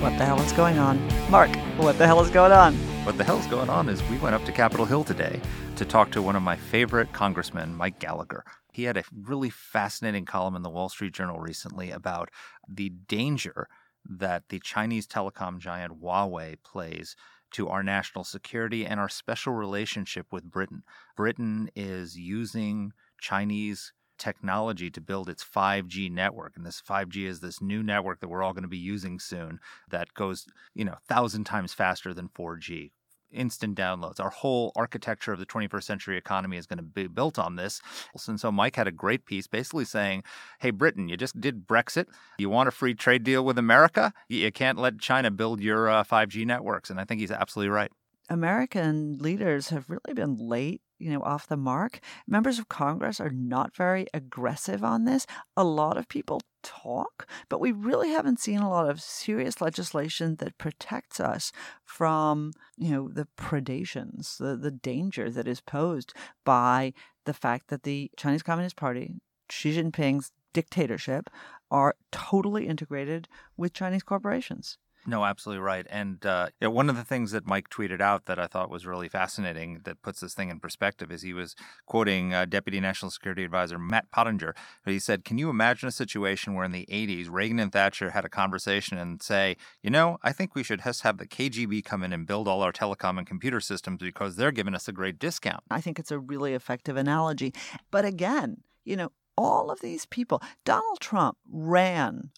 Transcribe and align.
What 0.00 0.16
the 0.16 0.24
Hell 0.24 0.40
is 0.40 0.52
Going 0.52 0.78
On? 0.78 0.96
Mark, 1.28 1.50
what 1.76 1.98
the 1.98 2.06
hell 2.06 2.20
is 2.20 2.30
going 2.30 2.52
on? 2.52 2.76
What 3.04 3.18
the 3.18 3.24
hell 3.24 3.40
is 3.40 3.46
going 3.48 3.68
on 3.68 3.88
is 3.88 4.00
we 4.04 4.16
went 4.18 4.36
up 4.36 4.44
to 4.44 4.52
Capitol 4.52 4.86
Hill 4.86 5.02
today 5.02 5.40
to 5.74 5.84
talk 5.84 6.12
to 6.12 6.22
one 6.22 6.36
of 6.36 6.42
my 6.42 6.54
favorite 6.54 7.12
congressmen, 7.12 7.74
Mike 7.74 7.98
Gallagher. 7.98 8.44
He 8.72 8.84
had 8.84 8.96
a 8.96 9.02
really 9.12 9.50
fascinating 9.50 10.24
column 10.24 10.54
in 10.54 10.62
the 10.62 10.70
Wall 10.70 10.88
Street 10.88 11.14
Journal 11.14 11.40
recently 11.40 11.90
about 11.90 12.30
the 12.68 12.90
danger 12.90 13.66
that 14.08 14.44
the 14.50 14.60
Chinese 14.60 15.08
telecom 15.08 15.58
giant 15.58 16.00
Huawei 16.00 16.62
plays 16.62 17.16
to 17.50 17.68
our 17.68 17.82
national 17.82 18.22
security 18.22 18.86
and 18.86 19.00
our 19.00 19.08
special 19.08 19.52
relationship 19.52 20.32
with 20.32 20.44
Britain. 20.44 20.84
Britain 21.16 21.70
is 21.74 22.16
using 22.16 22.92
Chinese 23.20 23.92
technology 24.18 24.90
to 24.90 25.00
build 25.00 25.28
its 25.28 25.44
5G 25.44 26.10
network. 26.10 26.56
And 26.56 26.66
this 26.66 26.82
5G 26.86 27.26
is 27.26 27.40
this 27.40 27.60
new 27.60 27.82
network 27.82 28.20
that 28.20 28.28
we're 28.28 28.42
all 28.42 28.52
going 28.52 28.62
to 28.62 28.68
be 28.68 28.78
using 28.78 29.18
soon 29.18 29.60
that 29.90 30.14
goes, 30.14 30.46
you 30.74 30.84
know, 30.84 30.96
thousand 31.08 31.44
times 31.44 31.72
faster 31.74 32.12
than 32.12 32.28
4G. 32.28 32.90
Instant 33.30 33.76
downloads. 33.76 34.20
Our 34.20 34.30
whole 34.30 34.72
architecture 34.74 35.34
of 35.34 35.38
the 35.38 35.44
21st 35.44 35.82
century 35.82 36.16
economy 36.16 36.56
is 36.56 36.66
going 36.66 36.78
to 36.78 36.82
be 36.82 37.08
built 37.08 37.38
on 37.38 37.56
this. 37.56 37.82
And 38.26 38.40
so 38.40 38.50
Mike 38.50 38.76
had 38.76 38.88
a 38.88 38.92
great 38.92 39.26
piece 39.26 39.46
basically 39.46 39.84
saying, 39.84 40.22
Hey, 40.60 40.70
Britain, 40.70 41.10
you 41.10 41.16
just 41.18 41.38
did 41.38 41.66
Brexit. 41.66 42.06
You 42.38 42.48
want 42.48 42.68
a 42.68 42.72
free 42.72 42.94
trade 42.94 43.24
deal 43.24 43.44
with 43.44 43.58
America? 43.58 44.14
You 44.30 44.50
can't 44.50 44.78
let 44.78 44.98
China 44.98 45.30
build 45.30 45.60
your 45.60 45.90
uh, 45.90 46.04
5G 46.04 46.46
networks. 46.46 46.88
And 46.88 46.98
I 46.98 47.04
think 47.04 47.20
he's 47.20 47.30
absolutely 47.30 47.68
right. 47.68 47.92
American 48.28 49.18
leaders 49.18 49.68
have 49.68 49.88
really 49.88 50.14
been 50.14 50.36
late 50.36 50.82
you 50.98 51.10
know, 51.10 51.22
off 51.22 51.46
the 51.46 51.56
mark. 51.56 52.00
Members 52.26 52.58
of 52.58 52.68
Congress 52.68 53.20
are 53.20 53.30
not 53.30 53.74
very 53.74 54.06
aggressive 54.12 54.82
on 54.82 55.04
this. 55.04 55.26
A 55.56 55.64
lot 55.64 55.96
of 55.96 56.08
people 56.08 56.40
talk, 56.62 57.26
but 57.48 57.60
we 57.60 57.72
really 57.72 58.10
haven't 58.10 58.40
seen 58.40 58.58
a 58.58 58.68
lot 58.68 58.90
of 58.90 59.00
serious 59.00 59.60
legislation 59.60 60.36
that 60.36 60.58
protects 60.58 61.20
us 61.20 61.52
from, 61.84 62.52
you 62.76 62.90
know, 62.90 63.08
the 63.08 63.28
predations, 63.36 64.38
the, 64.38 64.56
the 64.56 64.72
danger 64.72 65.30
that 65.30 65.46
is 65.46 65.60
posed 65.60 66.12
by 66.44 66.92
the 67.24 67.34
fact 67.34 67.68
that 67.68 67.84
the 67.84 68.10
Chinese 68.16 68.42
Communist 68.42 68.76
Party, 68.76 69.14
Xi 69.50 69.72
Jinping's 69.72 70.32
dictatorship, 70.52 71.30
are 71.70 71.94
totally 72.10 72.66
integrated 72.66 73.28
with 73.56 73.72
Chinese 73.72 74.02
corporations. 74.02 74.78
No, 75.08 75.24
absolutely 75.24 75.62
right. 75.62 75.86
And 75.88 76.24
uh, 76.26 76.48
one 76.60 76.90
of 76.90 76.96
the 76.96 77.02
things 77.02 77.30
that 77.30 77.46
Mike 77.46 77.70
tweeted 77.70 78.02
out 78.02 78.26
that 78.26 78.38
I 78.38 78.46
thought 78.46 78.68
was 78.68 78.84
really 78.84 79.08
fascinating 79.08 79.80
that 79.84 80.02
puts 80.02 80.20
this 80.20 80.34
thing 80.34 80.50
in 80.50 80.60
perspective 80.60 81.10
is 81.10 81.22
he 81.22 81.32
was 81.32 81.56
quoting 81.86 82.34
uh, 82.34 82.44
Deputy 82.44 82.78
National 82.78 83.10
Security 83.10 83.42
Advisor 83.42 83.78
Matt 83.78 84.10
Pottinger. 84.10 84.54
He 84.84 84.98
said, 84.98 85.24
Can 85.24 85.38
you 85.38 85.48
imagine 85.48 85.88
a 85.88 85.92
situation 85.92 86.52
where 86.52 86.66
in 86.66 86.72
the 86.72 86.86
80s, 86.92 87.28
Reagan 87.30 87.58
and 87.58 87.72
Thatcher 87.72 88.10
had 88.10 88.26
a 88.26 88.28
conversation 88.28 88.98
and 88.98 89.22
say, 89.22 89.56
You 89.82 89.88
know, 89.88 90.18
I 90.22 90.32
think 90.32 90.54
we 90.54 90.62
should 90.62 90.82
just 90.84 91.00
have 91.04 91.16
the 91.16 91.26
KGB 91.26 91.86
come 91.86 92.02
in 92.02 92.12
and 92.12 92.26
build 92.26 92.46
all 92.46 92.60
our 92.60 92.72
telecom 92.72 93.16
and 93.16 93.26
computer 93.26 93.62
systems 93.62 94.00
because 94.00 94.36
they're 94.36 94.52
giving 94.52 94.74
us 94.74 94.88
a 94.88 94.92
great 94.92 95.18
discount? 95.18 95.64
I 95.70 95.80
think 95.80 95.98
it's 95.98 96.10
a 96.10 96.18
really 96.18 96.52
effective 96.52 96.98
analogy. 96.98 97.54
But 97.90 98.04
again, 98.04 98.58
you 98.84 98.96
know, 98.96 99.12
all 99.38 99.70
of 99.70 99.80
these 99.80 100.04
people, 100.04 100.42
Donald 100.66 101.00
Trump 101.00 101.38
ran 101.50 102.30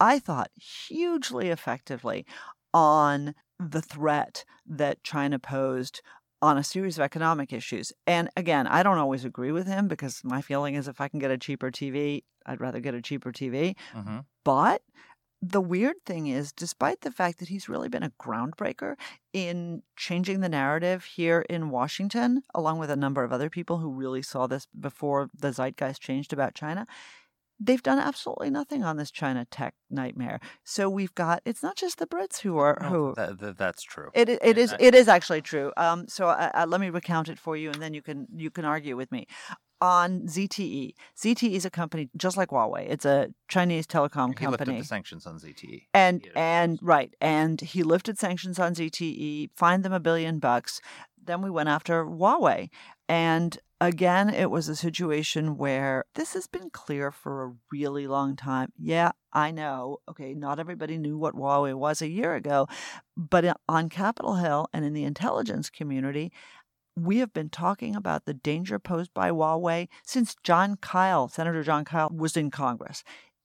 I 0.00 0.18
thought, 0.18 0.50
hugely 0.56 1.48
effectively 1.48 2.26
on 2.72 3.34
the 3.58 3.82
threat 3.82 4.44
that 4.66 5.02
China 5.02 5.38
posed 5.38 6.00
on 6.40 6.56
a 6.56 6.64
series 6.64 6.98
of 6.98 7.02
economic 7.02 7.52
issues. 7.52 7.92
And 8.06 8.30
again, 8.36 8.66
I 8.66 8.82
don't 8.82 8.98
always 8.98 9.24
agree 9.24 9.50
with 9.50 9.66
him 9.66 9.88
because 9.88 10.22
my 10.22 10.40
feeling 10.40 10.74
is 10.74 10.86
if 10.86 11.00
I 11.00 11.08
can 11.08 11.18
get 11.18 11.32
a 11.32 11.38
cheaper 11.38 11.70
TV, 11.70 12.22
I'd 12.46 12.60
rather 12.60 12.80
get 12.80 12.94
a 12.94 13.02
cheaper 13.02 13.32
TV. 13.32 13.74
Mm-hmm. 13.92 14.18
But 14.44 14.82
the 15.40 15.60
weird 15.60 15.96
thing 16.04 16.26
is, 16.26 16.52
despite 16.52 17.02
the 17.02 17.10
fact 17.10 17.38
that 17.38 17.48
he's 17.48 17.68
really 17.68 17.88
been 17.88 18.02
a 18.02 18.12
groundbreaker 18.20 18.94
in 19.32 19.82
changing 19.96 20.40
the 20.40 20.48
narrative 20.48 21.04
here 21.04 21.44
in 21.48 21.70
Washington, 21.70 22.42
along 22.54 22.78
with 22.78 22.90
a 22.90 22.96
number 22.96 23.22
of 23.22 23.32
other 23.32 23.50
people 23.50 23.78
who 23.78 23.90
really 23.90 24.22
saw 24.22 24.46
this 24.46 24.66
before 24.78 25.28
the 25.36 25.52
zeitgeist 25.52 26.00
changed 26.00 26.32
about 26.32 26.54
China, 26.54 26.86
they've 27.60 27.82
done 27.82 27.98
absolutely 27.98 28.50
nothing 28.50 28.84
on 28.84 28.96
this 28.96 29.10
China 29.10 29.44
tech 29.50 29.74
nightmare. 29.90 30.40
So 30.64 30.88
we've 30.88 31.14
got 31.14 31.42
it's 31.44 31.62
not 31.62 31.76
just 31.76 31.98
the 31.98 32.06
Brits 32.06 32.40
who 32.40 32.58
are 32.58 32.78
no, 32.80 32.88
who 32.88 33.14
that, 33.16 33.38
that, 33.40 33.58
that's 33.58 33.82
true. 33.82 34.10
It 34.14 34.28
it 34.28 34.58
is 34.58 34.74
it 34.78 34.94
is 34.94 35.08
actually 35.08 35.42
true. 35.42 35.72
Um, 35.76 36.06
so 36.08 36.28
uh, 36.28 36.50
uh, 36.54 36.66
let 36.68 36.80
me 36.80 36.90
recount 36.90 37.28
it 37.28 37.38
for 37.38 37.56
you, 37.56 37.70
and 37.70 37.82
then 37.82 37.94
you 37.94 38.02
can 38.02 38.26
you 38.34 38.50
can 38.50 38.64
argue 38.64 38.96
with 38.96 39.10
me. 39.12 39.26
On 39.80 40.22
ZTE, 40.22 40.94
ZTE 41.16 41.52
is 41.52 41.64
a 41.64 41.70
company 41.70 42.10
just 42.16 42.36
like 42.36 42.48
Huawei. 42.48 42.90
It's 42.90 43.04
a 43.04 43.28
Chinese 43.46 43.86
telecom 43.86 44.30
he 44.30 44.34
company. 44.34 44.40
He 44.40 44.46
lifted 44.48 44.78
the 44.80 44.84
sanctions 44.84 45.24
on 45.24 45.38
ZTE, 45.38 45.82
and 45.94 46.26
and 46.34 46.78
right, 46.82 47.14
and 47.20 47.60
he 47.60 47.84
lifted 47.84 48.18
sanctions 48.18 48.58
on 48.58 48.74
ZTE, 48.74 49.50
fined 49.54 49.84
them 49.84 49.92
a 49.92 50.00
billion 50.00 50.40
bucks. 50.40 50.80
Then 51.24 51.42
we 51.42 51.50
went 51.50 51.68
after 51.68 52.04
Huawei, 52.04 52.70
and 53.08 53.56
again, 53.80 54.28
it 54.28 54.50
was 54.50 54.68
a 54.68 54.76
situation 54.76 55.56
where 55.56 56.04
this 56.14 56.34
has 56.34 56.46
been 56.46 56.70
clear 56.70 57.10
for 57.10 57.44
a 57.44 57.54
really 57.70 58.06
long 58.06 58.36
time. 58.36 58.72
Yeah, 58.78 59.12
I 59.32 59.50
know. 59.50 59.98
Okay, 60.08 60.34
not 60.34 60.58
everybody 60.58 60.98
knew 60.98 61.16
what 61.16 61.34
Huawei 61.34 61.74
was 61.74 62.02
a 62.02 62.08
year 62.08 62.34
ago, 62.34 62.66
but 63.16 63.56
on 63.68 63.88
Capitol 63.88 64.36
Hill 64.36 64.68
and 64.72 64.84
in 64.84 64.94
the 64.94 65.04
intelligence 65.04 65.70
community, 65.70 66.32
we 66.96 67.18
have 67.18 67.32
been 67.32 67.48
talking 67.50 67.94
about 67.94 68.24
the 68.24 68.34
danger 68.34 68.78
posed 68.78 69.14
by 69.14 69.30
Huawei 69.30 69.88
since 70.04 70.34
Jon 70.42 70.76
Kyl, 70.76 71.28
Senator 71.28 71.62
Jon 71.62 71.84
Kyl, 71.84 72.10
was 72.12 72.36
in 72.36 72.50
Congress. 72.50 73.04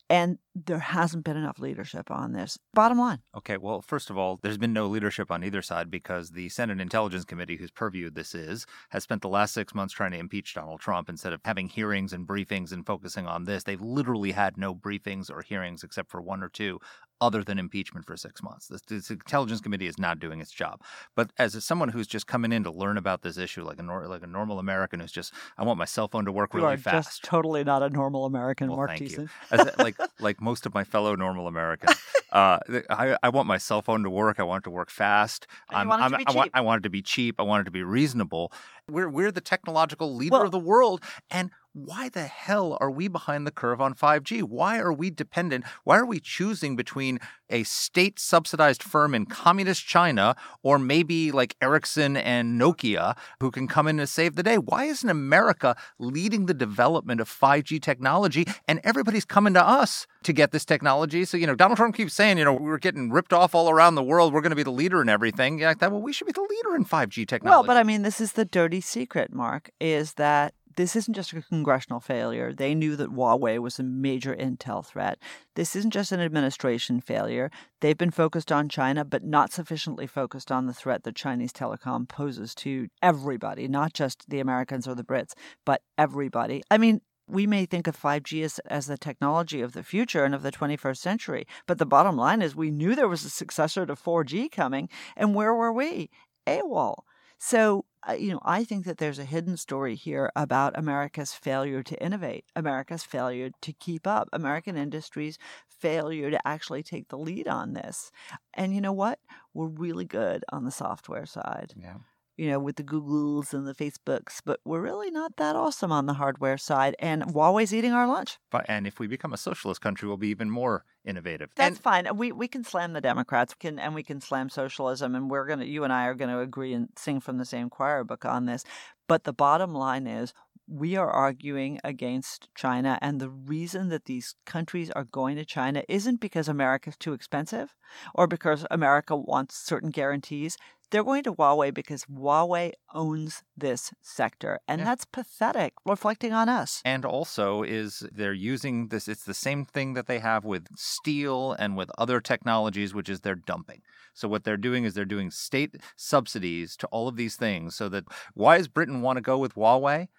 And 0.09 0.39
there 0.55 0.79
hasn't 0.79 1.23
been 1.23 1.37
enough 1.37 1.59
leadership 1.59 2.11
on 2.11 2.33
this. 2.33 2.57
Bottom 2.73 2.99
line. 2.99 3.19
Okay, 3.35 3.57
well, 3.57 3.81
first 3.81 4.09
of 4.09 4.17
all, 4.17 4.39
there's 4.41 4.57
been 4.57 4.73
no 4.73 4.87
leadership 4.87 5.31
on 5.31 5.43
either 5.43 5.61
side 5.61 5.89
because 5.89 6.31
the 6.31 6.49
Senate 6.49 6.79
Intelligence 6.79 7.25
Committee, 7.25 7.57
whose 7.57 7.71
purview 7.71 8.09
this 8.09 8.35
is, 8.35 8.65
has 8.89 9.03
spent 9.03 9.21
the 9.21 9.29
last 9.29 9.53
six 9.53 9.73
months 9.73 9.93
trying 9.93 10.11
to 10.11 10.19
impeach 10.19 10.53
Donald 10.53 10.79
Trump 10.79 11.09
instead 11.09 11.33
of 11.33 11.41
having 11.43 11.67
hearings 11.67 12.13
and 12.13 12.27
briefings 12.27 12.71
and 12.71 12.85
focusing 12.85 13.25
on 13.25 13.45
this. 13.45 13.63
They've 13.63 13.81
literally 13.81 14.31
had 14.31 14.57
no 14.57 14.75
briefings 14.75 15.31
or 15.31 15.41
hearings 15.41 15.83
except 15.83 16.11
for 16.11 16.21
one 16.21 16.43
or 16.43 16.49
two 16.49 16.79
other 17.23 17.43
than 17.43 17.57
impeachment 17.57 18.05
for 18.05 18.17
six 18.17 18.43
months. 18.43 18.67
This, 18.67 18.81
this, 18.81 19.09
Intelligence 19.09 19.61
Committee 19.61 19.87
is 19.87 19.97
not 19.97 20.19
doing 20.19 20.41
its 20.41 20.51
job. 20.51 20.81
But 21.15 21.31
as 21.37 21.63
someone 21.63 21.89
who's 21.89 22.05
just 22.05 22.27
coming 22.27 22.51
in 22.51 22.65
to 22.65 22.71
learn 22.71 22.97
about 22.97 23.21
this 23.21 23.37
issue, 23.37 23.63
like 23.63 23.79
a 23.79 23.83
nor- 23.83 24.07
like 24.07 24.23
a 24.23 24.27
normal 24.27 24.59
American 24.59 24.99
who's 24.99 25.11
just, 25.11 25.33
I 25.57 25.63
want 25.63 25.79
my 25.79 25.85
cell 25.85 26.09
phone 26.09 26.25
to 26.25 26.31
work 26.31 26.53
you 26.53 26.59
really 26.59 26.75
fast. 26.75 27.07
Just 27.07 27.23
totally 27.23 27.63
not 27.63 27.81
a 27.81 27.89
normal 27.89 28.25
American, 28.25 28.67
well, 28.67 28.77
Mark 28.77 28.91
Thiessen. 28.91 29.29
As, 29.51 29.69
like 29.77 29.95
like 30.19 30.41
most 30.43 30.65
of 30.65 30.73
my 30.73 30.83
fellow 30.83 31.15
normal 31.15 31.47
Americans, 31.47 31.95
uh, 32.31 32.59
I, 32.89 33.17
I 33.23 33.29
want 33.29 33.47
my 33.47 33.57
cell 33.57 33.81
phone 33.81 34.03
to 34.03 34.09
work. 34.09 34.39
I 34.39 34.43
want 34.43 34.63
it 34.63 34.65
to 34.65 34.71
work 34.71 34.89
fast. 34.89 35.47
I'm, 35.69 35.87
want 35.87 36.03
I'm, 36.03 36.15
I 36.27 36.31
want 36.31 36.51
I 36.53 36.61
want 36.61 36.81
it 36.81 36.83
to 36.83 36.89
be 36.89 37.01
cheap. 37.01 37.35
I 37.39 37.43
want 37.43 37.61
it 37.61 37.65
to 37.65 37.71
be 37.71 37.83
reasonable. 37.83 38.51
We're 38.89 39.09
we're 39.09 39.31
the 39.31 39.41
technological 39.41 40.13
leader 40.15 40.33
well, 40.33 40.43
of 40.43 40.51
the 40.51 40.59
world, 40.59 41.03
and 41.31 41.51
why 41.73 42.07
the 42.07 42.27
hell 42.27 42.77
are 42.79 42.91
we 42.91 43.07
behind 43.07 43.47
the 43.47 43.51
curve 43.51 43.81
on 43.81 43.95
5G? 43.95 44.43
Why 44.43 44.77
are 44.77 44.93
we 44.93 45.09
dependent? 45.09 45.65
Why 45.83 45.97
are 45.97 46.05
we 46.05 46.19
choosing 46.19 46.75
between 46.75 47.19
a 47.49 47.63
state 47.63 48.19
subsidized 48.19 48.83
firm 48.83 49.15
in 49.15 49.25
communist 49.25 49.85
China 49.85 50.35
or 50.61 50.77
maybe 50.77 51.31
like 51.31 51.55
Ericsson 51.61 52.15
and 52.15 52.61
Nokia 52.61 53.17
who 53.39 53.49
can 53.49 53.67
come 53.67 53.87
in 53.87 53.99
and 53.99 54.07
save 54.07 54.35
the 54.35 54.43
day? 54.43 54.57
Why 54.57 54.85
isn't 54.85 55.09
America 55.09 55.75
leading 55.97 56.45
the 56.45 56.53
development 56.53 57.19
of 57.19 57.27
5G 57.27 57.81
technology 57.81 58.45
and 58.67 58.79
everybody's 58.83 59.25
coming 59.25 59.55
to 59.55 59.63
us 59.63 60.05
to 60.23 60.33
get 60.33 60.51
this 60.51 60.65
technology? 60.65 61.25
So, 61.25 61.37
you 61.37 61.47
know, 61.47 61.55
Donald 61.55 61.77
Trump 61.77 61.95
keeps 61.95 62.13
saying, 62.13 62.37
you 62.37 62.45
know, 62.45 62.53
we're 62.53 62.77
getting 62.77 63.09
ripped 63.09 63.33
off 63.33 63.55
all 63.55 63.71
around 63.71 63.95
the 63.95 64.03
world. 64.03 64.31
We're 64.31 64.41
going 64.41 64.51
to 64.51 64.55
be 64.55 64.63
the 64.63 64.71
leader 64.71 65.01
in 65.01 65.09
everything. 65.09 65.57
Yeah, 65.57 65.73
well, 65.81 66.01
we 66.01 66.13
should 66.13 66.27
be 66.27 66.33
the 66.33 66.41
leader 66.41 66.75
in 66.75 66.85
5G 66.85 67.27
technology. 67.27 67.49
Well, 67.49 67.63
but 67.63 67.77
I 67.77 67.83
mean, 67.83 68.03
this 68.03 68.21
is 68.21 68.33
the 68.33 68.45
dirty 68.45 68.79
secret, 68.79 69.33
Mark, 69.33 69.71
is 69.79 70.13
that 70.13 70.53
this 70.75 70.95
isn't 70.95 71.13
just 71.13 71.33
a 71.33 71.41
congressional 71.41 71.99
failure. 71.99 72.53
They 72.53 72.75
knew 72.75 72.95
that 72.95 73.11
Huawei 73.11 73.59
was 73.59 73.79
a 73.79 73.83
major 73.83 74.35
intel 74.35 74.85
threat. 74.85 75.19
This 75.55 75.75
isn't 75.75 75.91
just 75.91 76.11
an 76.11 76.19
administration 76.19 77.01
failure. 77.01 77.51
They've 77.81 77.97
been 77.97 78.11
focused 78.11 78.51
on 78.51 78.69
China, 78.69 79.05
but 79.05 79.23
not 79.23 79.51
sufficiently 79.51 80.07
focused 80.07 80.51
on 80.51 80.65
the 80.65 80.73
threat 80.73 81.03
that 81.03 81.15
Chinese 81.15 81.53
telecom 81.53 82.07
poses 82.07 82.55
to 82.55 82.87
everybody, 83.01 83.67
not 83.67 83.93
just 83.93 84.29
the 84.29 84.39
Americans 84.39 84.87
or 84.87 84.95
the 84.95 85.03
Brits, 85.03 85.33
but 85.65 85.81
everybody. 85.97 86.63
I 86.69 86.77
mean, 86.77 87.01
we 87.27 87.47
may 87.47 87.65
think 87.65 87.87
of 87.87 87.99
5G 87.99 88.43
as, 88.43 88.59
as 88.65 88.87
the 88.87 88.97
technology 88.97 89.61
of 89.61 89.73
the 89.73 89.83
future 89.83 90.25
and 90.25 90.35
of 90.35 90.43
the 90.43 90.51
21st 90.51 90.97
century, 90.97 91.47
but 91.67 91.77
the 91.77 91.85
bottom 91.85 92.17
line 92.17 92.41
is 92.41 92.55
we 92.55 92.71
knew 92.71 92.95
there 92.95 93.07
was 93.07 93.23
a 93.23 93.29
successor 93.29 93.85
to 93.85 93.95
4G 93.95 94.51
coming, 94.51 94.89
and 95.15 95.33
where 95.33 95.53
were 95.53 95.71
we? 95.71 96.09
AWOL. 96.45 97.03
So, 97.37 97.85
you 98.11 98.31
know, 98.31 98.39
I 98.43 98.63
think 98.63 98.85
that 98.85 98.97
there's 98.97 99.19
a 99.19 99.25
hidden 99.25 99.57
story 99.57 99.95
here 99.95 100.31
about 100.35 100.77
America's 100.77 101.33
failure 101.33 101.83
to 101.83 102.03
innovate, 102.03 102.45
America's 102.55 103.03
failure 103.03 103.51
to 103.61 103.73
keep 103.73 104.05
up, 104.05 104.29
American 104.33 104.77
industries' 104.77 105.37
failure 105.67 106.29
to 106.31 106.47
actually 106.47 106.83
take 106.83 107.09
the 107.09 107.17
lead 107.17 107.47
on 107.47 107.73
this. 107.73 108.11
And 108.53 108.73
you 108.75 108.81
know 108.81 108.93
what? 108.93 109.19
We're 109.53 109.67
really 109.67 110.05
good 110.05 110.43
on 110.51 110.65
the 110.65 110.71
software 110.71 111.25
side. 111.25 111.73
Yeah 111.75 111.97
you 112.37 112.49
know, 112.49 112.59
with 112.59 112.77
the 112.77 112.83
Googles 112.83 113.53
and 113.53 113.67
the 113.67 113.75
Facebooks, 113.75 114.41
but 114.43 114.59
we're 114.65 114.81
really 114.81 115.11
not 115.11 115.37
that 115.37 115.55
awesome 115.55 115.91
on 115.91 116.05
the 116.05 116.13
hardware 116.13 116.57
side. 116.57 116.95
And 116.99 117.23
Huawei's 117.23 117.73
eating 117.73 117.93
our 117.93 118.07
lunch. 118.07 118.39
But 118.51 118.65
and 118.67 118.87
if 118.87 118.99
we 118.99 119.07
become 119.07 119.33
a 119.33 119.37
socialist 119.37 119.81
country, 119.81 120.07
we'll 120.07 120.17
be 120.17 120.29
even 120.29 120.49
more 120.49 120.85
innovative. 121.05 121.51
That's 121.55 121.75
and, 121.75 121.83
fine. 121.83 122.17
We 122.17 122.31
we 122.31 122.47
can 122.47 122.63
slam 122.63 122.93
the 122.93 123.01
Democrats, 123.01 123.53
can 123.53 123.77
and 123.79 123.93
we 123.93 124.03
can 124.03 124.21
slam 124.21 124.49
socialism, 124.49 125.15
and 125.15 125.29
we're 125.29 125.45
gonna, 125.45 125.65
you 125.65 125.83
and 125.83 125.93
I 125.93 126.05
are 126.05 126.15
gonna 126.15 126.39
agree 126.39 126.73
and 126.73 126.89
sing 126.97 127.19
from 127.19 127.37
the 127.37 127.45
same 127.45 127.69
choir 127.69 128.03
book 128.03 128.25
on 128.25 128.45
this. 128.45 128.63
But 129.07 129.25
the 129.25 129.33
bottom 129.33 129.73
line 129.73 130.07
is, 130.07 130.33
we 130.67 130.95
are 130.95 131.09
arguing 131.09 131.79
against 131.83 132.47
China. 132.55 132.97
And 133.01 133.19
the 133.19 133.29
reason 133.29 133.89
that 133.89 134.05
these 134.05 134.35
countries 134.45 134.89
are 134.91 135.03
going 135.03 135.35
to 135.35 135.45
China 135.45 135.83
isn't 135.89 136.21
because 136.21 136.47
America's 136.47 136.97
too 136.97 137.13
expensive 137.13 137.75
or 138.15 138.27
because 138.27 138.65
America 138.71 139.15
wants 139.15 139.55
certain 139.55 139.89
guarantees. 139.89 140.57
They're 140.93 141.03
going 141.03 141.23
to 141.23 141.33
Huawei 141.33 141.73
because 141.73 142.05
Huawei 142.05 142.73
owns 142.93 143.41
this 143.57 143.91
sector. 144.03 144.59
And 144.67 144.77
yeah. 144.77 144.85
that's 144.85 145.05
pathetic, 145.05 145.73
reflecting 145.87 146.33
on 146.33 146.49
us. 146.49 146.83
And 146.85 147.03
also 147.03 147.63
is 147.63 148.07
they're 148.11 148.31
using 148.31 148.89
this, 148.89 149.07
it's 149.07 149.23
the 149.23 149.33
same 149.33 149.65
thing 149.65 149.95
that 149.95 150.05
they 150.05 150.19
have 150.19 150.45
with 150.45 150.67
steel 150.75 151.53
and 151.53 151.75
with 151.75 151.89
other 151.97 152.21
technologies, 152.21 152.93
which 152.93 153.09
is 153.09 153.21
they're 153.21 153.33
dumping. 153.33 153.81
So 154.13 154.27
what 154.27 154.43
they're 154.43 154.55
doing 154.55 154.83
is 154.83 154.93
they're 154.93 155.03
doing 155.03 155.31
state 155.31 155.77
subsidies 155.95 156.77
to 156.77 156.87
all 156.91 157.07
of 157.07 157.15
these 157.15 157.37
things 157.37 157.73
so 157.73 157.89
that 157.89 158.03
why 158.35 158.59
does 158.59 158.67
Britain 158.67 159.01
want 159.01 159.17
to 159.17 159.21
go 159.21 159.39
with 159.39 159.55
Huawei? 159.55 160.09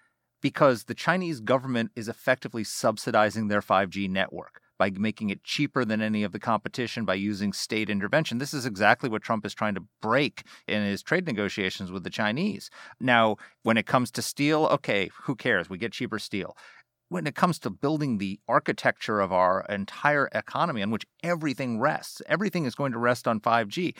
Because 0.41 0.83
the 0.83 0.93
Chinese 0.93 1.39
government 1.39 1.91
is 1.95 2.09
effectively 2.09 2.65
subsidizing 2.65 3.47
their 3.47 3.61
5G 3.61 4.09
network 4.09 4.59
by 4.77 4.89
making 4.91 5.29
it 5.29 5.43
cheaper 5.43 5.85
than 5.85 6.01
any 6.01 6.23
of 6.23 6.31
the 6.31 6.39
competition 6.39 7.05
by 7.05 7.15
using 7.15 7.53
state 7.53 7.89
intervention. 7.89 8.37
This 8.37 8.53
is 8.53 8.65
exactly 8.65 9.09
what 9.09 9.21
Trump 9.21 9.45
is 9.45 9.53
trying 9.53 9.75
to 9.75 9.83
break 10.01 10.43
in 10.67 10.83
his 10.83 11.01
trade 11.01 11.25
negotiations 11.25 11.91
with 11.91 12.03
the 12.03 12.09
Chinese. 12.09 12.69
Now, 12.99 13.37
when 13.63 13.77
it 13.77 13.85
comes 13.85 14.11
to 14.11 14.21
steel, 14.21 14.65
okay, 14.65 15.09
who 15.23 15.35
cares? 15.35 15.69
We 15.69 15.77
get 15.77 15.93
cheaper 15.93 16.19
steel 16.19 16.55
when 17.09 17.27
it 17.27 17.35
comes 17.35 17.59
to 17.59 17.69
building 17.69 18.17
the 18.17 18.39
architecture 18.47 19.19
of 19.19 19.31
our 19.31 19.65
entire 19.69 20.27
economy 20.33 20.81
on 20.81 20.89
which 20.89 21.05
everything 21.23 21.79
rests, 21.79 22.21
everything 22.27 22.65
is 22.65 22.75
going 22.75 22.91
to 22.91 22.97
rest 22.97 23.27
on 23.27 23.39
5G. 23.39 23.95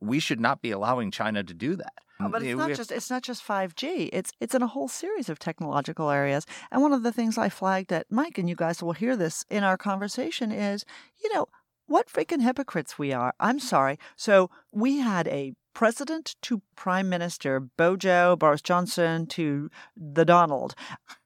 We 0.00 0.20
should 0.20 0.40
not 0.40 0.62
be 0.62 0.70
allowing 0.70 1.10
China 1.10 1.42
to 1.42 1.54
do 1.54 1.76
that. 1.76 1.94
Oh, 2.20 2.28
but 2.28 2.42
it's 2.42 2.56
not 2.56 2.72
just 2.72 2.92
it's 2.92 3.10
not 3.10 3.22
just 3.22 3.46
5G. 3.46 4.10
It's 4.12 4.32
it's 4.40 4.54
in 4.54 4.62
a 4.62 4.68
whole 4.68 4.88
series 4.88 5.28
of 5.28 5.38
technological 5.38 6.10
areas. 6.10 6.46
And 6.70 6.80
one 6.82 6.92
of 6.92 7.02
the 7.02 7.12
things 7.12 7.36
I 7.36 7.48
flagged 7.48 7.92
at 7.92 8.06
Mike, 8.10 8.38
and 8.38 8.48
you 8.48 8.54
guys 8.54 8.82
will 8.82 8.92
hear 8.92 9.16
this 9.16 9.44
in 9.50 9.64
our 9.64 9.76
conversation, 9.76 10.52
is 10.52 10.84
you 11.22 11.32
know 11.34 11.46
what 11.86 12.08
freaking 12.08 12.42
hypocrites 12.42 12.98
we 12.98 13.12
are. 13.12 13.34
I'm 13.40 13.58
sorry. 13.58 13.98
So 14.16 14.50
we 14.72 14.98
had 14.98 15.28
a 15.28 15.54
president 15.74 16.36
to 16.42 16.62
prime 16.76 17.08
minister, 17.08 17.60
Bojo, 17.60 18.36
Boris 18.36 18.62
Johnson 18.62 19.26
to 19.26 19.70
the 19.96 20.24
Donald 20.24 20.74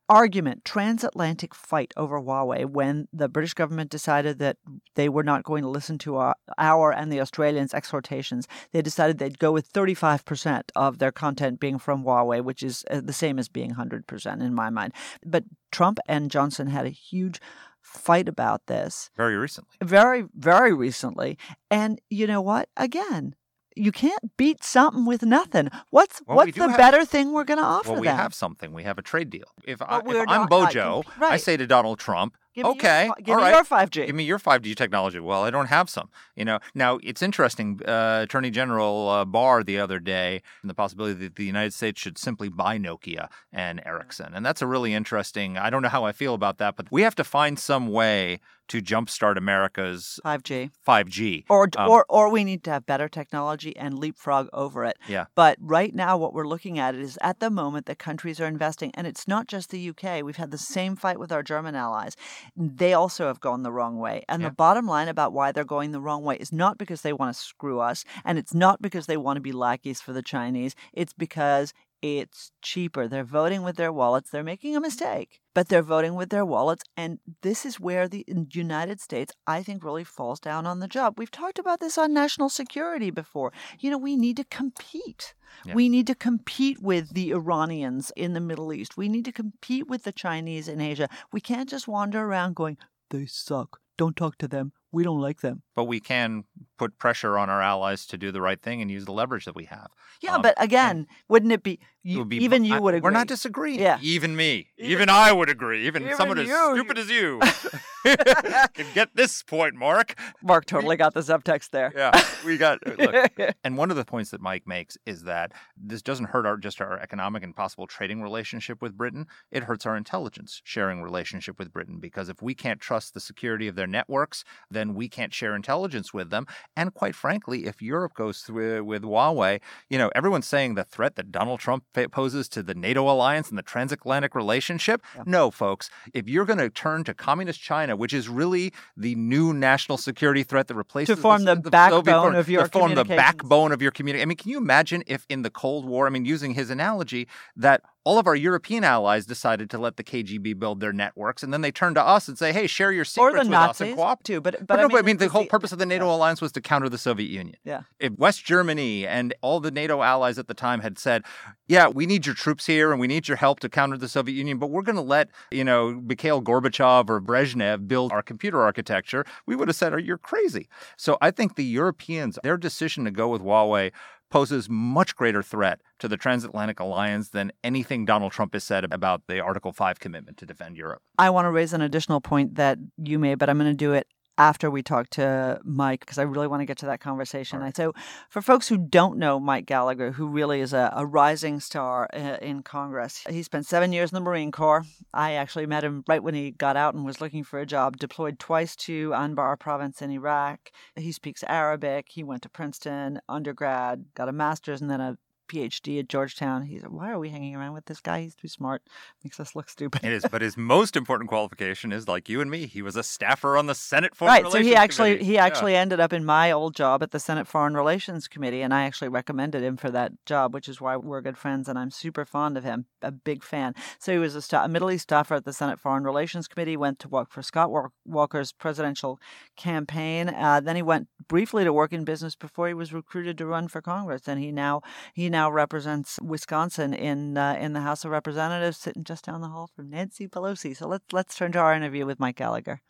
argument, 0.09 0.65
transatlantic 0.65 1.55
fight 1.55 1.93
over 1.97 2.21
Huawei 2.21 2.65
when 2.65 3.09
the 3.13 3.29
British 3.29 3.55
government 3.55 3.91
decided 3.91 4.39
that 4.39 4.57
they 4.95 5.09
were 5.09 5.23
not 5.23 5.45
going 5.45 5.63
to 5.63 5.69
listen 5.69 5.99
to 5.99 6.17
our, 6.17 6.35
our 6.57 6.93
and 6.93 7.13
the 7.13 7.21
Australians' 7.21 7.75
exhortations. 7.75 8.49
They 8.73 8.83
decided 8.83 9.19
they'd 9.19 9.39
go 9.39 9.53
with 9.53 9.73
35% 9.73 10.63
of 10.75 10.99
their 10.99 11.13
content 11.13 11.61
being 11.61 11.79
from 11.79 12.05
Huawei, 12.05 12.43
which 12.43 12.63
is 12.63 12.85
uh, 12.91 13.01
the 13.03 13.13
same 13.13 13.39
as 13.39 13.49
being 13.49 13.75
100% 13.75 14.41
in 14.41 14.55
my 14.55 14.71
mind. 14.71 14.95
But 15.25 15.45
Trump 15.71 15.99
and 16.09 16.31
Johnson 16.31 16.69
had 16.69 16.87
a 16.87 16.91
huge 16.91 17.41
fight 17.83 18.29
about 18.29 18.67
this 18.67 19.11
very 19.17 19.37
recently. 19.37 19.77
Very, 19.83 20.25
very 20.35 20.73
recently. 20.73 21.39
And 21.71 22.01
you 22.11 22.27
know 22.27 22.41
what? 22.41 22.69
Again, 22.77 23.35
you 23.79 23.93
can't 23.93 24.37
beat 24.37 24.65
something 24.65 25.07
with 25.07 25.23
nothing. 25.23 25.69
What's 25.91 26.21
well, 26.27 26.39
what's 26.39 26.57
the 26.57 26.69
have, 26.69 26.77
better 26.77 27.05
thing 27.05 27.33
we're 27.33 27.45
going 27.45 27.59
to 27.59 27.65
offer 27.65 27.93
well, 27.93 28.01
we 28.01 28.07
them? 28.07 28.17
have 28.17 28.35
something. 28.35 28.73
We 28.73 28.83
have 28.83 28.99
a 28.99 29.03
trade 29.03 29.31
deal. 29.31 29.47
If, 29.65 29.81
well, 29.81 30.03
I, 30.29 30.37
am 30.37 30.47
Bojo, 30.47 31.05
right. 31.19 31.33
I 31.33 31.37
say 31.37 31.57
to 31.57 31.67
Donald 31.67 31.99
Trump, 31.99 32.37
Give 32.59 32.67
okay, 32.67 33.07
your, 33.07 33.15
give 33.23 33.35
all 33.35 33.37
me 33.37 33.43
right. 33.45 33.55
your 33.55 33.65
5G. 33.65 34.07
Give 34.07 34.17
me 34.17 34.25
your 34.25 34.41
5G 34.41 34.75
technology. 34.75 35.21
Well, 35.21 35.45
I 35.45 35.51
don't 35.51 35.67
have 35.67 35.89
some. 35.89 36.11
You 36.35 36.45
know, 36.45 36.59
now 36.75 36.99
it's 37.05 37.23
interesting. 37.23 37.81
Uh, 37.87 38.23
Attorney 38.25 38.51
General 38.51 39.09
uh, 39.09 39.25
Barr 39.25 39.63
the 39.63 39.79
other 39.79 40.01
day, 40.01 40.43
and 40.63 40.69
the 40.69 40.75
possibility 40.75 41.15
that 41.21 41.37
the 41.37 41.45
United 41.45 41.73
States 41.73 42.01
should 42.01 42.19
simply 42.19 42.49
buy 42.49 42.77
Nokia 42.77 43.29
and 43.53 43.81
Ericsson, 43.87 44.35
and 44.35 44.45
that's 44.45 44.61
a 44.61 44.67
really 44.67 44.93
interesting. 44.93 45.57
I 45.57 45.71
don't 45.71 45.83
know 45.83 45.89
how 45.89 46.05
I 46.05 46.11
feel 46.11 46.35
about 46.35 46.59
that, 46.59 46.75
but 46.75 46.91
we 46.91 47.03
have 47.03 47.15
to 47.17 47.25
find 47.25 47.61
some 47.61 47.87
way 47.93 48.41
to 48.69 48.81
jumpstart 48.81 49.37
America's 49.37 50.21
5G. 50.25 50.71
5G. 50.87 51.45
Or 51.49 51.69
um, 51.77 51.91
or 51.91 52.07
or 52.09 52.31
we 52.31 52.45
need 52.45 52.65
to 52.65 52.71
have 52.71 52.87
better 52.87 53.09
technology 53.09 53.77
and 53.77 53.99
leapfrog 53.99 54.49
over 54.53 54.85
it. 54.85 54.97
Yeah. 55.09 55.27
But 55.35 55.59
right 55.61 55.95
now 55.95 56.17
what 56.17 56.35
we're 56.35 56.47
looking 56.47 56.79
at 56.79 56.95
is 56.95 57.19
at 57.23 57.41
the 57.41 57.51
moment 57.51 57.87
that 57.87 57.99
countries 57.99 58.41
are 58.41 58.47
investing 58.47 58.91
and 58.95 59.07
it's 59.07 59.27
not 59.27 59.47
just 59.49 59.71
the 59.71 59.91
UK. 59.91 60.23
We've 60.23 60.37
had 60.37 60.51
the 60.51 60.59
same 60.59 60.97
fight 60.97 61.19
with 61.19 61.33
our 61.33 61.43
German 61.43 61.75
allies 61.75 62.17
they 62.57 62.93
also 62.93 63.27
have 63.27 63.41
gone 63.41 63.63
the 63.63 63.73
wrong 63.73 63.99
way. 63.99 64.25
And 64.29 64.43
yeah. 64.43 64.49
the 64.49 64.55
bottom 64.55 64.87
line 64.87 65.09
about 65.09 65.33
why 65.33 65.53
they're 65.53 65.65
going 65.65 65.93
the 65.93 66.01
wrong 66.01 66.25
way 66.25 66.37
is 66.37 66.53
not 66.53 66.79
because 66.79 67.03
they 67.03 67.13
want 67.13 67.35
to 67.35 67.41
screw 67.41 67.81
us, 67.81 68.05
and 68.25 68.39
it's 68.39 68.55
not 68.55 68.83
because 68.83 69.07
they 69.07 69.17
want 69.17 69.37
to 69.37 69.41
be 69.41 69.53
lackeys 69.53 70.01
for 70.01 70.13
the 70.13 70.23
Chinese. 70.23 70.75
It's 70.93 71.13
because 71.13 71.73
it's 72.01 72.53
cheaper. 72.63 73.09
They're 73.09 73.25
voting 73.25 73.63
with 73.63 73.77
their 73.77 73.93
wallets. 73.93 74.31
They're 74.31 74.43
making 74.43 74.77
a 74.77 74.81
mistake, 74.81 75.41
but 75.55 75.69
they're 75.69 75.83
voting 75.83 76.15
with 76.15 76.31
their 76.31 76.45
wallets. 76.45 76.85
And 76.97 77.19
this 77.43 77.67
is 77.67 77.81
where 77.81 78.09
the 78.09 78.25
United 78.53 79.01
States, 79.01 79.33
I 79.47 79.63
think, 79.63 79.83
really 79.83 80.05
falls 80.05 80.39
down 80.41 80.67
on 80.67 80.79
the 80.79 80.89
job. 80.89 81.15
We've 81.19 81.31
talked 81.31 81.59
about 81.59 81.81
this 81.81 81.99
on 81.99 82.13
national 82.13 82.49
security 82.51 83.11
before. 83.11 83.53
You 83.81 83.91
know, 83.91 83.99
we 83.99 84.17
need 84.17 84.37
to 84.37 84.45
compete. 84.45 85.35
Yeah. 85.65 85.75
We 85.75 85.89
need 85.89 86.07
to 86.07 86.15
compete 86.15 86.81
with 86.81 87.15
the 87.15 87.31
Iranians 87.31 88.13
in 88.17 88.35
the 88.35 88.41
Middle 88.41 88.73
East. 88.73 88.97
We 88.97 89.09
need 89.09 89.25
to 89.25 89.33
compete 89.33 89.89
with 89.89 90.05
the 90.05 90.13
Chinese 90.13 90.69
in 90.69 90.81
Asia. 90.81 91.09
We 91.33 91.41
can't 91.41 91.69
just 91.69 91.89
wander 91.89 92.23
around 92.23 92.55
going, 92.55 92.77
they 93.11 93.27
suck. 93.27 93.81
Don't 93.97 94.17
talk 94.17 94.39
to 94.39 94.47
them 94.47 94.73
we 94.93 95.05
don't 95.05 95.21
like 95.21 95.41
them. 95.41 95.63
But 95.75 95.85
we 95.85 96.01
can 96.01 96.45
put 96.79 96.99
pressure 96.99 97.37
on 97.37 97.51
our 97.51 97.61
allies 97.61 98.07
to 98.07 98.19
do 98.19 98.33
the 98.33 98.41
right 98.41 98.61
thing 98.61 98.81
and 98.81 98.91
use 98.91 99.05
the 99.05 99.13
leverage 99.13 99.45
that 99.45 99.55
we 99.55 99.65
have. 99.65 99.89
Yeah, 100.23 100.37
um, 100.37 100.43
but 100.43 100.55
again, 100.57 101.07
wouldn't 101.29 101.53
it 101.53 101.63
be, 101.63 101.79
you, 102.03 102.23
it 102.23 102.29
be 102.29 102.37
even 102.45 102.65
you 102.65 102.81
would 102.81 102.95
agree? 102.95 103.05
We're 103.05 103.11
not 103.11 103.29
disagreeing. 103.29 103.81
Yeah. 103.81 103.99
Even 104.01 104.35
me. 104.35 104.69
Even, 104.79 104.93
even 104.93 105.11
I 105.11 105.33
would 105.33 105.51
agree. 105.51 105.87
Even, 105.87 106.05
even 106.05 106.17
someone 106.17 106.39
you. 106.39 106.45
as 106.45 106.75
stupid 106.75 106.99
as 106.99 107.11
you 107.11 107.41
can 108.75 108.87
get 108.95 109.15
this 109.15 109.43
point, 109.43 109.75
Mark. 109.75 110.19
Mark 110.43 110.65
totally 110.65 110.97
got 110.97 111.15
the 111.15 111.21
subtext 111.21 111.71
there. 111.71 111.93
Yeah, 111.95 112.21
we 112.45 112.57
got. 112.57 112.79
Look, 112.99 113.33
and 113.65 113.77
one 113.77 113.91
of 113.91 113.97
the 113.97 114.05
points 114.05 114.31
that 114.31 114.41
Mike 114.41 114.67
makes 114.67 114.97
is 115.05 115.25
that 115.25 115.53
this 115.77 116.03
doesn't 116.03 116.27
hurt 116.27 116.47
our 116.47 116.57
just 116.57 116.81
our 116.81 116.99
economic 116.99 117.43
and 117.43 117.55
possible 117.55 117.87
trading 117.87 118.23
relationship 118.23 118.81
with 118.81 118.97
Britain. 118.97 119.27
It 119.51 119.65
hurts 119.65 119.87
our 119.87 119.97
intelligence 119.97 120.61
sharing 120.65 121.03
relationship 121.03 121.59
with 121.59 121.73
Britain 121.73 121.99
because 121.99 122.29
if 122.29 122.41
we 122.43 122.55
can't 122.55 122.81
trust 122.81 123.15
the 123.15 123.21
security 123.21 123.69
of 123.69 123.75
their 123.75 123.87
networks, 123.87 124.45
then 124.79 124.95
we 124.95 125.09
can't 125.09 125.35
share 125.35 125.55
intelligence 125.55 126.15
with 126.15 126.31
them. 126.31 126.47
And 126.77 126.95
quite 126.95 127.15
frankly, 127.15 127.67
if 127.67 127.83
Europe 127.83 128.15
goes 128.15 128.41
through 128.41 128.85
with 128.85 129.03
Huawei, 129.03 129.61
you 129.91 129.99
know, 129.99 130.11
everyone's 130.15 130.47
saying 130.47 130.75
the 130.75 130.85
threat 130.85 131.17
that 131.17 131.33
Donald 131.33 131.61
Trump 131.61 131.85
poses 132.13 132.49
to 132.51 132.63
the 132.63 132.75
NATO 132.75 133.11
alliance 133.11 133.49
and 133.49 133.59
the 133.59 133.63
transatlantic 133.63 134.35
relationship. 134.35 135.03
Yeah. 135.17 135.25
No, 135.27 135.51
folks, 135.51 135.91
if 136.15 136.29
you're 136.29 136.45
going 136.45 136.59
to 136.59 136.71
turn 136.71 137.05
to 137.05 137.15
communist 137.15 137.61
China, 137.61 137.97
which 137.97 138.13
is 138.13 138.29
really 138.29 138.73
the 138.97 139.15
new 139.17 139.53
national 139.53 139.99
security 139.99 140.45
threat 140.45 140.69
that 140.69 140.75
replaces 140.75 141.17
to 141.17 141.21
form 141.21 141.45
the, 141.45 141.57
the, 141.57 141.63
the 141.63 141.71
backbone 141.71 142.35
of 142.35 142.49
your 142.49 142.63
to 142.63 142.69
form 142.69 142.95
the 142.95 143.05
backbone 143.05 143.73
of 143.73 143.83
your 143.83 143.91
community. 143.91 144.23
I 144.23 144.27
mean, 144.27 144.37
can 144.37 144.51
you 144.51 144.59
imagine 144.59 145.03
if 145.07 145.27
in 145.29 145.43
the 145.43 145.51
Cold 145.51 145.85
War, 145.85 146.07
I 146.07 146.11
mean, 146.11 146.25
using 146.25 146.55
his 146.55 146.71
analogy, 146.71 147.27
that 147.57 147.83
all 148.09 148.19
of 148.19 148.27
our 148.27 148.35
European 148.35 148.85
allies 148.85 149.27
decided 149.27 149.69
to 149.69 149.77
let 149.77 149.99
the 149.99 150.03
KGB 150.03 150.59
build 150.59 150.81
their 150.81 150.95
networks, 150.95 151.43
and 151.43 151.53
then 151.53 151.61
they 151.61 151.71
turned 151.71 151.97
to 151.97 152.03
us 152.03 152.27
and 152.27 152.39
say, 152.39 152.55
"Hey, 152.55 152.67
share 152.67 152.91
your 152.91 153.05
secrets 153.05 153.41
with 153.41 153.49
Nazis 153.49 153.71
us 153.71 153.81
and 153.83 153.97
cooperate." 153.97 154.25
Too, 154.25 154.41
but 154.41 154.55
but, 154.61 154.67
but 154.67 154.77
no, 154.77 154.81
I 154.81 154.85
mean, 154.85 154.93
but 154.93 154.99
I 154.99 155.03
mean 155.03 155.17
the 155.19 155.29
whole 155.29 155.45
purpose 155.45 155.73
of 155.73 155.79
the 155.79 155.85
NATO 155.85 156.07
yeah. 156.07 156.15
alliance 156.15 156.41
was 156.41 156.51
to 156.53 156.63
counter 156.63 156.89
the 156.89 156.97
Soviet 156.97 157.29
Union. 157.29 157.57
Yeah. 157.65 157.83
If 158.01 158.15
West 158.17 158.47
Germany 158.47 159.07
and 159.07 159.35
all 159.43 159.61
the 159.61 159.71
NATO 159.71 160.01
allies 160.01 160.39
at 160.39 160.49
the 160.49 160.55
time 160.55 160.81
had 160.81 160.99
said, 160.99 161.23
"Yeah, 161.67 161.89
we 161.89 162.07
need 162.07 162.25
your 162.25 162.35
troops 162.35 162.65
here 162.65 162.93
and 162.93 162.99
we 162.99 163.09
need 163.09 163.29
your 163.29 163.37
help 163.37 163.61
to 163.61 163.69
counter 163.69 163.99
the 163.99 164.09
Soviet 164.09 164.35
Union, 164.35 164.57
but 164.57 164.71
we're 164.71 164.81
going 164.81 164.97
to 164.97 165.03
let 165.03 165.29
you 165.51 165.63
know 165.63 166.01
Mikhail 166.03 166.41
Gorbachev 166.41 167.11
or 167.11 167.21
Brezhnev 167.21 167.87
build 167.87 168.11
our 168.11 168.23
computer 168.23 168.63
architecture," 168.63 169.27
we 169.45 169.55
would 169.55 169.69
have 169.69 169.77
said, 169.77 169.93
"Are 169.93 169.99
you 169.99 170.17
crazy?" 170.17 170.71
So 170.97 171.19
I 171.21 171.31
think 171.31 171.57
the 171.57 171.65
Europeans, 171.65 172.39
their 172.43 172.57
decision 172.57 173.05
to 173.05 173.11
go 173.11 173.29
with 173.29 173.43
Huawei 173.43 173.93
poses 174.31 174.69
much 174.69 175.17
greater 175.17 175.43
threat 175.43 175.81
to 175.99 176.09
the 176.09 176.17
transatlantic 176.17 176.81
alliance 176.81 177.31
than 177.31 177.53
anything 177.65 178.05
Donald 178.05 178.33
Trump 178.33 178.53
has 178.53 178.65
said 178.65 178.85
about 178.93 179.23
the 179.27 179.41
Article 179.41 179.73
5 179.73 180.01
commitment 180.01 180.37
to 180.39 180.47
defend 180.47 180.77
Europe. 180.77 181.03
I 181.19 181.31
want 181.31 181.47
to 181.47 181.51
raise 181.51 181.73
an 181.73 181.81
additional 181.81 182.21
point 182.21 182.57
that 182.57 182.79
you 182.97 183.19
made, 183.19 183.39
but 183.39 183.49
I'm 183.49 183.59
going 183.59 183.71
to 183.71 183.77
do 183.77 183.93
it 183.93 184.07
after 184.39 184.71
we 184.71 184.83
talk 184.83 185.11
to 185.11 185.61
Mike 185.65 186.01
because 186.01 186.17
I 186.17 186.23
really 186.23 186.47
want 186.47 186.61
to 186.61 186.67
get 186.67 186.79
to 186.79 186.87
that 186.87 187.01
conversation. 187.01 187.61
Right. 187.61 187.77
So, 187.77 187.93
for 188.31 188.41
folks 188.41 188.69
who 188.69 188.79
don't 188.79 189.19
know 189.19 189.41
Mike 189.41 189.67
Gallagher, 189.67 190.13
who 190.13 190.29
really 190.29 190.61
is 190.61 190.73
a, 190.73 190.93
a 190.95 191.05
rising 191.05 191.61
star 191.61 192.09
uh, 192.15 192.37
in 192.41 192.63
Congress, 192.63 193.25
he 193.29 193.43
spent 193.43 193.67
seven 193.67 193.93
years 193.93 194.11
in 194.11 194.15
the 194.15 194.21
Marine 194.21 194.53
Corps. 194.53 194.85
I 195.13 195.33
actually 195.33 195.67
met 195.67 195.85
him 195.85 196.05
right 196.09 196.23
when 196.23 196.35
he 196.35 196.53
got 196.53 196.77
out 196.77 196.95
and 196.95 197.05
was 197.05 197.21
looking 197.21 197.45
for 197.45 197.59
a 197.59 197.67
job. 197.67 197.97
Deployed 197.99 198.39
twice 198.39 198.77
to 198.77 199.11
Anbar 199.11 199.59
province 199.59 200.01
in 200.01 200.11
Iraq. 200.11 200.71
He 200.97 201.13
speaks 201.13 201.43
Arabic. 201.49 202.07
He 202.11 202.23
went 202.23 202.43
to 202.43 202.49
Princeton 202.49 203.21
undergrad, 203.29 204.07
got 204.15 204.29
a 204.29 204.33
master's, 204.33 204.81
and 204.81 204.91
then 204.91 205.01
a 205.01 205.19
PhD 205.49 205.99
at 205.99 206.09
Georgetown. 206.09 206.63
He's 206.63 206.83
why 206.83 207.11
are 207.11 207.19
we 207.19 207.31
hanging 207.31 207.55
around 207.55 207.75
with 207.75 207.87
this 207.87 208.01
guy? 208.01 208.23
He's 208.23 208.35
too 208.35 208.49
smart. 208.49 208.83
Makes 209.25 209.41
us 209.41 209.57
look 209.57 209.69
stupid. 209.69 210.05
It 210.05 210.13
is, 210.13 210.25
but 210.31 210.43
his 210.43 210.57
most 210.57 210.97
important 210.97 211.29
qualification 211.29 211.93
is 211.93 212.07
like 212.07 212.29
you 212.29 212.41
and 212.41 212.51
me. 212.51 212.67
He 212.67 212.83
was 212.83 212.97
a 212.97 213.03
staffer 213.03 213.57
on 213.57 213.67
the 213.67 213.75
Senate 213.75 214.15
Foreign 214.15 214.33
right, 214.33 214.45
Relations 214.45 214.67
so 214.67 214.69
he 214.69 214.77
actually 214.77 215.11
Committee. 215.13 215.25
he 215.25 215.39
actually 215.39 215.73
yeah. 215.73 215.81
ended 215.81 216.01
up 216.01 216.13
in 216.13 216.25
my 216.25 216.53
old 216.53 216.75
job 216.75 217.03
at 217.03 217.11
the 217.11 217.21
Senate 217.21 217.47
Foreign 217.47 217.75
Relations 217.75 218.29
Committee, 218.29 218.63
and 218.63 218.75
I 218.75 218.85
actually 218.85 219.09
recommended 219.09 219.63
him 219.63 219.77
for 219.77 219.91
that 219.91 220.13
job, 220.27 220.55
which 220.55 220.69
is 220.69 220.81
why 220.81 220.97
we're 220.97 221.21
good 221.21 221.39
friends, 221.39 221.69
and 221.69 221.79
I'm 221.79 221.91
super 221.91 222.25
fond 222.25 222.57
of 222.57 222.65
him, 222.65 222.87
a 223.03 223.13
big 223.13 223.43
fan. 223.43 223.75
So 223.99 224.13
he 224.13 224.19
was 224.19 224.35
a, 224.35 224.43
sta- 224.43 224.65
a 224.65 224.69
Middle 224.69 224.91
East 224.91 225.05
staffer 225.05 225.35
at 225.35 225.45
the 225.45 225.53
Senate 225.53 225.79
Foreign 225.79 226.05
Relations 226.05 226.49
Committee. 226.49 226.77
Went 226.77 226.99
to 227.01 227.09
work 227.09 227.31
for 227.31 227.43
Scott 227.43 227.71
Walker's 228.05 228.53
presidential 228.53 229.21
campaign. 229.57 230.29
Uh, 230.29 230.61
then 230.61 230.77
he 230.77 230.83
went 230.83 231.09
briefly 231.29 231.65
to 231.65 231.73
work 231.73 231.93
in 231.93 232.05
business 232.05 232.35
before 232.35 232.69
he 232.69 232.75
was 232.75 232.93
recruited 232.93 233.39
to 233.39 233.47
run 233.47 233.69
for 233.69 233.81
Congress, 233.81 234.27
and 234.27 234.41
he 234.41 234.51
now 234.51 234.83
he 235.15 235.31
now 235.31 235.38
represents 235.47 236.19
Wisconsin 236.21 236.93
in 236.93 237.39
uh, 237.39 237.57
in 237.61 237.73
the 237.73 237.83
House 237.83 238.05
of 238.05 238.11
Representatives, 238.11 238.79
sitting 238.79 239.05
just 239.05 239.25
down 239.25 239.41
the 239.41 239.49
hall 239.49 239.71
from 239.75 239.91
Nancy 239.91 240.27
Pelosi. 240.27 240.77
So 240.77 240.89
let's 240.89 241.05
let's 241.13 241.37
turn 241.37 241.53
to 241.53 241.59
our 241.61 241.75
interview 241.75 242.05
with 242.05 242.19
Mike 242.19 242.37
Gallagher. 242.37 242.83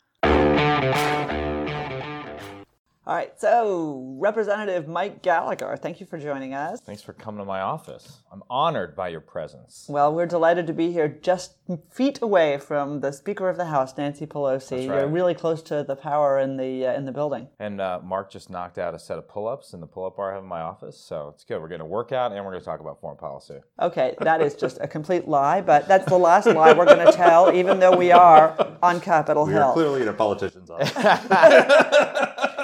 All 3.09 3.15
right, 3.15 3.33
so 3.41 4.17
Representative 4.19 4.87
Mike 4.87 5.23
Gallagher, 5.23 5.75
thank 5.81 5.99
you 5.99 6.05
for 6.05 6.19
joining 6.19 6.53
us. 6.53 6.79
Thanks 6.79 7.01
for 7.01 7.13
coming 7.13 7.39
to 7.39 7.43
my 7.43 7.59
office. 7.61 8.21
I'm 8.31 8.43
honored 8.51 8.95
by 8.95 9.07
your 9.07 9.19
presence. 9.19 9.87
Well, 9.89 10.13
we're 10.13 10.27
delighted 10.27 10.67
to 10.67 10.73
be 10.73 10.91
here 10.91 11.07
just 11.07 11.55
feet 11.89 12.21
away 12.21 12.59
from 12.59 12.99
the 12.99 13.11
Speaker 13.11 13.49
of 13.49 13.57
the 13.57 13.65
House, 13.65 13.97
Nancy 13.97 14.27
Pelosi. 14.27 14.87
Right. 14.87 14.99
You're 14.99 15.07
really 15.07 15.33
close 15.33 15.63
to 15.63 15.83
the 15.83 15.95
power 15.95 16.37
in 16.37 16.55
the 16.55 16.85
uh, 16.85 16.93
in 16.93 17.05
the 17.05 17.11
building. 17.11 17.47
And 17.57 17.81
uh, 17.81 17.99
Mark 18.03 18.29
just 18.29 18.51
knocked 18.51 18.77
out 18.77 18.93
a 18.93 18.99
set 18.99 19.17
of 19.17 19.27
pull-ups 19.27 19.73
in 19.73 19.79
the 19.79 19.87
pull-up 19.87 20.17
bar 20.17 20.29
I 20.29 20.35
have 20.35 20.43
in 20.43 20.47
my 20.47 20.61
office, 20.61 20.95
so 20.95 21.31
it's 21.33 21.43
good. 21.43 21.59
We're 21.59 21.67
going 21.67 21.79
to 21.79 21.85
work 21.85 22.11
out 22.11 22.31
and 22.31 22.45
we're 22.45 22.51
going 22.51 22.61
to 22.61 22.65
talk 22.65 22.79
about 22.79 23.01
foreign 23.01 23.17
policy. 23.17 23.55
Okay, 23.81 24.13
that 24.19 24.39
is 24.39 24.53
just 24.53 24.77
a 24.81 24.87
complete 24.87 25.27
lie, 25.27 25.61
but 25.61 25.87
that's 25.87 26.05
the 26.05 26.19
last 26.19 26.45
lie 26.45 26.73
we're 26.73 26.85
going 26.85 27.07
to 27.07 27.11
tell, 27.11 27.55
even 27.55 27.79
though 27.79 27.97
we 27.97 28.11
are 28.11 28.77
on 28.83 29.01
Capitol 29.01 29.47
we 29.47 29.53
Hill. 29.53 29.63
Are 29.63 29.73
clearly 29.73 30.03
in 30.03 30.09
a 30.09 30.13
politician's 30.13 30.69
office. 30.69 30.93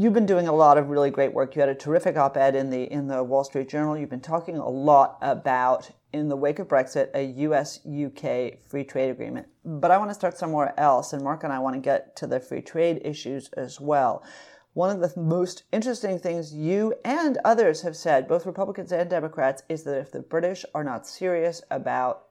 you've 0.00 0.14
been 0.14 0.24
doing 0.24 0.48
a 0.48 0.52
lot 0.52 0.78
of 0.78 0.88
really 0.88 1.10
great 1.10 1.34
work. 1.34 1.54
You 1.54 1.60
had 1.60 1.68
a 1.68 1.74
terrific 1.74 2.16
op-ed 2.16 2.56
in 2.56 2.70
the 2.70 2.84
in 2.90 3.06
the 3.06 3.22
Wall 3.22 3.44
Street 3.44 3.68
Journal. 3.68 3.98
You've 3.98 4.08
been 4.08 4.22
talking 4.22 4.56
a 4.56 4.68
lot 4.68 5.18
about 5.20 5.90
in 6.14 6.30
the 6.30 6.36
wake 6.36 6.58
of 6.58 6.68
Brexit 6.68 7.10
a 7.14 7.22
US-UK 7.22 8.66
free 8.66 8.84
trade 8.84 9.10
agreement. 9.10 9.46
But 9.62 9.90
I 9.90 9.98
want 9.98 10.08
to 10.10 10.14
start 10.14 10.38
somewhere 10.38 10.72
else 10.80 11.12
and 11.12 11.22
Mark 11.22 11.44
and 11.44 11.52
I 11.52 11.58
want 11.58 11.76
to 11.76 11.80
get 11.80 12.16
to 12.16 12.26
the 12.26 12.40
free 12.40 12.62
trade 12.62 13.02
issues 13.04 13.50
as 13.58 13.78
well. 13.78 14.24
One 14.72 14.88
of 14.88 15.00
the 15.00 15.20
most 15.20 15.64
interesting 15.70 16.18
things 16.18 16.54
you 16.54 16.94
and 17.04 17.36
others 17.44 17.82
have 17.82 17.96
said, 17.96 18.26
both 18.26 18.46
Republicans 18.46 18.92
and 18.92 19.10
Democrats, 19.10 19.62
is 19.68 19.82
that 19.82 19.98
if 19.98 20.12
the 20.12 20.20
British 20.20 20.64
are 20.74 20.84
not 20.84 21.06
serious 21.06 21.60
about 21.70 22.28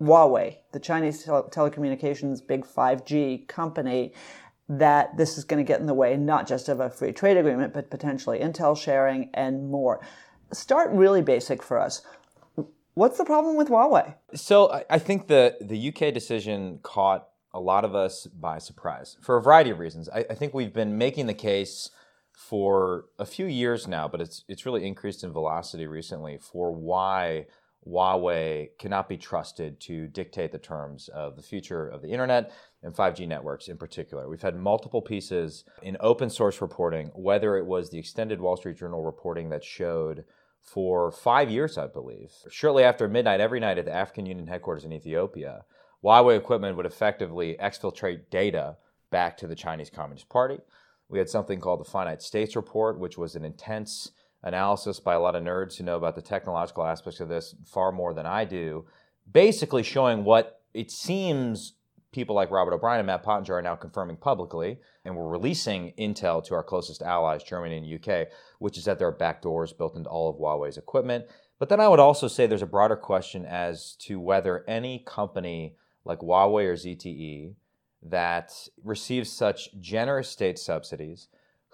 Huawei, 0.00 0.56
the 0.72 0.80
Chinese 0.80 1.24
tele- 1.24 1.50
telecommunications 1.50 2.46
big 2.46 2.64
5G 2.64 3.46
company, 3.46 4.14
that 4.70 5.16
this 5.16 5.36
is 5.36 5.42
going 5.42 5.62
to 5.62 5.66
get 5.66 5.80
in 5.80 5.86
the 5.86 5.94
way 5.94 6.16
not 6.16 6.46
just 6.46 6.68
of 6.68 6.78
a 6.78 6.88
free 6.88 7.12
trade 7.12 7.36
agreement, 7.36 7.74
but 7.74 7.90
potentially 7.90 8.38
intel 8.38 8.80
sharing 8.80 9.28
and 9.34 9.68
more. 9.68 10.00
Start 10.52 10.90
really 10.92 11.22
basic 11.22 11.60
for 11.60 11.78
us. 11.78 12.02
What's 12.94 13.18
the 13.18 13.24
problem 13.24 13.56
with 13.56 13.68
Huawei? 13.68 14.14
So 14.34 14.84
I 14.88 14.98
think 14.98 15.26
the 15.26 15.56
the 15.60 15.88
UK 15.88 16.14
decision 16.14 16.78
caught 16.82 17.28
a 17.52 17.58
lot 17.58 17.84
of 17.84 17.96
us 17.96 18.26
by 18.26 18.58
surprise 18.58 19.16
for 19.20 19.36
a 19.36 19.42
variety 19.42 19.70
of 19.70 19.80
reasons. 19.80 20.08
I, 20.08 20.24
I 20.30 20.34
think 20.34 20.54
we've 20.54 20.72
been 20.72 20.96
making 20.96 21.26
the 21.26 21.34
case 21.34 21.90
for 22.32 23.06
a 23.18 23.26
few 23.26 23.46
years 23.46 23.88
now, 23.88 24.06
but 24.06 24.20
it's 24.20 24.44
it's 24.48 24.64
really 24.64 24.86
increased 24.86 25.24
in 25.24 25.32
velocity 25.32 25.86
recently 25.86 26.38
for 26.38 26.70
why 26.70 27.46
Huawei 27.86 28.70
cannot 28.78 29.08
be 29.08 29.16
trusted 29.16 29.80
to 29.80 30.06
dictate 30.06 30.52
the 30.52 30.58
terms 30.58 31.08
of 31.08 31.36
the 31.36 31.42
future 31.42 31.88
of 31.88 32.02
the 32.02 32.10
internet 32.10 32.52
and 32.82 32.94
5G 32.94 33.26
networks 33.26 33.68
in 33.68 33.78
particular. 33.78 34.28
We've 34.28 34.42
had 34.42 34.56
multiple 34.56 35.00
pieces 35.02 35.64
in 35.82 35.96
open 36.00 36.28
source 36.30 36.60
reporting, 36.60 37.10
whether 37.14 37.56
it 37.56 37.66
was 37.66 37.90
the 37.90 37.98
extended 37.98 38.40
Wall 38.40 38.56
Street 38.56 38.76
Journal 38.76 39.02
reporting 39.02 39.48
that 39.50 39.64
showed 39.64 40.24
for 40.60 41.10
five 41.10 41.50
years, 41.50 41.78
I 41.78 41.86
believe, 41.86 42.32
shortly 42.50 42.84
after 42.84 43.08
midnight 43.08 43.40
every 43.40 43.60
night 43.60 43.78
at 43.78 43.86
the 43.86 43.94
African 43.94 44.26
Union 44.26 44.46
headquarters 44.46 44.84
in 44.84 44.92
Ethiopia, 44.92 45.64
Huawei 46.04 46.36
equipment 46.36 46.76
would 46.76 46.86
effectively 46.86 47.56
exfiltrate 47.60 48.30
data 48.30 48.76
back 49.10 49.36
to 49.38 49.46
the 49.46 49.56
Chinese 49.56 49.90
Communist 49.90 50.28
Party. 50.28 50.58
We 51.08 51.18
had 51.18 51.28
something 51.28 51.60
called 51.60 51.80
the 51.80 51.90
Finite 51.90 52.22
States 52.22 52.54
Report, 52.56 52.98
which 52.98 53.18
was 53.18 53.34
an 53.34 53.44
intense 53.44 54.12
analysis 54.42 55.00
by 55.00 55.14
a 55.14 55.20
lot 55.20 55.34
of 55.34 55.42
nerds 55.42 55.76
who 55.76 55.84
know 55.84 55.96
about 55.96 56.14
the 56.14 56.22
technological 56.22 56.84
aspects 56.84 57.20
of 57.20 57.28
this 57.28 57.54
far 57.66 57.92
more 57.92 58.14
than 58.14 58.26
I 58.26 58.44
do, 58.44 58.86
basically 59.30 59.82
showing 59.82 60.24
what 60.24 60.62
it 60.72 60.90
seems 60.90 61.74
people 62.12 62.34
like 62.34 62.50
Robert 62.50 62.74
O'Brien 62.74 63.00
and 63.00 63.06
Matt 63.06 63.22
Pottinger 63.22 63.54
are 63.54 63.62
now 63.62 63.76
confirming 63.76 64.16
publicly, 64.16 64.78
and 65.04 65.16
we're 65.16 65.28
releasing 65.28 65.92
intel 65.98 66.44
to 66.44 66.54
our 66.54 66.62
closest 66.62 67.02
allies, 67.02 67.44
Germany 67.44 67.76
and 67.76 68.08
UK, 68.08 68.28
which 68.58 68.76
is 68.76 68.84
that 68.84 68.98
there 68.98 69.08
are 69.08 69.16
backdoors 69.16 69.76
built 69.76 69.96
into 69.96 70.10
all 70.10 70.28
of 70.28 70.36
Huawei's 70.36 70.76
equipment. 70.76 71.26
But 71.58 71.68
then 71.68 71.80
I 71.80 71.88
would 71.88 72.00
also 72.00 72.26
say 72.26 72.46
there's 72.46 72.62
a 72.62 72.66
broader 72.66 72.96
question 72.96 73.44
as 73.44 73.94
to 74.00 74.18
whether 74.18 74.64
any 74.66 75.04
company 75.06 75.76
like 76.04 76.20
Huawei 76.20 76.64
or 76.64 76.74
ZTE 76.74 77.54
that 78.02 78.52
receives 78.82 79.30
such 79.30 79.68
generous 79.78 80.28
state 80.28 80.58
subsidies, 80.58 81.28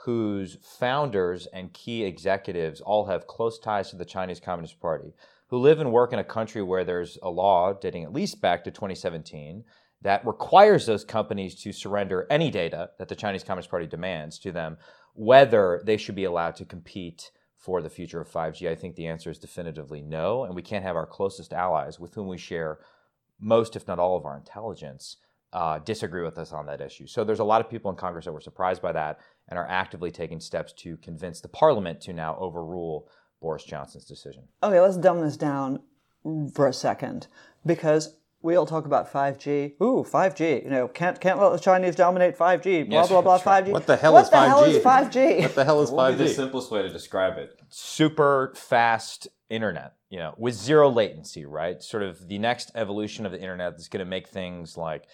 whose 0.05 0.59
founders 0.63 1.47
and 1.53 1.73
key 1.73 2.05
executives 2.05 2.81
all 2.81 3.07
have 3.07 3.27
close 3.27 3.59
ties 3.59 3.91
to 3.91 3.97
the 3.97 4.05
Chinese 4.05 4.41
Communist 4.41 4.81
Party, 4.81 5.15
who 5.49 5.59
live 5.59 5.81
and 5.81 5.93
work 5.93 6.13
in 6.13 6.19
a 6.19 6.25
country 6.25 6.63
where 6.63 6.85
there's 6.85 7.19
a 7.23 7.31
law 7.31 7.73
dating 7.73 8.05
at 8.05 8.13
least 8.13 8.41
back 8.41 8.65
to 8.65 8.71
2017 8.71 9.65
that 10.03 10.27
requires 10.27 10.87
those 10.87 11.05
companies 11.05 11.55
to 11.63 11.73
surrender 11.73 12.27
any 12.31 12.51
data 12.51 12.91
that 12.99 13.09
the 13.09 13.17
Chinese 13.17 13.43
Communist 13.43 13.71
Party 13.71 13.87
demands 13.87 14.39
to 14.39 14.53
them, 14.53 14.77
whether 15.15 15.83
they 15.85 15.97
should 15.97 16.15
be 16.15 16.25
allowed 16.25 16.57
to 16.57 16.65
compete 16.65 17.31
for 17.57 17.81
the 17.81 17.91
future 17.91 18.21
of 18.21 18.31
5G. 18.31 18.69
I 18.71 18.75
think 18.75 18.95
the 18.95 19.07
answer 19.07 19.31
is 19.31 19.39
definitively 19.39 20.03
no, 20.03 20.45
and 20.45 20.55
we 20.55 20.63
can't 20.63 20.85
have 20.85 20.97
our 20.97 21.07
closest 21.07 21.53
allies 21.53 21.99
with 21.99 22.15
whom 22.15 22.29
we 22.29 22.39
share 22.39 22.79
most, 23.41 23.75
if 23.75 23.89
not 23.89 23.99
all, 23.99 24.17
of 24.17 24.25
our 24.25 24.37
intelligence 24.37 25.17
uh, 25.53 25.79
disagree 25.79 26.23
with 26.23 26.39
us 26.39 26.53
on 26.53 26.67
that 26.67 26.81
issue. 26.81 27.07
So 27.07 27.25
there's 27.25 27.39
a 27.39 27.45
lot 27.45 27.61
of 27.61 27.71
people 27.71 27.91
in 27.91 27.97
Congress 27.97 28.25
that 28.25 28.33
were 28.33 28.41
surprised 28.41 28.83
by 28.83 28.93
that 28.93 29.21
and 29.49 29.59
are 29.59 29.69
actively 29.69 30.11
taking 30.11 30.41
steps 30.41 30.73
to 30.75 30.97
convince 30.99 31.41
the 31.41 31.49
Parliament 31.49 32.01
to 32.03 32.13
now 32.13 32.37
overrule 32.39 33.09
Boris 33.41 33.65
Johnson's 33.65 34.05
decision. 34.05 34.45
Okay, 34.63 34.81
let's 34.81 34.97
dumb 34.97 35.21
this 35.21 35.37
down 35.37 35.81
for 36.53 36.67
a 36.67 36.73
second 36.73 37.29
because 37.65 38.17
we 38.43 38.55
all 38.57 38.67
talk 38.67 38.87
about 38.87 39.13
5G. 39.13 39.75
Ooh, 39.83 40.05
5G. 40.09 40.65
You 40.65 40.71
know, 40.71 40.89
can't 40.89 41.21
can't 41.21 41.41
let 41.41 41.53
the 41.53 41.59
Chinese 41.59 41.95
dominate 41.97 42.37
5G. 42.37 42.89
Blah 42.89 43.01
Yes, 43.01 43.09
blah 43.09 43.23
blah. 43.23 43.37
that's 43.39 43.47
right. 43.47 43.65
5G. 43.65 43.73
What 43.73 43.87
the 43.87 43.97
hell 43.97 44.13
what 44.15 44.25
is 44.25 44.31
the 44.31 44.37
hell 44.37 44.63
5G? 44.63 44.73
What 44.73 44.83
the 44.83 44.85
hell 44.85 45.03
is 45.03 45.11
5G? 45.15 45.43
What 45.43 45.55
the 45.55 45.65
hell 45.65 45.83
is 45.83 45.91
What 45.91 46.11
would 46.11 46.19
be 46.19 46.25
the 46.25 46.35
simplest 46.35 46.71
way 46.71 46.83
to 46.83 46.89
describe 46.89 47.39
it? 47.39 47.59
Super 47.69 48.53
fast 48.57 49.29
internet, 49.49 49.95
you 50.11 50.19
know, 50.19 50.35
with 50.39 50.55
zero 50.55 50.91
latency, 50.91 51.45
right? 51.45 51.83
Sort 51.83 52.03
of 52.03 52.29
the 52.29 52.39
next 52.39 52.71
evolution 52.75 53.27
of 53.27 53.33
the 53.33 53.41
internet 53.41 53.73
that's 53.73 53.89
going 53.89 54.05
to 54.05 54.09
make 54.11 54.29
things 54.29 54.77
like 54.77 55.05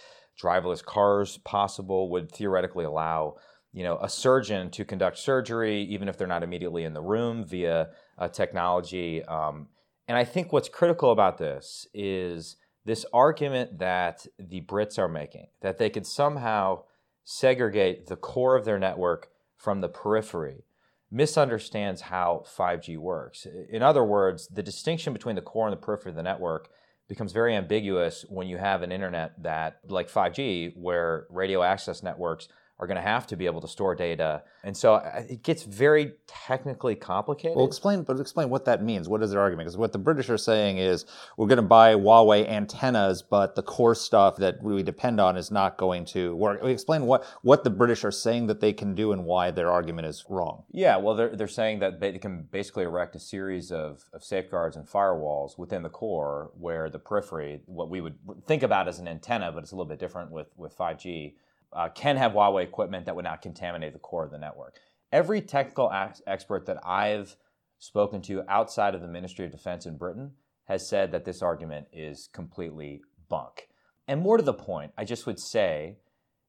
driverless 0.42 0.84
cars 0.84 1.38
possible, 1.38 2.10
would 2.10 2.32
theoretically 2.32 2.84
allow, 2.84 3.36
you 3.72 3.84
know, 3.84 3.98
a 4.02 4.08
surgeon 4.08 4.70
to 4.70 4.84
conduct 4.84 5.18
surgery 5.18 5.82
even 5.82 6.08
if 6.08 6.16
they're 6.16 6.26
not 6.26 6.42
immediately 6.42 6.84
in 6.84 6.94
the 6.94 7.00
room 7.00 7.44
via 7.44 7.88
a 8.18 8.28
technology. 8.28 9.24
Um, 9.24 9.68
and 10.08 10.16
I 10.18 10.24
think 10.24 10.52
what's 10.52 10.68
critical 10.68 11.12
about 11.12 11.38
this 11.38 11.86
is 11.94 12.56
this 12.84 13.06
argument 13.12 13.78
that 13.78 14.26
the 14.38 14.60
Brits 14.60 14.98
are 14.98 15.08
making 15.08 15.46
that 15.60 15.78
they 15.78 15.88
could 15.88 16.06
somehow 16.06 16.82
segregate 17.24 18.06
the 18.06 18.16
core 18.16 18.56
of 18.56 18.64
their 18.64 18.78
network 18.78 19.28
from 19.56 19.80
the 19.80 19.88
periphery 19.88 20.64
misunderstands 21.10 22.02
how 22.02 22.42
5G 22.56 22.96
works. 22.96 23.46
In 23.70 23.82
other 23.82 24.02
words, 24.02 24.48
the 24.48 24.62
distinction 24.62 25.12
between 25.12 25.36
the 25.36 25.42
core 25.42 25.68
and 25.68 25.72
the 25.72 25.80
periphery 25.80 26.10
of 26.10 26.16
the 26.16 26.22
network 26.22 26.70
becomes 27.08 27.32
very 27.32 27.54
ambiguous 27.54 28.24
when 28.28 28.46
you 28.46 28.56
have 28.58 28.82
an 28.82 28.92
internet 28.92 29.42
that, 29.42 29.80
like 29.88 30.10
5G, 30.10 30.76
where 30.76 31.26
radio 31.30 31.62
access 31.62 32.02
networks 32.02 32.48
are 32.82 32.86
going 32.88 32.96
to 32.96 33.00
have 33.00 33.28
to 33.28 33.36
be 33.36 33.46
able 33.46 33.60
to 33.60 33.68
store 33.68 33.94
data. 33.94 34.42
And 34.64 34.76
so 34.76 34.96
it 35.30 35.44
gets 35.44 35.62
very 35.62 36.14
technically 36.26 36.96
complicated. 36.96 37.56
Well, 37.56 37.64
explain, 37.64 38.02
but 38.02 38.18
explain 38.18 38.50
what 38.50 38.64
that 38.64 38.82
means. 38.82 39.08
What 39.08 39.22
is 39.22 39.30
their 39.30 39.40
argument? 39.40 39.66
Because 39.66 39.76
what 39.76 39.92
the 39.92 40.00
British 40.00 40.28
are 40.30 40.36
saying 40.36 40.78
is 40.78 41.06
we're 41.36 41.46
going 41.46 41.58
to 41.58 41.62
buy 41.62 41.94
Huawei 41.94 42.48
antennas, 42.50 43.22
but 43.22 43.54
the 43.54 43.62
core 43.62 43.94
stuff 43.94 44.36
that 44.38 44.60
we 44.64 44.82
depend 44.82 45.20
on 45.20 45.36
is 45.36 45.52
not 45.52 45.76
going 45.76 46.04
to 46.06 46.34
work. 46.34 46.60
Explain 46.64 47.06
what, 47.06 47.24
what 47.42 47.62
the 47.62 47.70
British 47.70 48.02
are 48.02 48.10
saying 48.10 48.48
that 48.48 48.60
they 48.60 48.72
can 48.72 48.96
do 48.96 49.12
and 49.12 49.24
why 49.24 49.52
their 49.52 49.70
argument 49.70 50.08
is 50.08 50.24
wrong. 50.28 50.64
Yeah, 50.72 50.96
well, 50.96 51.14
they're, 51.14 51.36
they're 51.36 51.46
saying 51.46 51.78
that 51.78 52.00
they 52.00 52.18
can 52.18 52.48
basically 52.50 52.82
erect 52.82 53.14
a 53.14 53.20
series 53.20 53.70
of, 53.70 54.02
of 54.12 54.24
safeguards 54.24 54.76
and 54.76 54.88
firewalls 54.88 55.56
within 55.56 55.84
the 55.84 55.88
core 55.88 56.50
where 56.58 56.90
the 56.90 56.98
periphery, 56.98 57.60
what 57.66 57.88
we 57.88 58.00
would 58.00 58.16
think 58.44 58.64
about 58.64 58.88
as 58.88 58.98
an 58.98 59.06
antenna, 59.06 59.52
but 59.52 59.62
it's 59.62 59.70
a 59.70 59.76
little 59.76 59.88
bit 59.88 60.00
different 60.00 60.32
with, 60.32 60.48
with 60.56 60.76
5G, 60.76 61.34
uh, 61.72 61.88
can 61.88 62.16
have 62.16 62.32
Huawei 62.32 62.64
equipment 62.64 63.06
that 63.06 63.16
would 63.16 63.24
not 63.24 63.42
contaminate 63.42 63.92
the 63.92 63.98
core 63.98 64.24
of 64.24 64.30
the 64.30 64.38
network. 64.38 64.78
Every 65.10 65.40
technical 65.40 65.90
expert 66.26 66.66
that 66.66 66.86
I've 66.86 67.36
spoken 67.78 68.22
to 68.22 68.44
outside 68.48 68.94
of 68.94 69.00
the 69.00 69.08
Ministry 69.08 69.44
of 69.44 69.50
Defense 69.50 69.86
in 69.86 69.96
Britain 69.96 70.32
has 70.64 70.88
said 70.88 71.12
that 71.12 71.24
this 71.24 71.42
argument 71.42 71.86
is 71.92 72.28
completely 72.32 73.02
bunk. 73.28 73.68
And 74.08 74.20
more 74.20 74.36
to 74.36 74.42
the 74.42 74.54
point, 74.54 74.92
I 74.96 75.04
just 75.04 75.26
would 75.26 75.38
say 75.38 75.96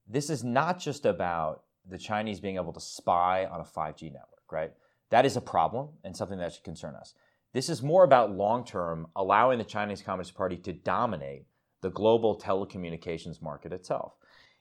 this 0.07 0.29
is 0.29 0.43
not 0.43 0.79
just 0.79 1.05
about 1.05 1.63
the 1.89 1.97
Chinese 1.97 2.39
being 2.39 2.55
able 2.55 2.73
to 2.73 2.79
spy 2.79 3.45
on 3.45 3.59
a 3.59 3.63
5G 3.63 4.03
network, 4.03 4.51
right? 4.51 4.71
That 5.09 5.25
is 5.25 5.35
a 5.35 5.41
problem 5.41 5.89
and 6.03 6.15
something 6.15 6.37
that 6.39 6.53
should 6.53 6.63
concern 6.63 6.95
us. 6.95 7.13
This 7.53 7.69
is 7.69 7.83
more 7.83 8.03
about 8.03 8.31
long 8.31 8.65
term 8.65 9.07
allowing 9.15 9.59
the 9.59 9.63
Chinese 9.63 10.01
Communist 10.01 10.35
Party 10.35 10.57
to 10.57 10.73
dominate 10.73 11.45
the 11.81 11.91
global 11.91 12.39
telecommunications 12.39 13.41
market 13.41 13.73
itself. 13.73 14.13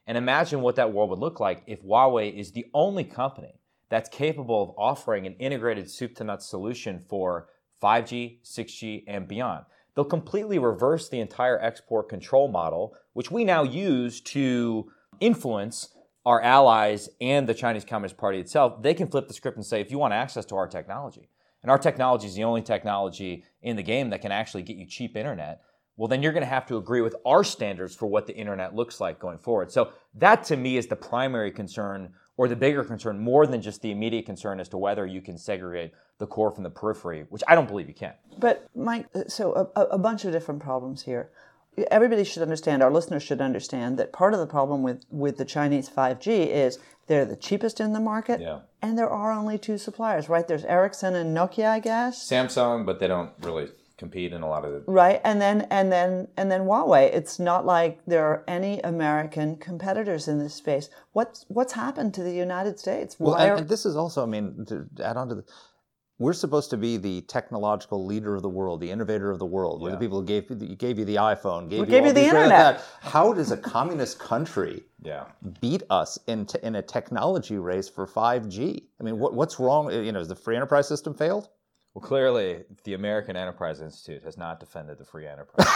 And 0.07 0.19
imagine 0.19 0.61
what 0.61 0.77
that 0.77 0.93
world 0.93 1.11
would 1.11 1.19
look 1.19 1.41
like 1.41 1.63
if 1.67 1.83
Huawei 1.83 2.35
is 2.35 2.53
the 2.53 2.67
only 2.75 3.05
company 3.05 3.61
that's 3.89 4.09
capable 4.09 4.63
of 4.63 4.75
offering 4.79 5.27
an 5.27 5.35
integrated 5.35 5.91
soup 5.91 6.15
to 6.17 6.25
nuts 6.25 6.47
solution 6.47 6.99
for 6.99 7.49
5G, 7.83 8.39
6G, 8.43 9.05
and 9.07 9.29
beyond. 9.29 9.65
They'll 9.95 10.05
completely 10.05 10.59
reverse 10.59 11.09
the 11.09 11.21
entire 11.21 11.61
export 11.61 12.09
control 12.09 12.49
model, 12.49 12.95
which 13.13 13.31
we 13.31 13.45
now 13.45 13.63
use 13.63 14.21
to 14.23 14.91
influence 15.21 15.91
our 16.25 16.41
allies 16.41 17.09
and 17.21 17.49
the 17.49 17.55
Chinese 17.55 17.85
Communist 17.85 18.17
Party 18.17 18.39
itself. 18.39 18.83
They 18.83 18.95
can 18.95 19.09
flip 19.09 19.29
the 19.29 19.35
script 19.35 19.57
and 19.57 19.67
say, 19.67 19.81
if 19.81 19.91
you 19.91 19.99
want 19.99 20.15
access 20.15 20.45
to 20.47 20.57
our 20.57 20.67
technology, 20.67 21.29
and 21.63 21.71
our 21.71 21.79
technology 21.79 22.27
is 22.27 22.35
the 22.35 22.45
only 22.45 22.63
technology 22.63 23.45
in 23.61 23.77
the 23.77 23.83
game 23.83 24.11
that 24.11 24.23
can 24.23 24.33
actually 24.33 24.63
get 24.63 24.77
you 24.77 24.87
cheap 24.87 25.17
internet, 25.17 25.63
well, 25.97 26.09
then 26.09 26.23
you're 26.23 26.33
going 26.33 26.43
to 26.43 26.49
have 26.49 26.67
to 26.67 26.77
agree 26.77 27.01
with 27.01 27.15
our 27.27 27.45
standards 27.45 27.95
for 27.95 28.07
what 28.07 28.27
the 28.27 28.35
internet 28.35 28.75
looks 28.75 29.01
like 29.01 29.19
going 29.19 29.39
forward. 29.39 29.71
So 29.71 29.93
that 30.15 30.45
to 30.45 30.57
me 30.57 30.77
is 30.77 30.87
the 30.87 30.97
primary 30.97 31.51
concern 31.51 32.15
or 32.37 32.49
the 32.49 32.57
bigger 32.57 32.83
concern 32.83 33.19
more 33.19 33.47
than 33.47 33.61
just 33.61 33.83
the 33.83 33.91
immediate 33.91 34.27
concern 34.27 34.59
as 34.59 34.69
to 34.71 34.79
whether 34.79 35.07
you 35.07 35.21
can 35.21 35.37
segregate 35.37 35.93
the 36.19 36.27
core 36.27 36.51
from 36.51 36.65
the 36.65 36.71
periphery, 36.71 37.27
which 37.29 37.43
I 37.47 37.55
don't 37.55 37.69
believe 37.69 37.89
you 37.89 37.95
can. 37.95 38.15
But 38.39 38.69
Mike, 38.75 39.07
uh, 39.15 39.25
so 39.29 39.71
a, 39.77 39.81
a 39.83 39.99
bunch 39.99 40.25
of 40.25 40.33
different 40.33 40.63
problems 40.63 41.03
here. 41.03 41.31
Everybody 41.91 42.25
should 42.25 42.43
understand, 42.43 42.83
our 42.83 42.91
listeners 42.91 43.23
should 43.23 43.41
understand 43.41 43.99
that 43.99 44.13
part 44.13 44.35
of 44.35 44.41
the 44.41 44.47
problem 44.47 44.83
with, 44.83 45.05
with 45.11 45.39
the 45.39 45.45
Chinese 45.45 45.89
5G 45.89 46.49
is 46.49 46.79
they're 47.07 47.25
the 47.25 47.37
cheapest 47.37 47.81
in 47.81 47.95
the 47.95 48.01
market, 48.01 48.41
yeah. 48.41 48.61
and 48.83 48.99
there 48.99 49.09
are 49.09 49.33
only 49.33 49.59
two 49.59 49.79
suppliers, 49.79 50.29
right? 50.29 50.47
There's 50.47 50.65
Ericsson 50.65 51.15
and 51.15 51.37
Nokia, 51.37 51.69
I 51.69 51.81
guess. 51.81 52.29
Samsung, 52.29 52.85
but 52.85 53.01
they 53.01 53.09
don't 53.09 53.33
really 53.41 53.69
compete 54.03 54.33
in 54.33 54.43
a 54.43 54.49
lot 54.49 54.65
of 54.65 54.73
the 54.73 54.83
right 54.91 55.21
and 55.23 55.41
then 55.41 55.61
and 55.71 55.93
then 55.93 56.27
and 56.37 56.51
then 56.51 56.63
Huawei 56.63 57.05
it's 57.15 57.39
not 57.39 57.65
like 57.65 58.01
there 58.05 58.25
are 58.25 58.43
any 58.49 58.81
American 58.81 59.57
competitors 59.57 60.27
in 60.27 60.41
this 60.41 60.55
space 60.55 60.91
what's 61.13 61.45
what's 61.49 61.73
happened 61.73 62.13
to 62.15 62.23
the 62.25 62.35
United 62.35 62.81
States 62.81 63.15
well 63.21 63.37
and, 63.37 63.61
and, 63.61 63.69
this 63.69 63.87
is 63.87 63.95
also 63.95 64.25
I 64.25 64.27
mean 64.27 64.67
to 64.67 64.89
add 65.05 65.17
on 65.17 65.29
to 65.29 65.37
the 65.37 65.45
we're 66.19 66.33
supposed 66.33 66.71
to 66.71 66.77
be 66.77 66.97
the 66.99 67.23
technological 67.23 68.07
leader 68.07 68.37
of 68.37 68.43
the 68.43 68.49
world, 68.49 68.81
the 68.81 68.91
innovator 68.91 69.33
of 69.33 69.41
the 69.41 69.47
world. 69.47 69.83
We're 69.83 69.91
the 69.91 69.97
people 69.97 70.21
who 70.21 70.27
gave, 70.27 70.79
gave 70.79 70.97
you 70.97 71.05
the 71.05 71.17
iPhone, 71.17 71.69
gave 71.69 71.81
we 71.81 71.87
you, 71.87 71.91
gave 71.91 72.07
you 72.07 72.13
the 72.13 72.25
internet. 72.25 72.81
How 73.01 73.33
does 73.33 73.51
a 73.51 73.57
communist 73.57 74.21
country 74.21 74.85
yeah. 75.03 75.25
beat 75.61 75.83
us 75.91 76.21
in, 76.29 76.47
t- 76.47 76.61
in 76.63 76.77
a 76.77 76.83
technology 76.83 77.59
race 77.59 77.89
for 77.89 78.07
5G? 78.07 78.85
I 79.01 79.03
mean, 79.03 79.19
what, 79.19 79.35
what's 79.35 79.59
wrong? 79.59 79.91
You 79.91 80.13
know, 80.13 80.21
has 80.21 80.29
the 80.29 80.37
free 80.37 80.55
enterprise 80.55 80.87
system 80.87 81.13
failed? 81.13 81.49
Well, 81.95 82.03
clearly, 82.03 82.65
the 82.85 82.95
American 82.95 83.37
Enterprise 83.37 83.83
Institute 83.83 84.23
has 84.23 84.38
not 84.38 84.59
defended 84.61 84.97
the 84.97 85.05
free 85.05 85.27
enterprise. 85.27 85.66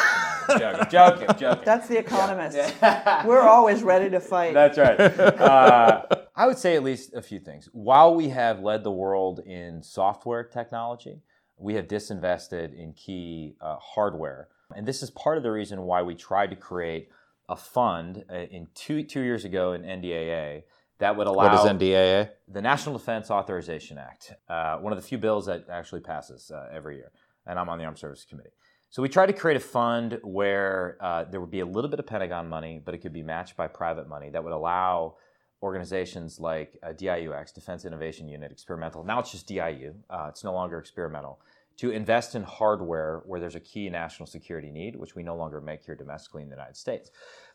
joking, 0.59 0.87
joking, 0.91 1.29
joking. 1.39 1.65
That's 1.65 1.89
the 1.89 1.99
economist. 1.99 2.57
Yeah. 2.57 3.27
We're 3.27 3.43
always 3.43 3.83
ready 3.83 4.09
to 4.09 4.21
fight. 4.21 4.55
That's 4.55 4.79
right. 4.79 4.99
Uh, 5.47 6.03
I 6.35 6.47
would 6.47 6.59
say 6.59 6.75
at 6.77 6.83
least 6.83 7.15
a 7.15 7.23
few 7.23 7.39
things. 7.39 7.69
While 7.73 8.15
we 8.15 8.31
have 8.31 8.61
led 8.61 8.83
the 8.85 8.91
world 8.91 9.41
in 9.41 9.83
software 9.83 10.43
technology, 10.43 11.23
we 11.59 11.75
have 11.75 11.87
disinvested 11.87 12.75
in 12.75 12.93
key 12.95 13.57
uh, 13.61 13.77
hardware. 13.77 14.49
And 14.75 14.87
this 14.87 15.03
is 15.03 15.11
part 15.11 15.37
of 15.37 15.43
the 15.43 15.51
reason 15.51 15.83
why 15.83 16.03
we 16.03 16.15
tried 16.15 16.51
to 16.51 16.57
create 16.57 17.11
a 17.49 17.57
fund 17.57 18.25
uh, 18.31 18.35
in 18.35 18.69
two, 18.75 19.03
two 19.03 19.21
years 19.21 19.45
ago 19.45 19.73
in 19.73 19.83
NDAA 19.83 20.63
that 20.99 21.17
would 21.17 21.27
allow. 21.27 21.55
What 21.55 21.67
is 21.67 21.73
NDAA? 21.73 22.31
The 22.49 22.63
National 22.63 22.97
Defense 22.99 23.31
Authorization 23.31 23.99
Act, 23.99 24.33
uh, 24.49 24.79
one 24.79 24.93
of 24.93 25.01
the 25.01 25.07
few 25.07 25.19
bills 25.19 25.47
that 25.47 25.67
actually 25.71 26.01
passes 26.01 26.51
uh, 26.51 26.69
every 26.73 26.97
year, 26.97 27.13
and 27.47 27.59
I'm 27.59 27.69
on 27.69 27.79
the 27.79 27.85
Armed 27.85 27.99
Services 27.99 28.25
Committee. 28.25 28.51
So 28.91 29.03
we 29.03 29.09
tried 29.09 29.27
to 29.27 29.33
create 29.33 29.57
a 29.57 29.61
fund 29.61 30.19
where 30.23 30.97
uh, 31.01 31.25
there 31.25 31.41
would 31.41 31.51
be 31.51 31.61
a 31.61 31.67
little 31.67 31.91
bit 31.91 31.99
of 31.99 32.07
Pentagon 32.07 32.49
money, 32.49 32.81
but 32.83 32.95
it 32.95 32.99
could 32.99 33.13
be 33.13 33.23
matched 33.23 33.57
by 33.57 33.67
private 33.67 34.09
money 34.09 34.31
that 34.31 34.43
would 34.43 34.53
allow 34.53 35.17
organizations 35.63 36.39
like 36.39 36.79
uh, 36.83 36.89
DIUX, 36.89 37.53
Defense 37.53 37.85
Innovation 37.85 38.29
Unit, 38.29 38.53
experimental. 38.53 39.05
Now 39.05 39.21
it's 39.21 39.33
just 39.33 39.47
DIU. 39.49 39.95
Uh, 40.09 40.27
it's 40.29 40.45
no 40.45 40.53
longer 40.53 40.79
experimental. 40.79 41.41
To 41.79 41.91
invest 41.91 42.35
in 42.35 42.43
hardware 42.43 43.23
where 43.27 43.39
there's 43.39 43.55
a 43.55 43.61
key 43.61 43.91
national 43.91 44.27
security 44.27 44.71
need, 44.71 44.97
which 44.97 45.15
we 45.15 45.23
no 45.23 45.37
longer 45.37 45.61
make 45.61 45.85
here 45.85 45.95
domestically 45.95 46.43
in 46.43 46.49
the 46.49 46.55
United 46.55 46.77
States. 46.77 47.11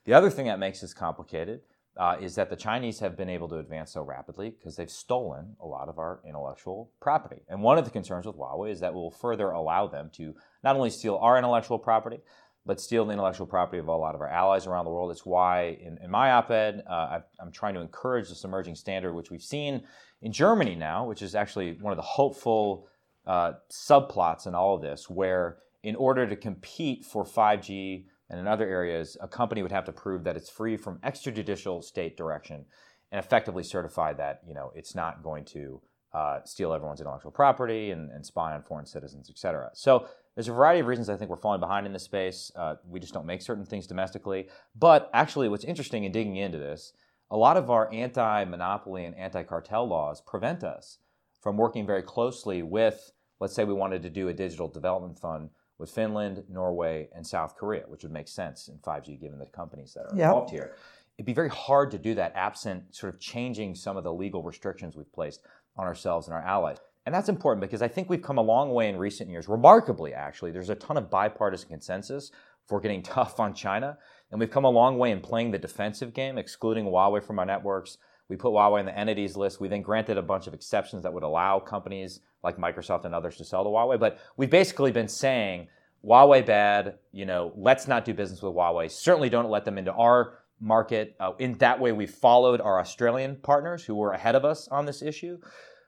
The 0.06 0.14
other 0.14 0.30
thing 0.30 0.46
that 0.46 0.60
makes 0.60 0.82
this 0.82 0.94
complicated 0.94 1.62
uh, 1.98 2.16
is 2.22 2.36
that 2.36 2.50
the 2.50 2.56
Chinese 2.56 3.00
have 3.00 3.18
been 3.18 3.30
able 3.30 3.50
to 3.50 3.58
advance 3.58 3.92
so 3.92 4.02
rapidly 4.02 4.50
because 4.50 4.76
they've 4.76 4.90
stolen 4.90 5.56
a 5.60 5.66
lot 5.66 5.90
of 5.90 6.00
our 6.00 6.22
intellectual 6.26 6.92
property. 7.02 7.42
And 7.50 7.62
one 7.62 7.78
of 7.78 7.86
the 7.86 7.92
concerns 7.92 8.26
with 8.26 8.38
Huawei 8.38 8.72
is 8.72 8.80
that 8.80 8.94
will 8.94 9.12
further 9.12 9.52
allow 9.52 9.88
them 9.88 10.10
to 10.14 10.34
not 10.64 10.76
only 10.76 10.90
steal 10.90 11.18
our 11.18 11.38
intellectual 11.38 11.78
property, 11.78 12.20
but 12.66 12.80
steal 12.80 13.06
the 13.06 13.14
intellectual 13.14 13.48
property 13.48 13.80
of 13.80 13.88
a 13.88 13.96
lot 13.96 14.16
of 14.16 14.22
our 14.22 14.30
allies 14.30 14.68
around 14.68 14.86
the 14.86 14.92
world. 14.92 15.12
It's 15.12 15.26
why, 15.26 15.78
in, 15.82 15.98
in 16.02 16.12
my 16.12 16.32
op 16.32 16.52
ed, 16.52 16.84
uh, 16.88 17.20
I'm 17.40 17.52
trying 17.52 17.74
to 17.74 17.82
encourage 17.82 18.30
this 18.30 18.44
emerging 18.44 18.76
standard, 18.76 19.14
which 19.14 19.32
we've 19.32 19.42
seen 19.42 19.84
in 20.22 20.32
Germany 20.32 20.76
now, 20.76 21.06
which 21.06 21.22
is 21.22 21.34
actually 21.34 21.74
one 21.82 21.92
of 21.92 21.98
the 21.98 22.04
hopeful 22.04 22.88
uh, 23.26 23.54
subplots 23.72 24.46
in 24.46 24.54
all 24.54 24.76
of 24.76 24.82
this, 24.82 25.10
where 25.10 25.58
in 25.84 25.96
order 25.96 26.28
to 26.28 26.36
compete 26.36 27.04
for 27.04 27.26
5G 27.26 28.06
and 28.32 28.40
in 28.40 28.48
other 28.48 28.68
areas, 28.68 29.18
a 29.22 29.28
company 29.28 29.62
would 29.62 29.74
have 29.74 29.84
to 29.86 29.92
prove 29.92 30.24
that 30.24 30.38
it's 30.38 30.50
free 30.50 30.78
from 30.78 30.98
extrajudicial 31.00 31.84
state 31.84 32.16
direction 32.16 32.66
and 33.12 33.20
effectively 33.20 33.62
certify 33.62 34.14
that 34.14 34.40
you 34.48 34.56
know 34.56 34.72
it's 34.74 34.96
not 34.96 35.22
going 35.22 35.44
to 35.46 35.82
uh, 36.14 36.40
steal 36.46 36.74
everyone's 36.74 37.00
intellectual 37.00 37.32
property 37.32 37.92
and, 37.92 38.10
and, 38.12 38.26
spy 38.26 38.54
on 38.54 38.62
foreign 38.62 38.86
citizens, 38.86 39.30
et 39.30 39.38
cetera. 39.38 39.70
So 39.74 40.08
there's 40.36 40.50
a 40.50 40.54
variety 40.54 40.82
of 40.82 40.88
reasons 40.88 41.10
I 41.10 41.16
think 41.16 41.30
we're 41.30 41.38
falling 41.38 41.62
behind 41.62 41.86
in 41.86 41.94
this 41.94 42.04
space. 42.04 42.52
Uh, 42.54 42.76
we 42.86 43.00
just 43.00 43.14
don't 43.14 43.26
make 43.26 43.42
certain 43.42 43.66
things 43.66 43.88
domestically. 43.88 44.50
But 44.76 45.10
actually, 45.14 45.48
what's 45.48 45.64
interesting 45.64 46.04
in 46.04 46.12
digging 46.12 46.36
into 46.36 46.58
this, 46.58 46.92
a 47.30 47.38
lot 47.38 47.56
of 47.56 47.70
our 47.70 47.90
anti-monopoly 47.94 49.06
and 49.06 49.16
anti-cartel 49.16 49.88
laws 49.88 50.20
prevent 50.20 50.66
us 50.66 50.98
from 51.40 51.56
working 51.56 51.86
very 51.86 52.02
closely 52.02 52.62
with, 52.62 53.14
let's 53.40 53.56
say, 53.56 53.64
we 53.64 53.74
wanted 53.74 54.04
to 54.04 54.10
do 54.10 54.28
a 54.28 54.34
digital 54.34 54.68
development 54.68 55.18
fund 55.18 55.50
with 55.82 55.90
Finland, 55.90 56.44
Norway, 56.48 57.10
and 57.14 57.26
South 57.26 57.58
Korea, 57.58 57.84
which 57.88 58.04
would 58.04 58.14
make 58.14 58.28
sense 58.28 58.70
in 58.70 58.78
5G 58.78 59.20
given 59.20 59.40
the 59.40 59.48
companies 59.48 59.94
that 59.94 60.02
are 60.02 60.16
yep. 60.16 60.28
involved 60.28 60.52
here. 60.52 60.76
It'd 61.18 61.26
be 61.26 61.34
very 61.34 61.50
hard 61.50 61.92
to 61.92 61.98
do 61.98 62.16
that 62.16 62.32
absent 62.36 62.96
sort 62.96 63.14
of 63.14 63.20
changing 63.20 63.76
some 63.76 63.98
of 63.98 64.04
the 64.04 64.14
legal 64.14 64.44
restrictions 64.44 64.96
we've 64.96 65.12
placed 65.12 65.42
on 65.76 65.86
ourselves 65.86 66.28
and 66.28 66.34
our 66.34 66.42
allies. 66.42 66.78
And 67.06 67.14
that's 67.14 67.30
important 67.30 67.62
because 67.62 67.82
I 67.82 67.88
think 67.88 68.10
we've 68.10 68.22
come 68.22 68.38
a 68.38 68.44
long 68.44 68.72
way 68.72 68.88
in 68.88 68.98
recent 68.98 69.30
years. 69.30 69.50
Remarkably, 69.50 70.14
actually, 70.14 70.52
there's 70.52 70.70
a 70.70 70.76
ton 70.76 70.98
of 70.98 71.10
bipartisan 71.10 71.70
consensus 71.70 72.32
for 72.68 72.80
getting 72.80 73.02
tough 73.18 73.40
on 73.40 73.54
China. 73.54 73.98
And 74.30 74.40
we've 74.40 74.52
come 74.52 74.66
a 74.66 74.70
long 74.70 74.98
way 74.98 75.12
in 75.12 75.20
playing 75.20 75.52
the 75.52 75.58
defensive 75.58 76.14
game, 76.14 76.38
excluding 76.38 76.86
Huawei 76.86 77.24
from 77.24 77.40
our 77.40 77.46
networks. 77.46 77.98
We 78.32 78.38
put 78.38 78.54
Huawei 78.54 78.80
in 78.80 78.86
the 78.86 78.98
entities 78.98 79.36
list. 79.36 79.60
We 79.60 79.68
then 79.68 79.82
granted 79.82 80.18
a 80.18 80.22
bunch 80.22 80.48
of 80.48 80.54
exceptions 80.54 81.04
that 81.04 81.12
would 81.12 81.24
allow 81.24 81.60
companies 81.60 82.22
like 82.46 82.56
Microsoft 82.56 83.04
and 83.04 83.14
others 83.14 83.36
to 83.36 83.44
sell 83.44 83.66
to 83.66 83.70
Huawei. 83.70 84.00
But 84.00 84.20
we've 84.38 84.50
basically 84.50 84.94
been 84.94 85.10
saying 85.10 85.68
Huawei 86.02 86.46
bad, 86.46 86.98
you 87.12 87.26
know, 87.26 87.52
let's 87.58 87.90
not 87.90 88.06
do 88.06 88.14
business 88.14 88.42
with 88.42 88.54
Huawei. 88.54 88.90
Certainly 88.90 89.32
don't 89.32 89.50
let 89.50 89.66
them 89.66 89.78
into 89.78 89.92
our 89.92 90.40
market. 90.62 91.14
Uh, 91.20 91.34
in 91.40 91.56
that 91.56 91.78
way, 91.78 91.92
we 91.92 92.06
followed 92.08 92.62
our 92.62 92.80
Australian 92.80 93.36
partners 93.36 93.84
who 93.84 93.96
were 93.96 94.14
ahead 94.14 94.36
of 94.36 94.46
us 94.46 94.70
on 94.70 94.86
this 94.86 95.02
issue. 95.02 95.38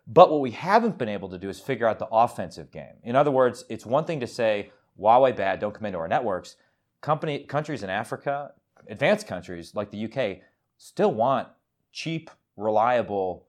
But 0.05 0.29
what 0.29 0.41
we 0.41 0.51
haven't 0.51 0.97
been 0.97 1.07
able 1.07 1.29
to 1.29 1.37
do 1.37 1.47
is 1.47 1.61
figure 1.61 1.87
out 1.87 1.97
the 1.97 2.09
offensive 2.11 2.71
game. 2.71 2.97
In 3.03 3.15
other 3.15 3.31
words, 3.31 3.63
it's 3.69 3.85
one 3.85 4.03
thing 4.03 4.19
to 4.19 4.27
say, 4.27 4.69
Huawei 4.99 5.33
bad, 5.33 5.61
don't 5.61 5.73
come 5.73 5.85
into 5.85 5.97
our 5.97 6.09
networks. 6.09 6.57
Company, 6.99 7.45
countries 7.45 7.83
in 7.83 7.89
Africa, 7.89 8.51
advanced 8.89 9.27
countries 9.27 9.73
like 9.75 9.91
the 9.91 10.03
UK, 10.11 10.39
still 10.77 11.13
want 11.13 11.47
cheap 11.93 12.29
reliable 12.57 13.45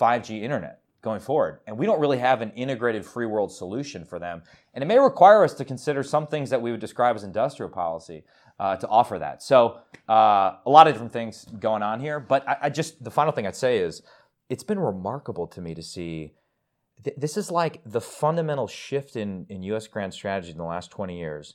5G 0.00 0.42
internet 0.42 0.80
going 1.02 1.20
forward. 1.20 1.60
And 1.66 1.78
we 1.78 1.86
don't 1.86 2.00
really 2.00 2.18
have 2.18 2.40
an 2.40 2.50
integrated 2.52 3.04
free 3.04 3.26
world 3.26 3.52
solution 3.52 4.04
for 4.04 4.18
them. 4.18 4.42
And 4.72 4.82
it 4.82 4.86
may 4.86 4.98
require 4.98 5.44
us 5.44 5.54
to 5.54 5.64
consider 5.64 6.02
some 6.02 6.26
things 6.26 6.50
that 6.50 6.60
we 6.60 6.70
would 6.70 6.80
describe 6.80 7.14
as 7.14 7.22
industrial 7.22 7.70
policy 7.70 8.24
uh, 8.58 8.76
to 8.76 8.88
offer 8.88 9.18
that. 9.18 9.42
So 9.42 9.80
uh, 10.08 10.56
a 10.64 10.70
lot 10.70 10.88
of 10.88 10.94
different 10.94 11.12
things 11.12 11.44
going 11.60 11.82
on 11.82 12.00
here. 12.00 12.18
But 12.18 12.48
I, 12.48 12.56
I, 12.62 12.70
just, 12.70 13.04
the 13.04 13.10
final 13.10 13.32
thing 13.32 13.46
I'd 13.46 13.54
say 13.54 13.78
is 13.78 14.02
it's 14.48 14.64
been 14.64 14.78
remarkable 14.78 15.46
to 15.48 15.60
me 15.60 15.74
to 15.74 15.82
see. 15.82 16.32
Th- 17.04 17.16
this 17.16 17.36
is 17.36 17.50
like 17.50 17.82
the 17.84 18.00
fundamental 18.00 18.66
shift 18.66 19.14
in, 19.14 19.46
in 19.50 19.62
U.S. 19.64 19.86
grand 19.86 20.14
strategy 20.14 20.52
in 20.52 20.58
the 20.58 20.64
last 20.64 20.90
20 20.90 21.18
years. 21.18 21.54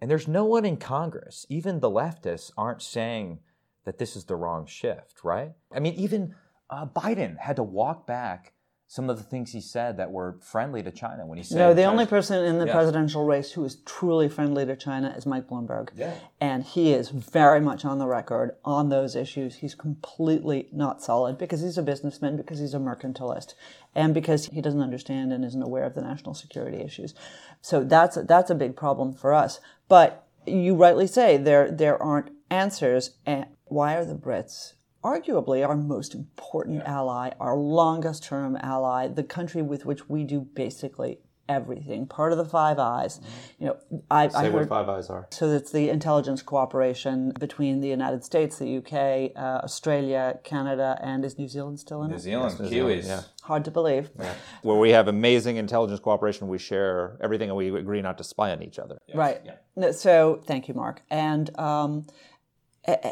And 0.00 0.10
there's 0.10 0.28
no 0.28 0.44
one 0.44 0.64
in 0.64 0.76
Congress, 0.76 1.44
even 1.50 1.80
the 1.80 1.90
leftists, 1.90 2.52
aren't 2.56 2.82
saying 2.82 3.40
that 3.88 3.96
this 3.96 4.16
is 4.16 4.26
the 4.26 4.36
wrong 4.36 4.66
shift, 4.66 5.24
right? 5.24 5.52
I 5.72 5.80
mean, 5.80 5.94
even 5.94 6.34
uh, 6.68 6.84
Biden 6.84 7.38
had 7.38 7.56
to 7.56 7.62
walk 7.62 8.06
back 8.06 8.52
some 8.86 9.08
of 9.08 9.16
the 9.16 9.22
things 9.22 9.52
he 9.52 9.62
said 9.62 9.96
that 9.96 10.10
were 10.10 10.38
friendly 10.42 10.82
to 10.82 10.90
China 10.90 11.24
when 11.24 11.38
he 11.38 11.44
said. 11.44 11.56
No, 11.56 11.72
the 11.72 11.84
only 11.84 12.04
person 12.04 12.44
in 12.44 12.58
the 12.58 12.66
presidential 12.66 13.24
race 13.24 13.52
who 13.52 13.64
is 13.64 13.76
truly 13.86 14.28
friendly 14.28 14.66
to 14.66 14.76
China 14.76 15.14
is 15.16 15.24
Mike 15.24 15.48
Bloomberg. 15.48 15.88
Yeah. 15.96 16.12
And 16.38 16.64
he 16.64 16.92
is 16.92 17.08
very 17.08 17.62
much 17.62 17.86
on 17.86 17.98
the 17.98 18.06
record 18.06 18.56
on 18.62 18.90
those 18.90 19.16
issues. 19.16 19.56
He's 19.56 19.74
completely 19.74 20.68
not 20.70 21.02
solid 21.02 21.38
because 21.38 21.62
he's 21.62 21.78
a 21.78 21.82
businessman, 21.82 22.36
because 22.36 22.58
he's 22.58 22.74
a 22.74 22.78
mercantilist, 22.78 23.54
and 23.94 24.12
because 24.12 24.46
he 24.48 24.60
doesn't 24.60 24.82
understand 24.82 25.32
and 25.32 25.46
isn't 25.46 25.62
aware 25.62 25.84
of 25.84 25.94
the 25.94 26.02
national 26.02 26.34
security 26.34 26.82
issues. 26.82 27.14
So 27.62 27.84
that's 27.84 28.18
a, 28.18 28.22
that's 28.22 28.50
a 28.50 28.54
big 28.54 28.76
problem 28.76 29.14
for 29.14 29.32
us. 29.32 29.60
But 29.88 30.26
you 30.46 30.74
rightly 30.74 31.06
say 31.06 31.38
there 31.38 31.70
there 31.70 32.02
aren't 32.02 32.30
answers. 32.50 33.12
And 33.26 33.46
why 33.68 33.94
are 33.94 34.04
the 34.04 34.14
Brits 34.14 34.74
arguably 35.04 35.66
our 35.66 35.76
most 35.76 36.14
important 36.14 36.78
yeah. 36.78 36.98
ally, 36.98 37.30
our 37.40 37.56
longest 37.56 38.24
term 38.24 38.56
ally, 38.60 39.08
the 39.08 39.22
country 39.22 39.62
with 39.62 39.86
which 39.86 40.08
we 40.08 40.24
do 40.24 40.40
basically 40.40 41.18
everything. 41.48 42.06
Part 42.06 42.32
of 42.32 42.38
the 42.38 42.44
Five 42.44 42.78
Eyes. 42.78 43.18
Mm-hmm. 43.18 43.30
You 43.58 43.66
know, 43.68 43.76
I, 44.10 44.28
Say 44.28 44.38
I 44.38 44.44
heard, 44.44 44.54
what 44.54 44.68
Five 44.68 44.88
Eyes 44.88 45.08
are. 45.08 45.26
So 45.30 45.50
it's 45.50 45.72
the 45.72 45.88
intelligence 45.88 46.42
cooperation 46.42 47.32
between 47.38 47.80
the 47.80 47.88
United 47.88 48.24
States, 48.24 48.58
the 48.58 48.76
UK, 48.78 49.32
uh, 49.36 49.64
Australia, 49.64 50.38
Canada, 50.44 50.98
and 51.02 51.24
is 51.24 51.38
New 51.38 51.48
Zealand 51.48 51.80
still 51.80 52.02
in 52.02 52.10
New 52.10 52.16
it? 52.16 52.20
Zealand, 52.20 52.56
yes, 52.58 52.70
New 52.70 52.84
Kiwis. 52.84 53.06
Yeah. 53.06 53.22
Hard 53.42 53.64
to 53.64 53.70
believe. 53.70 54.10
Yeah. 54.18 54.34
Where 54.62 54.76
we 54.76 54.90
have 54.90 55.08
amazing 55.08 55.56
intelligence 55.56 56.00
cooperation, 56.00 56.48
we 56.48 56.58
share 56.58 57.16
everything, 57.22 57.48
and 57.48 57.56
we 57.56 57.74
agree 57.74 58.02
not 58.02 58.18
to 58.18 58.24
spy 58.24 58.50
on 58.50 58.62
each 58.62 58.78
other. 58.78 58.98
Yes. 59.06 59.16
Right. 59.16 59.40
Yeah. 59.44 59.92
So 59.92 60.42
thank 60.44 60.68
you, 60.68 60.74
Mark. 60.74 61.02
And 61.08 61.56
um, 61.58 62.06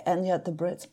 and 0.06 0.26
yet 0.26 0.44
the 0.44 0.52
Brits 0.52 0.86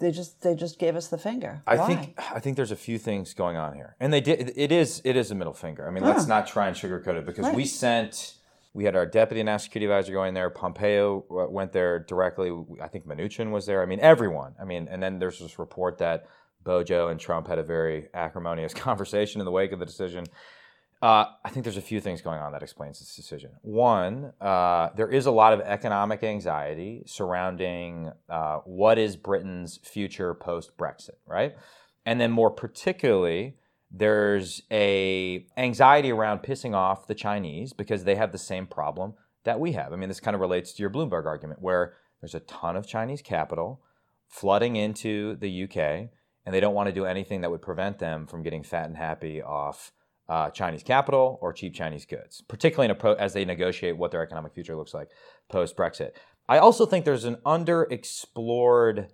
they 0.00 0.10
just 0.10 0.42
they 0.42 0.54
just 0.54 0.78
gave 0.78 0.96
us 0.96 1.08
the 1.08 1.18
finger. 1.18 1.62
I 1.66 1.76
think 1.76 2.18
I 2.18 2.40
think 2.40 2.56
there's 2.56 2.70
a 2.70 2.76
few 2.76 2.98
things 2.98 3.34
going 3.34 3.56
on 3.56 3.74
here, 3.74 3.96
and 4.00 4.12
they 4.12 4.20
did. 4.20 4.52
It 4.56 4.72
is 4.72 5.00
it 5.04 5.16
is 5.16 5.30
a 5.30 5.34
middle 5.34 5.52
finger. 5.52 5.86
I 5.86 5.90
mean, 5.90 6.04
let's 6.04 6.26
not 6.26 6.46
try 6.46 6.68
and 6.68 6.76
sugarcoat 6.76 7.16
it 7.16 7.26
because 7.26 7.46
right. 7.46 7.54
we 7.54 7.64
sent. 7.64 8.34
We 8.72 8.84
had 8.84 8.94
our 8.94 9.04
deputy 9.04 9.42
national 9.42 9.64
security 9.64 9.92
advisor 9.92 10.12
going 10.12 10.32
there. 10.32 10.48
Pompeo 10.48 11.24
uh, 11.28 11.50
went 11.50 11.72
there 11.72 11.98
directly. 11.98 12.52
I 12.80 12.86
think 12.86 13.04
Mnuchin 13.04 13.50
was 13.50 13.66
there. 13.66 13.82
I 13.82 13.86
mean, 13.86 13.98
everyone. 13.98 14.54
I 14.60 14.64
mean, 14.64 14.86
and 14.88 15.02
then 15.02 15.18
there's 15.18 15.40
this 15.40 15.58
report 15.58 15.98
that 15.98 16.26
Bojo 16.62 17.08
and 17.08 17.18
Trump 17.18 17.48
had 17.48 17.58
a 17.58 17.64
very 17.64 18.08
acrimonious 18.14 18.72
conversation 18.88 19.40
in 19.40 19.44
the 19.44 19.50
wake 19.50 19.72
of 19.72 19.80
the 19.80 19.86
decision. 19.86 20.24
Uh, 21.02 21.24
I 21.42 21.48
think 21.48 21.64
there's 21.64 21.78
a 21.78 21.82
few 21.82 21.98
things 22.00 22.20
going 22.20 22.40
on 22.40 22.52
that 22.52 22.62
explains 22.62 22.98
this 22.98 23.16
decision. 23.16 23.52
One, 23.62 24.34
uh, 24.38 24.90
there 24.96 25.08
is 25.08 25.24
a 25.24 25.30
lot 25.30 25.54
of 25.54 25.60
economic 25.60 26.22
anxiety 26.22 27.04
surrounding 27.06 28.12
uh, 28.28 28.58
what 28.66 28.98
is 28.98 29.16
Britain's 29.16 29.78
future 29.82 30.34
post 30.34 30.76
Brexit, 30.76 31.16
right? 31.26 31.54
And 32.04 32.20
then 32.20 32.30
more 32.30 32.50
particularly, 32.50 33.56
there's 33.90 34.62
a 34.70 35.46
anxiety 35.56 36.12
around 36.12 36.40
pissing 36.40 36.74
off 36.74 37.06
the 37.06 37.14
Chinese 37.14 37.72
because 37.72 38.04
they 38.04 38.16
have 38.16 38.32
the 38.32 38.38
same 38.38 38.66
problem 38.66 39.14
that 39.44 39.58
we 39.58 39.72
have. 39.72 39.94
I 39.94 39.96
mean, 39.96 40.08
this 40.10 40.20
kind 40.20 40.34
of 40.34 40.40
relates 40.40 40.72
to 40.74 40.82
your 40.82 40.90
Bloomberg 40.90 41.24
argument, 41.24 41.62
where 41.62 41.94
there's 42.20 42.34
a 42.34 42.40
ton 42.40 42.76
of 42.76 42.86
Chinese 42.86 43.22
capital 43.22 43.80
flooding 44.28 44.76
into 44.76 45.36
the 45.36 45.64
UK, 45.64 45.76
and 46.44 46.54
they 46.54 46.60
don't 46.60 46.74
want 46.74 46.88
to 46.88 46.94
do 46.94 47.06
anything 47.06 47.40
that 47.40 47.50
would 47.50 47.62
prevent 47.62 47.98
them 47.98 48.26
from 48.26 48.42
getting 48.42 48.62
fat 48.62 48.86
and 48.86 48.98
happy 48.98 49.42
off 49.42 49.92
uh, 50.30 50.48
Chinese 50.50 50.84
capital 50.84 51.38
or 51.42 51.52
cheap 51.52 51.74
Chinese 51.74 52.06
goods, 52.06 52.40
particularly 52.46 52.94
pro- 52.94 53.14
as 53.14 53.32
they 53.32 53.44
negotiate 53.44 53.98
what 53.98 54.12
their 54.12 54.22
economic 54.22 54.54
future 54.54 54.76
looks 54.76 54.94
like 54.94 55.10
post 55.50 55.76
Brexit. 55.76 56.12
I 56.48 56.58
also 56.58 56.86
think 56.86 57.04
there's 57.04 57.24
an 57.24 57.38
underexplored 57.44 59.08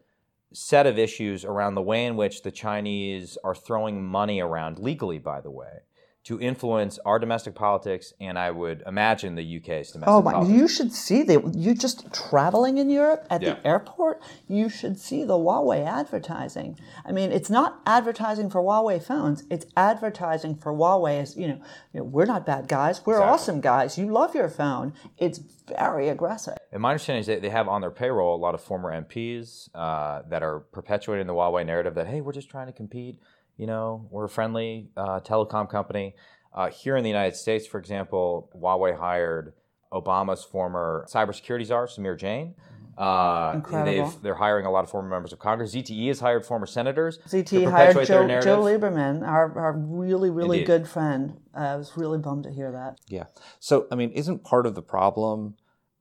set 0.52 0.86
of 0.86 0.98
issues 0.98 1.44
around 1.44 1.74
the 1.74 1.82
way 1.82 2.04
in 2.04 2.16
which 2.16 2.42
the 2.42 2.50
Chinese 2.50 3.38
are 3.42 3.54
throwing 3.54 4.04
money 4.04 4.40
around, 4.40 4.78
legally, 4.78 5.18
by 5.18 5.40
the 5.40 5.50
way, 5.50 5.85
to 6.26 6.40
influence 6.40 6.98
our 7.04 7.20
domestic 7.20 7.54
politics 7.54 8.12
and 8.20 8.36
I 8.36 8.50
would 8.50 8.82
imagine 8.84 9.36
the 9.36 9.58
UK's 9.58 9.92
domestic 9.92 10.12
oh 10.12 10.20
my, 10.20 10.32
politics. 10.32 10.58
You 10.58 10.66
should 10.66 10.92
see 10.92 11.22
the 11.22 11.52
you 11.54 11.72
just 11.72 12.12
traveling 12.12 12.78
in 12.78 12.90
Europe 12.90 13.24
at 13.30 13.42
yeah. 13.42 13.54
the 13.54 13.66
airport, 13.66 14.20
you 14.48 14.68
should 14.68 14.98
see 14.98 15.22
the 15.22 15.34
Huawei 15.34 15.86
advertising. 15.86 16.80
I 17.04 17.12
mean, 17.12 17.30
it's 17.30 17.48
not 17.48 17.80
advertising 17.86 18.50
for 18.50 18.60
Huawei 18.60 19.00
phones, 19.00 19.44
it's 19.50 19.66
advertising 19.76 20.56
for 20.56 20.72
Huawei 20.72 21.22
as, 21.22 21.36
you 21.36 21.46
know, 21.46 21.60
you 21.92 22.00
know 22.00 22.04
we're 22.04 22.26
not 22.26 22.44
bad 22.44 22.66
guys, 22.66 23.06
we're 23.06 23.14
exactly. 23.14 23.32
awesome 23.32 23.60
guys. 23.60 23.96
You 23.96 24.08
love 24.08 24.34
your 24.34 24.48
phone. 24.48 24.94
It's 25.18 25.38
very 25.38 26.08
aggressive. 26.08 26.56
And 26.72 26.82
my 26.82 26.90
understanding 26.90 27.20
is 27.20 27.26
that 27.28 27.40
they 27.40 27.50
have 27.50 27.68
on 27.68 27.80
their 27.80 27.92
payroll 27.92 28.34
a 28.34 28.42
lot 28.42 28.54
of 28.54 28.60
former 28.60 28.90
MPs 28.90 29.68
uh, 29.76 30.22
that 30.28 30.42
are 30.42 30.58
perpetuating 30.58 31.28
the 31.28 31.34
Huawei 31.34 31.64
narrative 31.64 31.94
that, 31.94 32.08
hey, 32.08 32.20
we're 32.20 32.32
just 32.32 32.50
trying 32.50 32.66
to 32.66 32.72
compete 32.72 33.20
you 33.56 33.66
know, 33.66 34.06
we're 34.10 34.24
a 34.24 34.28
friendly 34.28 34.90
uh, 34.96 35.20
telecom 35.20 35.68
company. 35.68 36.14
Uh, 36.52 36.70
here 36.70 36.96
in 36.96 37.04
the 37.04 37.10
United 37.10 37.36
States, 37.36 37.66
for 37.66 37.78
example, 37.78 38.50
Huawei 38.56 38.98
hired 38.98 39.52
Obama's 39.92 40.42
former 40.42 41.06
cybersecurity 41.12 41.66
czar, 41.66 41.86
Samir 41.86 42.18
Jain. 42.18 42.54
Uh, 42.96 43.52
Incredible. 43.56 44.10
They're 44.22 44.34
hiring 44.34 44.64
a 44.64 44.70
lot 44.70 44.84
of 44.84 44.90
former 44.90 45.08
members 45.08 45.32
of 45.32 45.38
Congress. 45.38 45.74
ZTE 45.74 46.08
has 46.08 46.20
hired 46.20 46.46
former 46.46 46.64
senators. 46.64 47.18
ZTE 47.28 47.70
hired 47.70 48.06
Joe, 48.06 48.26
Joe, 48.40 48.62
Lieberman, 48.62 49.26
our, 49.26 49.58
our 49.58 49.72
really, 49.72 50.30
really 50.30 50.60
Indeed. 50.60 50.66
good 50.66 50.88
friend. 50.88 51.38
Uh, 51.54 51.60
I 51.60 51.76
was 51.76 51.92
really 51.96 52.18
bummed 52.18 52.44
to 52.44 52.50
hear 52.50 52.72
that. 52.72 52.98
Yeah. 53.08 53.24
So, 53.60 53.86
I 53.92 53.96
mean, 53.96 54.12
isn't 54.12 54.44
part 54.44 54.64
of 54.64 54.74
the 54.74 54.82
problem 54.82 55.56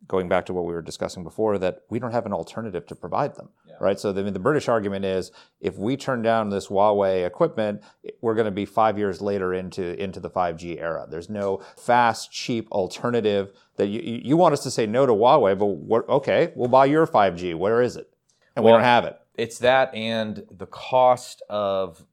going 0.08 0.30
back 0.30 0.46
to 0.46 0.54
what 0.54 0.66
we 0.66 0.74
were 0.74 0.82
discussing 0.82 1.24
before, 1.24 1.58
that 1.58 1.84
we 1.90 2.00
don't 2.00 2.12
have 2.12 2.26
an 2.26 2.34
alternative 2.34 2.86
to 2.88 2.96
provide 2.96 3.36
them, 3.36 3.50
yeah. 3.68 3.76
right? 3.80 4.00
So 4.00 4.12
the, 4.12 4.24
the 4.24 4.40
British 4.40 4.68
argument 4.68 5.06
is 5.06 5.32
if 5.60 5.78
we 5.78 5.98
turn 5.98 6.22
down 6.22 6.50
this 6.50 6.68
Huawei 6.68 7.26
equipment, 7.26 7.82
we're 8.22 8.36
going 8.36 8.46
to 8.46 8.52
be 8.52 8.66
five 8.66 8.98
years 8.98 9.22
later 9.22 9.54
into, 9.54 10.02
into 10.02 10.20
the 10.20 10.30
5G 10.30 10.80
era. 10.80 11.08
There's 11.10 11.30
no 11.30 11.62
fast, 11.78 12.32
cheap 12.32 12.72
alternative 12.72 13.52
that 13.78 13.88
you, 13.88 14.22
you 14.24 14.38
want 14.38 14.54
us 14.54 14.64
to 14.64 14.72
say 14.72 14.86
no 14.86 15.06
to 15.06 15.14
Huawei, 15.14 15.58
but 15.58 15.66
what, 15.66 16.08
okay, 16.08 16.54
we'll 16.56 16.70
buy 16.70 16.86
your 16.86 17.08
5G. 17.08 17.56
Where 17.56 17.82
is 17.82 17.96
it? 17.96 18.10
And 18.56 18.64
well, 18.64 18.74
we 18.74 18.78
don't 18.78 18.86
have 18.86 19.06
it. 19.06 19.20
It's 19.36 19.60
that 19.60 19.94
and 19.94 20.46
the 20.50 20.68
cost 20.68 21.42
of 21.50 22.06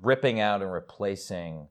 ripping 0.00 0.40
out 0.40 0.62
and 0.62 0.72
replacing 0.72 1.68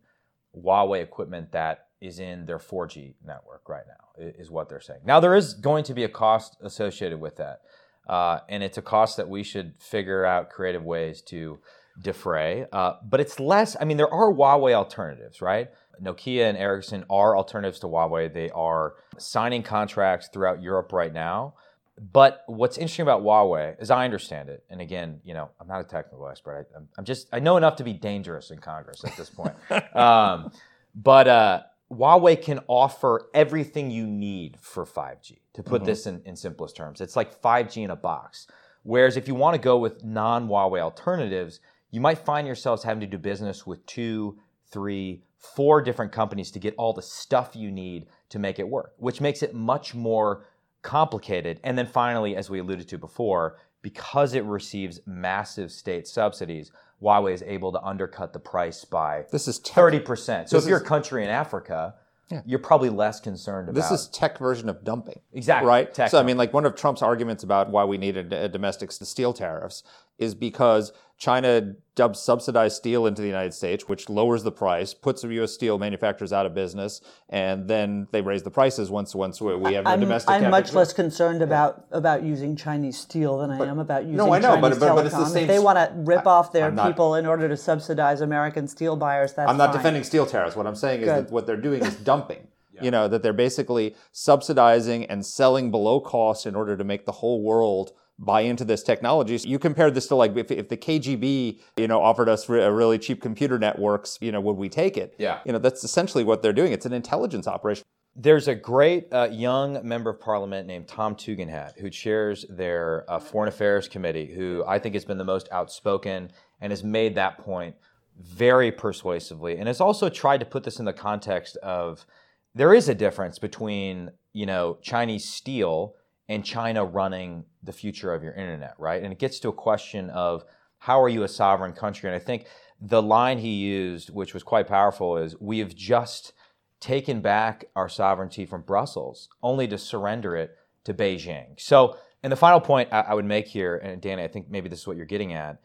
Huawei 0.56 1.02
equipment 1.02 1.52
that 1.52 1.87
is 2.01 2.19
in 2.19 2.45
their 2.45 2.60
4G 2.60 3.15
network 3.25 3.67
right 3.67 3.86
now 3.88 4.23
is 4.38 4.51
what 4.51 4.69
they're 4.69 4.81
saying. 4.81 5.01
Now, 5.05 5.19
there 5.19 5.36
is 5.36 5.53
going 5.53 5.83
to 5.86 5.93
be 5.93 6.03
a 6.03 6.10
cost 6.10 6.57
associated 6.62 7.19
with 7.19 7.38
that. 7.38 7.62
Uh, 8.07 8.39
and 8.47 8.63
it's 8.63 8.77
a 8.77 8.81
cost 8.81 9.17
that 9.17 9.27
we 9.27 9.43
should 9.43 9.73
figure 9.79 10.25
out 10.25 10.49
creative 10.49 10.83
ways 10.83 11.21
to 11.21 11.60
defray. 12.01 12.65
Uh, 12.71 12.93
but 13.03 13.19
it's 13.19 13.39
less, 13.39 13.75
I 13.79 13.86
mean, 13.86 13.97
there 13.97 14.12
are 14.12 14.31
Huawei 14.31 14.73
alternatives, 14.73 15.41
right? 15.41 15.69
Nokia 16.01 16.47
and 16.47 16.57
Ericsson 16.57 17.05
are 17.10 17.36
alternatives 17.36 17.79
to 17.79 17.88
Huawei. 17.88 18.33
They 18.33 18.49
are 18.51 18.93
signing 19.17 19.63
contracts 19.63 20.29
throughout 20.31 20.62
Europe 20.62 20.93
right 20.93 21.12
now. 21.12 21.55
But 21.99 22.43
what's 22.45 22.77
interesting 22.77 23.03
about 23.03 23.23
Huawei, 23.23 23.75
as 23.79 23.89
I 23.89 24.05
understand 24.05 24.49
it, 24.49 24.63
and 24.69 24.79
again, 24.79 25.19
you 25.23 25.33
know, 25.33 25.49
I'm 25.60 25.67
not 25.67 25.81
a 25.81 25.83
technical 25.83 26.27
expert. 26.29 26.67
I, 26.75 26.99
am 26.99 27.05
just, 27.05 27.27
I 27.33 27.39
know 27.39 27.57
enough 27.57 27.77
to 27.77 27.83
be 27.83 27.93
dangerous 27.93 28.51
in 28.51 28.60
Congress 28.60 29.03
at 29.03 29.17
this 29.17 29.31
point. 29.31 29.55
um, 29.95 30.51
but 30.93 31.27
uh, 31.27 31.62
Huawei 31.91 32.41
can 32.41 32.60
offer 32.67 33.30
everything 33.34 33.91
you 33.91 34.06
need 34.06 34.58
for 34.62 34.86
5G. 34.86 35.38
To 35.54 35.63
put 35.63 35.82
mm-hmm. 35.82 35.86
this 35.86 36.06
in, 36.06 36.21
in 36.26 36.36
simplest 36.36 36.76
terms, 36.76 37.02
it's 37.02 37.15
like 37.15 37.41
5G 37.41 37.84
in 37.84 37.89
a 37.89 37.95
box. 37.95 38.47
Whereas 38.84 39.17
if 39.17 39.28
you 39.28 39.36
want 39.36 39.56
to 39.56 39.62
go 39.62 39.78
with 39.78 40.04
non 40.04 40.47
Huawei 40.47 40.80
alternatives, 40.80 41.60
you 41.91 42.02
might 42.02 42.19
find 42.19 42.45
yourselves 42.45 42.84
having 42.84 43.02
to 43.02 43.08
do 43.08 43.17
business 43.17 43.65
with 43.65 43.86
two, 43.86 44.38
three, 44.69 45.23
four 45.38 45.82
different 45.82 46.12
companies 46.12 46.52
to 46.52 46.60
get 46.60 46.76
all 46.78 46.93
the 46.93 47.02
stuff 47.02 47.56
you 47.56 47.71
need 47.71 48.08
to 48.30 48.39
make 48.39 48.60
it 48.60 48.67
work, 48.67 48.93
which 48.97 49.21
makes 49.21 49.41
it 49.41 49.54
much 49.54 49.95
more 49.95 50.45
complicated. 50.82 51.60
And 51.63 51.78
then 51.78 51.88
finally, 51.88 52.36
as 52.36 52.50
we 52.50 52.60
alluded 52.60 52.88
to 52.89 52.97
before, 52.97 53.58
because 53.82 54.34
it 54.34 54.44
receives 54.44 55.00
massive 55.06 55.72
state 55.72 56.08
subsidies, 56.08 56.72
Huawei 57.02 57.34
is 57.34 57.44
able 57.44 57.72
to 57.72 57.82
undercut 57.82 58.34
the 58.34 58.40
price 58.40 58.84
by 58.86 59.26
this 59.32 59.48
is 59.48 59.60
thirty 59.60 60.00
percent. 60.00 60.50
So 60.50 60.58
if 60.58 60.66
you're 60.66 60.80
a 60.80 60.84
country 60.84 61.24
in 61.24 61.30
Africa, 61.30 61.96
yeah. 62.30 62.42
you're 62.46 62.60
probably 62.60 62.90
less 62.90 63.20
concerned 63.20 63.70
about. 63.70 63.80
This 63.80 63.92
is 63.92 64.08
tech 64.08 64.38
version 64.38 64.70
of 64.70 64.84
dumping. 64.84 65.20
Exactly. 65.34 65.68
Right. 65.68 65.94
Tech 65.94 66.10
so 66.10 66.20
I 66.20 66.24
mean, 66.24 66.38
like 66.38 66.54
one 66.54 66.66
of 66.66 66.76
Trump's 66.76 67.02
arguments 67.02 67.44
about 67.44 67.70
why 67.70 67.86
we 67.86 67.98
needed 67.98 68.34
uh, 68.34 68.48
domestic 68.48 68.92
steel 68.92 69.34
tariffs 69.34 69.84
is 70.18 70.34
because 70.34 70.92
China 71.17 71.73
dumps 71.95 72.19
subsidized 72.19 72.75
steel 72.75 73.08
into 73.08 73.23
the 73.23 73.27
United 73.27 73.51
States, 73.51 73.89
which 73.89 74.08
lowers 74.08 74.43
the 74.43 74.51
price, 74.51 74.93
puts 74.93 75.23
the 75.23 75.27
U.S. 75.36 75.51
steel 75.51 75.80
manufacturers 75.80 76.32
out 76.32 76.45
of 76.45 76.53
business, 76.53 77.01
and 77.27 77.67
then 77.67 78.08
they 78.12 78.21
raise 78.21 78.43
the 78.43 78.51
prices 78.51 78.91
once 78.91 79.15
once 79.15 79.41
we 79.41 79.73
have 79.73 79.86
no 79.86 79.91
I'm, 79.91 79.99
domestic. 79.99 80.30
I'm 80.30 80.51
much 80.51 80.73
less 80.73 80.93
concerned 80.93 81.41
about 81.41 81.86
about 81.91 82.21
using 82.21 82.56
Chinese 82.56 82.99
steel 82.99 83.39
than 83.39 83.49
I 83.49 83.65
am 83.65 83.80
about 83.80 84.03
using 84.03 84.17
no, 84.17 84.32
I 84.32 84.38
know, 84.39 84.58
but- 84.62 84.69
Chinese 84.69 84.80
but- 84.80 84.95
but 84.95 85.06
it's 85.08 85.15
the 85.15 85.21
telecom. 85.23 85.27
same 85.34 85.41
If 85.43 85.47
they 85.47 85.56
s- 85.58 85.63
want 85.63 85.77
to 85.80 85.91
rip 85.95 86.27
off 86.27 86.51
their 86.51 86.67
I'm 86.67 86.75
not- 86.75 86.88
people 86.88 87.15
in 87.15 87.25
order 87.25 87.49
to 87.49 87.58
subsidize 87.58 88.21
American 88.21 88.67
steel 88.67 88.95
buyers, 88.95 89.34
that's 89.34 89.49
I'm 89.49 89.58
not 89.58 89.69
fine. 89.69 89.77
defending 89.77 90.03
steel 90.03 90.27
tariffs. 90.27 90.56
What 90.56 90.67
I'm 90.67 90.75
saying 90.75 91.01
is 91.01 91.08
Good. 91.08 91.25
that 91.27 91.32
what 91.34 91.47
they're 91.47 91.58
doing 91.58 91.84
is 91.84 91.95
dumping. 92.12 92.47
You 92.80 92.91
know 92.91 93.08
that 93.08 93.23
they're 93.23 93.34
basically 93.34 93.95
subsidizing 94.12 95.06
and 95.06 95.25
selling 95.25 95.71
below 95.71 95.99
cost 95.99 96.45
in 96.45 96.53
order 96.53 96.77
to 96.77 96.84
make 96.84 97.08
the 97.08 97.12
whole 97.13 97.41
world 97.41 97.91
buy 98.19 98.41
into 98.41 98.65
this 98.65 98.84
technology. 98.84 99.38
So 99.38 99.47
you 99.47 99.60
compare 99.60 99.91
this 99.91 100.08
to 100.08 100.15
like 100.15 100.36
if, 100.36 100.49
if 100.49 100.69
the 100.69 100.77
KGB, 100.77 101.60
you 101.77 101.88
know, 101.88 102.01
offered 102.01 102.30
us 102.30 102.49
re- 102.49 102.63
a 102.63 102.71
really 102.71 102.97
cheap 102.97 103.21
computer 103.21 103.60
networks, 103.60 104.17
you 104.21 104.32
know, 104.32 104.41
would 104.41 104.58
we 104.58 104.69
take 104.69 104.97
it? 104.97 105.15
Yeah. 105.17 105.39
You 105.45 105.51
know, 105.51 105.60
that's 105.60 105.84
essentially 105.84 106.23
what 106.23 106.41
they're 106.41 106.53
doing. 106.53 106.71
It's 106.71 106.86
an 106.86 106.93
intelligence 106.93 107.47
operation. 107.47 107.84
There's 108.15 108.47
a 108.47 108.56
great 108.56 109.13
uh, 109.13 109.30
young 109.32 109.88
member 109.88 110.10
of 110.10 110.19
parliament 110.19 110.67
named 110.67 110.88
Tom 110.88 111.15
Tugendhat 111.15 111.80
who 111.80 111.91
chairs 111.91 112.45
their 112.49 113.06
uh, 113.08 113.19
foreign 113.19 113.47
affairs 113.47 113.88
committee, 113.88 114.34
who 114.34 114.63
I 114.67 114.80
think 114.80 114.95
has 114.95 115.06
been 115.06 115.19
the 115.19 115.23
most 115.23 115.47
outspoken 115.51 116.32
and 116.60 116.71
has 116.71 116.84
made 116.84 117.13
that 117.15 117.38
point 117.38 117.75
very 118.19 118.71
persuasively, 118.71 119.58
and 119.58 119.67
has 119.67 119.80
also 119.80 120.10
tried 120.10 120.39
to 120.39 120.47
put 120.47 120.63
this 120.63 120.80
in 120.80 120.86
the 120.86 120.93
context 120.93 121.58
of 121.58 122.08
there 122.56 122.73
is 122.73 122.89
a 122.89 122.95
difference 122.95 123.38
between 123.38 124.10
you 124.34 124.47
know 124.47 124.80
Chinese 124.82 125.30
steel 125.30 125.93
and 126.27 126.43
China 126.43 126.84
running 126.84 127.45
the 127.67 127.73
future 127.73 128.12
of 128.13 128.23
your 128.23 128.34
internet, 128.34 128.73
right? 128.80 129.03
And 129.03 129.13
it 129.13 129.19
gets 129.19 129.39
to 129.41 129.49
a 129.49 129.53
question 129.53 130.10
of 130.10 130.43
how 130.80 130.99
are 130.99 131.10
you 131.10 131.21
a 131.21 131.27
sovereign 131.27 131.73
country? 131.73 132.10
And 132.10 132.15
I 132.15 132.19
think 132.19 132.47
the 132.82 133.01
line 133.01 133.38
he 133.38 133.53
used, 133.53 134.10
which 134.10 134.34
was 134.34 134.41
quite 134.41 134.67
powerful, 134.67 135.17
is 135.17 135.39
we 135.39 135.60
have 135.60 135.75
just 135.75 136.34
taken 136.80 137.21
back 137.21 137.65
our 137.75 137.89
sovereignty 137.89 138.45
from 138.45 138.62
Brussels, 138.62 139.30
only 139.41 139.67
to 139.67 139.77
surrender 139.77 140.36
it 140.36 140.56
to 140.84 140.93
Beijing. 140.93 141.60
So, 141.60 141.97
and 142.23 142.32
the 142.32 142.38
final 142.38 142.60
point 142.60 142.91
I, 142.91 143.13
would 143.13 143.25
make 143.25 143.47
here, 143.47 143.77
and 143.77 144.01
Danny, 144.01 144.23
I 144.23 144.27
think 144.27 144.49
maybe 144.49 144.69
this 144.69 144.82
is 144.82 144.88
what 144.88 144.97
you're 144.97 145.06
getting 145.06 145.34
at. 145.34 145.60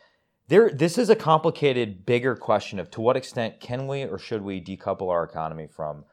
There, 0.49 0.71
this 0.71 0.99
is 0.99 1.09
a 1.09 1.17
complicated, 1.17 2.05
bigger 2.05 2.35
question 2.37 2.79
of 2.79 2.91
to 2.93 3.01
what 3.01 3.17
extent 3.17 3.61
can 3.61 3.87
we 3.87 4.03
or 4.03 4.19
should 4.19 4.43
we 4.43 4.61
decouple 4.61 5.09
our 5.09 5.25
economy 5.25 5.67
from 5.67 6.05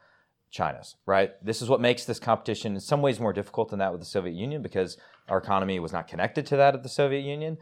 China's, 0.50 0.96
right? 1.06 1.32
This 1.44 1.62
is 1.62 1.68
what 1.68 1.80
makes 1.80 2.04
this 2.04 2.18
competition 2.18 2.74
in 2.74 2.80
some 2.80 3.02
ways 3.02 3.20
more 3.20 3.32
difficult 3.32 3.70
than 3.70 3.78
that 3.78 3.92
with 3.92 4.00
the 4.00 4.06
Soviet 4.06 4.34
Union 4.34 4.62
because 4.62 4.96
our 5.28 5.38
economy 5.38 5.78
was 5.78 5.92
not 5.92 6.08
connected 6.08 6.44
to 6.46 6.56
that 6.56 6.74
of 6.74 6.82
the 6.82 6.88
Soviet 6.88 7.20
Union. 7.20 7.56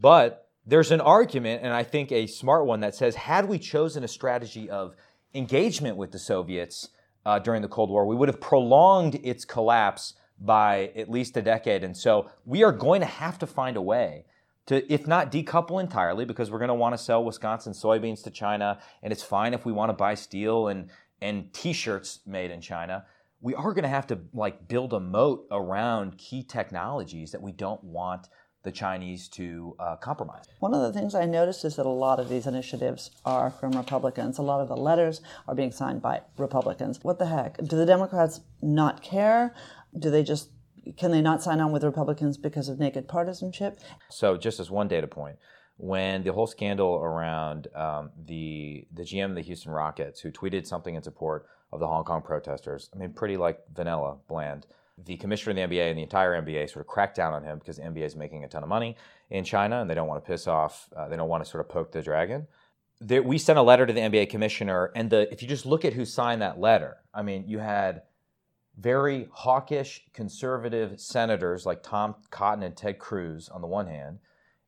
But 0.00 0.48
there's 0.66 0.90
an 0.90 1.00
argument, 1.00 1.62
and 1.62 1.72
I 1.72 1.84
think 1.84 2.10
a 2.10 2.26
smart 2.26 2.66
one, 2.66 2.80
that 2.80 2.94
says 2.94 3.14
had 3.14 3.48
we 3.48 3.58
chosen 3.58 4.02
a 4.02 4.08
strategy 4.08 4.68
of 4.68 4.96
engagement 5.34 5.96
with 5.96 6.10
the 6.10 6.18
Soviets 6.18 6.88
uh, 7.24 7.38
during 7.38 7.62
the 7.62 7.68
Cold 7.68 7.90
War, 7.90 8.06
we 8.06 8.16
would 8.16 8.28
have 8.28 8.40
prolonged 8.40 9.20
its 9.22 9.44
collapse 9.44 10.14
by 10.40 10.90
at 10.96 11.08
least 11.08 11.36
a 11.36 11.42
decade. 11.42 11.84
And 11.84 11.96
so 11.96 12.28
we 12.44 12.64
are 12.64 12.72
going 12.72 13.00
to 13.00 13.06
have 13.06 13.38
to 13.38 13.46
find 13.46 13.76
a 13.76 13.82
way 13.82 14.24
to, 14.66 14.92
if 14.92 15.06
not 15.06 15.32
decouple 15.32 15.80
entirely, 15.80 16.24
because 16.24 16.50
we're 16.50 16.58
going 16.58 16.68
to 16.68 16.74
want 16.74 16.96
to 16.96 16.98
sell 16.98 17.24
Wisconsin 17.24 17.72
soybeans 17.72 18.22
to 18.24 18.30
China, 18.30 18.78
and 19.02 19.12
it's 19.12 19.22
fine 19.22 19.54
if 19.54 19.64
we 19.64 19.72
want 19.72 19.90
to 19.90 19.94
buy 19.94 20.14
steel 20.14 20.68
and 20.68 20.88
and 21.22 21.52
T-shirts 21.54 22.20
made 22.26 22.50
in 22.50 22.60
China. 22.60 23.06
We 23.40 23.54
are 23.54 23.72
going 23.72 23.84
to 23.84 23.88
have 23.88 24.06
to 24.08 24.18
like 24.34 24.68
build 24.68 24.92
a 24.92 25.00
moat 25.00 25.46
around 25.50 26.18
key 26.18 26.42
technologies 26.42 27.32
that 27.32 27.40
we 27.40 27.52
don't 27.52 27.82
want 27.82 28.28
the 28.64 28.70
Chinese 28.70 29.28
to 29.28 29.74
uh, 29.80 29.96
compromise. 29.96 30.44
One 30.60 30.74
of 30.74 30.82
the 30.82 30.92
things 30.92 31.14
I 31.14 31.26
noticed 31.26 31.64
is 31.64 31.76
that 31.76 31.86
a 31.86 31.88
lot 31.88 32.20
of 32.20 32.28
these 32.28 32.46
initiatives 32.46 33.10
are 33.24 33.50
from 33.50 33.72
Republicans. 33.72 34.38
A 34.38 34.42
lot 34.42 34.60
of 34.60 34.68
the 34.68 34.76
letters 34.76 35.20
are 35.48 35.54
being 35.54 35.72
signed 35.72 36.00
by 36.00 36.22
Republicans. 36.38 37.00
What 37.02 37.18
the 37.18 37.26
heck? 37.26 37.56
Do 37.56 37.76
the 37.76 37.86
Democrats 37.86 38.40
not 38.60 39.02
care? 39.02 39.54
Do 39.98 40.10
they 40.10 40.22
just 40.22 40.50
can 40.96 41.12
they 41.12 41.22
not 41.22 41.42
sign 41.42 41.60
on 41.60 41.70
with 41.70 41.84
Republicans 41.84 42.36
because 42.36 42.68
of 42.68 42.78
naked 42.80 43.06
partisanship? 43.06 43.78
So, 44.10 44.36
just 44.36 44.58
as 44.58 44.70
one 44.70 44.88
data 44.88 45.06
point, 45.06 45.36
when 45.76 46.22
the 46.22 46.32
whole 46.32 46.46
scandal 46.46 46.94
around 46.96 47.68
um, 47.74 48.10
the 48.26 48.86
the 48.92 49.02
GM 49.02 49.30
of 49.30 49.34
the 49.34 49.42
Houston 49.42 49.72
Rockets, 49.72 50.20
who 50.20 50.30
tweeted 50.30 50.66
something 50.66 50.94
in 50.94 51.02
support 51.02 51.46
of 51.72 51.80
the 51.80 51.86
Hong 51.86 52.04
Kong 52.04 52.22
protesters, 52.22 52.90
I 52.94 52.98
mean, 52.98 53.12
pretty 53.12 53.36
like 53.36 53.60
vanilla, 53.74 54.16
bland. 54.28 54.66
The 55.04 55.16
commissioner 55.16 55.62
of 55.62 55.70
the 55.70 55.76
NBA 55.76 55.88
and 55.88 55.98
the 55.98 56.02
entire 56.02 56.40
NBA 56.40 56.70
sort 56.70 56.84
of 56.84 56.86
cracked 56.86 57.16
down 57.16 57.32
on 57.32 57.42
him 57.42 57.58
because 57.58 57.76
the 57.76 57.82
NBA 57.82 58.04
is 58.04 58.14
making 58.14 58.44
a 58.44 58.48
ton 58.48 58.62
of 58.62 58.68
money 58.68 58.96
in 59.30 59.42
China, 59.42 59.80
and 59.80 59.88
they 59.88 59.94
don't 59.94 60.06
want 60.06 60.22
to 60.22 60.30
piss 60.30 60.46
off, 60.46 60.88
uh, 60.94 61.08
they 61.08 61.16
don't 61.16 61.28
want 61.28 61.42
to 61.42 61.50
sort 61.50 61.64
of 61.64 61.70
poke 61.70 61.90
the 61.92 62.02
dragon. 62.02 62.46
There, 63.00 63.22
we 63.22 63.38
sent 63.38 63.58
a 63.58 63.62
letter 63.62 63.86
to 63.86 63.92
the 63.92 64.00
NBA 64.00 64.28
commissioner, 64.28 64.92
and 64.94 65.08
the 65.10 65.32
if 65.32 65.42
you 65.42 65.48
just 65.48 65.66
look 65.66 65.84
at 65.84 65.94
who 65.94 66.04
signed 66.04 66.42
that 66.42 66.60
letter, 66.60 66.98
I 67.12 67.22
mean, 67.22 67.44
you 67.48 67.58
had 67.58 68.02
very 68.78 69.28
hawkish 69.32 70.04
conservative 70.12 71.00
senators 71.00 71.66
like 71.66 71.82
Tom 71.82 72.14
Cotton 72.30 72.62
and 72.62 72.76
Ted 72.76 72.98
Cruz 72.98 73.48
on 73.48 73.60
the 73.60 73.66
one 73.66 73.86
hand, 73.86 74.18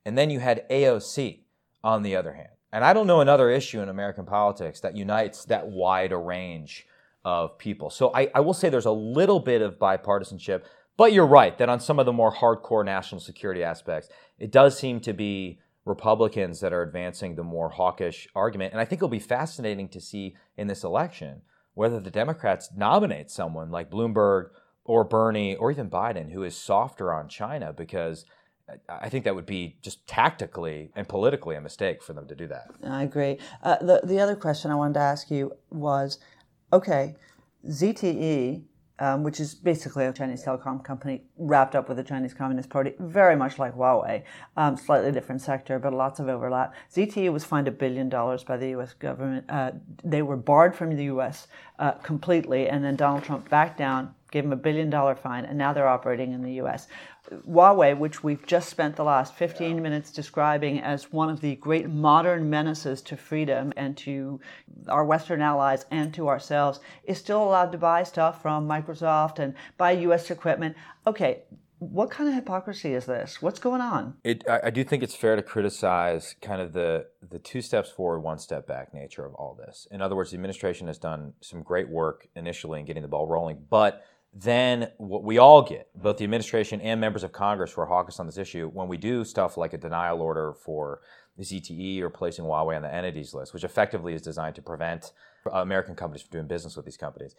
and 0.04 0.16
then 0.16 0.30
you 0.30 0.40
had 0.40 0.68
AOC 0.68 1.40
on 1.82 2.02
the 2.02 2.16
other 2.16 2.34
hand. 2.34 2.48
And 2.72 2.84
I 2.84 2.92
don't 2.92 3.06
know 3.06 3.20
another 3.20 3.50
issue 3.50 3.80
in 3.80 3.88
American 3.88 4.26
politics 4.26 4.80
that 4.80 4.96
unites 4.96 5.44
that 5.44 5.68
wide 5.68 6.12
a 6.12 6.16
range 6.16 6.86
of 7.24 7.56
people. 7.56 7.88
So 7.88 8.10
I, 8.14 8.28
I 8.34 8.40
will 8.40 8.54
say 8.54 8.68
there's 8.68 8.84
a 8.84 8.90
little 8.90 9.40
bit 9.40 9.62
of 9.62 9.78
bipartisanship, 9.78 10.64
but 10.96 11.12
you're 11.12 11.26
right 11.26 11.56
that 11.58 11.68
on 11.68 11.80
some 11.80 11.98
of 11.98 12.06
the 12.06 12.12
more 12.12 12.34
hardcore 12.34 12.84
national 12.84 13.20
security 13.20 13.62
aspects, 13.62 14.08
it 14.38 14.50
does 14.50 14.78
seem 14.78 15.00
to 15.00 15.12
be 15.12 15.60
Republicans 15.84 16.60
that 16.60 16.72
are 16.72 16.82
advancing 16.82 17.34
the 17.34 17.44
more 17.44 17.68
hawkish 17.68 18.26
argument. 18.34 18.72
And 18.72 18.80
I 18.80 18.84
think 18.84 18.98
it'll 18.98 19.08
be 19.08 19.18
fascinating 19.18 19.88
to 19.90 20.00
see 20.00 20.34
in 20.56 20.66
this 20.66 20.84
election 20.84 21.42
whether 21.74 22.00
the 22.00 22.10
Democrats 22.10 22.70
nominate 22.76 23.30
someone 23.30 23.70
like 23.70 23.90
Bloomberg 23.90 24.50
or 24.84 25.04
Bernie 25.04 25.56
or 25.56 25.70
even 25.70 25.90
Biden 25.90 26.32
who 26.32 26.42
is 26.42 26.56
softer 26.56 27.12
on 27.12 27.28
China 27.28 27.72
because 27.72 28.24
I 28.88 29.08
think 29.08 29.24
that 29.24 29.34
would 29.34 29.46
be 29.46 29.76
just 29.82 30.06
tactically 30.06 30.90
and 30.96 31.06
politically 31.06 31.54
a 31.54 31.60
mistake 31.60 32.02
for 32.02 32.14
them 32.14 32.26
to 32.28 32.34
do 32.34 32.46
that. 32.48 32.70
I 32.82 33.02
agree. 33.02 33.38
Uh, 33.62 33.76
the 33.76 34.00
the 34.04 34.20
other 34.20 34.36
question 34.36 34.70
I 34.70 34.74
wanted 34.74 34.94
to 34.94 35.00
ask 35.00 35.30
you 35.30 35.52
was, 35.70 36.18
okay, 36.72 37.14
ZTE, 37.68 38.62
um, 38.98 39.22
which 39.22 39.40
is 39.40 39.54
basically 39.54 40.06
a 40.06 40.12
Chinese 40.12 40.44
telecom 40.44 40.82
company 40.82 41.24
wrapped 41.36 41.74
up 41.74 41.88
with 41.88 41.96
the 41.96 42.04
Chinese 42.04 42.32
Communist 42.32 42.70
Party, 42.70 42.94
very 42.98 43.36
much 43.36 43.58
like 43.58 43.74
Huawei, 43.74 44.22
um, 44.56 44.76
slightly 44.76 45.10
different 45.12 45.42
sector, 45.42 45.78
but 45.78 45.92
lots 45.92 46.20
of 46.20 46.28
overlap. 46.28 46.74
ZTE 46.94 47.32
was 47.32 47.44
fined 47.44 47.68
a 47.68 47.72
billion 47.72 48.08
dollars 48.08 48.44
by 48.44 48.56
the 48.56 48.68
U.S. 48.70 48.94
government. 48.94 49.44
Uh, 49.48 49.72
they 50.02 50.22
were 50.22 50.36
barred 50.36 50.74
from 50.76 50.96
the 50.96 51.04
U.S. 51.04 51.48
Uh, 51.78 51.92
completely, 51.92 52.68
and 52.68 52.84
then 52.84 52.96
Donald 52.96 53.24
Trump 53.24 53.48
backed 53.50 53.78
down, 53.78 54.14
gave 54.30 54.44
them 54.44 54.52
a 54.52 54.56
billion 54.56 54.90
dollar 54.90 55.16
fine, 55.16 55.44
and 55.44 55.58
now 55.58 55.72
they're 55.72 55.88
operating 55.88 56.32
in 56.32 56.42
the 56.42 56.54
U.S. 56.54 56.86
Huawei, 57.48 57.96
which 57.96 58.22
we've 58.22 58.44
just 58.46 58.68
spent 58.68 58.96
the 58.96 59.04
last 59.04 59.34
15 59.34 59.80
minutes 59.82 60.10
describing 60.10 60.80
as 60.80 61.12
one 61.12 61.30
of 61.30 61.40
the 61.40 61.56
great 61.56 61.88
modern 61.88 62.48
menaces 62.50 63.02
to 63.02 63.16
freedom 63.16 63.72
and 63.76 63.96
to 63.98 64.40
our 64.88 65.04
Western 65.04 65.40
allies 65.40 65.86
and 65.90 66.12
to 66.14 66.28
ourselves, 66.28 66.80
is 67.04 67.18
still 67.18 67.42
allowed 67.42 67.72
to 67.72 67.78
buy 67.78 68.02
stuff 68.02 68.42
from 68.42 68.68
Microsoft 68.68 69.38
and 69.38 69.54
buy 69.76 69.92
U.S. 69.92 70.30
equipment. 70.30 70.76
Okay, 71.06 71.42
what 71.78 72.10
kind 72.10 72.28
of 72.28 72.34
hypocrisy 72.34 72.94
is 72.94 73.06
this? 73.06 73.42
What's 73.42 73.58
going 73.58 73.80
on? 73.80 74.14
It, 74.24 74.44
I, 74.48 74.60
I 74.64 74.70
do 74.70 74.84
think 74.84 75.02
it's 75.02 75.14
fair 75.14 75.36
to 75.36 75.42
criticize 75.42 76.34
kind 76.40 76.60
of 76.60 76.72
the 76.72 77.06
the 77.28 77.38
two 77.38 77.60
steps 77.60 77.90
forward, 77.90 78.20
one 78.20 78.38
step 78.38 78.66
back 78.66 78.94
nature 78.94 79.24
of 79.24 79.34
all 79.34 79.54
this. 79.54 79.86
In 79.90 80.00
other 80.00 80.16
words, 80.16 80.30
the 80.30 80.36
administration 80.36 80.86
has 80.86 80.98
done 80.98 81.34
some 81.40 81.62
great 81.62 81.88
work 81.88 82.28
initially 82.36 82.80
in 82.80 82.86
getting 82.86 83.02
the 83.02 83.08
ball 83.08 83.26
rolling, 83.26 83.64
but 83.68 84.04
then 84.34 84.90
what 84.96 85.22
we 85.22 85.38
all 85.38 85.62
get, 85.62 85.88
both 85.94 86.16
the 86.16 86.24
administration 86.24 86.80
and 86.80 87.00
members 87.00 87.22
of 87.22 87.30
Congress 87.30 87.72
who 87.72 87.80
are 87.82 87.86
hawkish 87.86 88.18
on 88.18 88.26
this 88.26 88.36
issue, 88.36 88.68
when 88.72 88.88
we 88.88 88.96
do 88.96 89.24
stuff 89.24 89.56
like 89.56 89.72
a 89.72 89.78
denial 89.78 90.20
order 90.20 90.52
for 90.52 91.00
the 91.36 91.44
ZTE 91.44 92.00
or 92.00 92.10
placing 92.10 92.44
Huawei 92.44 92.74
on 92.74 92.82
the 92.82 92.92
entities 92.92 93.32
list, 93.32 93.54
which 93.54 93.62
effectively 93.62 94.12
is 94.12 94.22
designed 94.22 94.56
to 94.56 94.62
prevent 94.62 95.12
American 95.52 95.94
companies 95.94 96.22
from 96.22 96.30
doing 96.32 96.48
business 96.48 96.76
with 96.76 96.84
these 96.84 96.96
companies, 96.96 97.36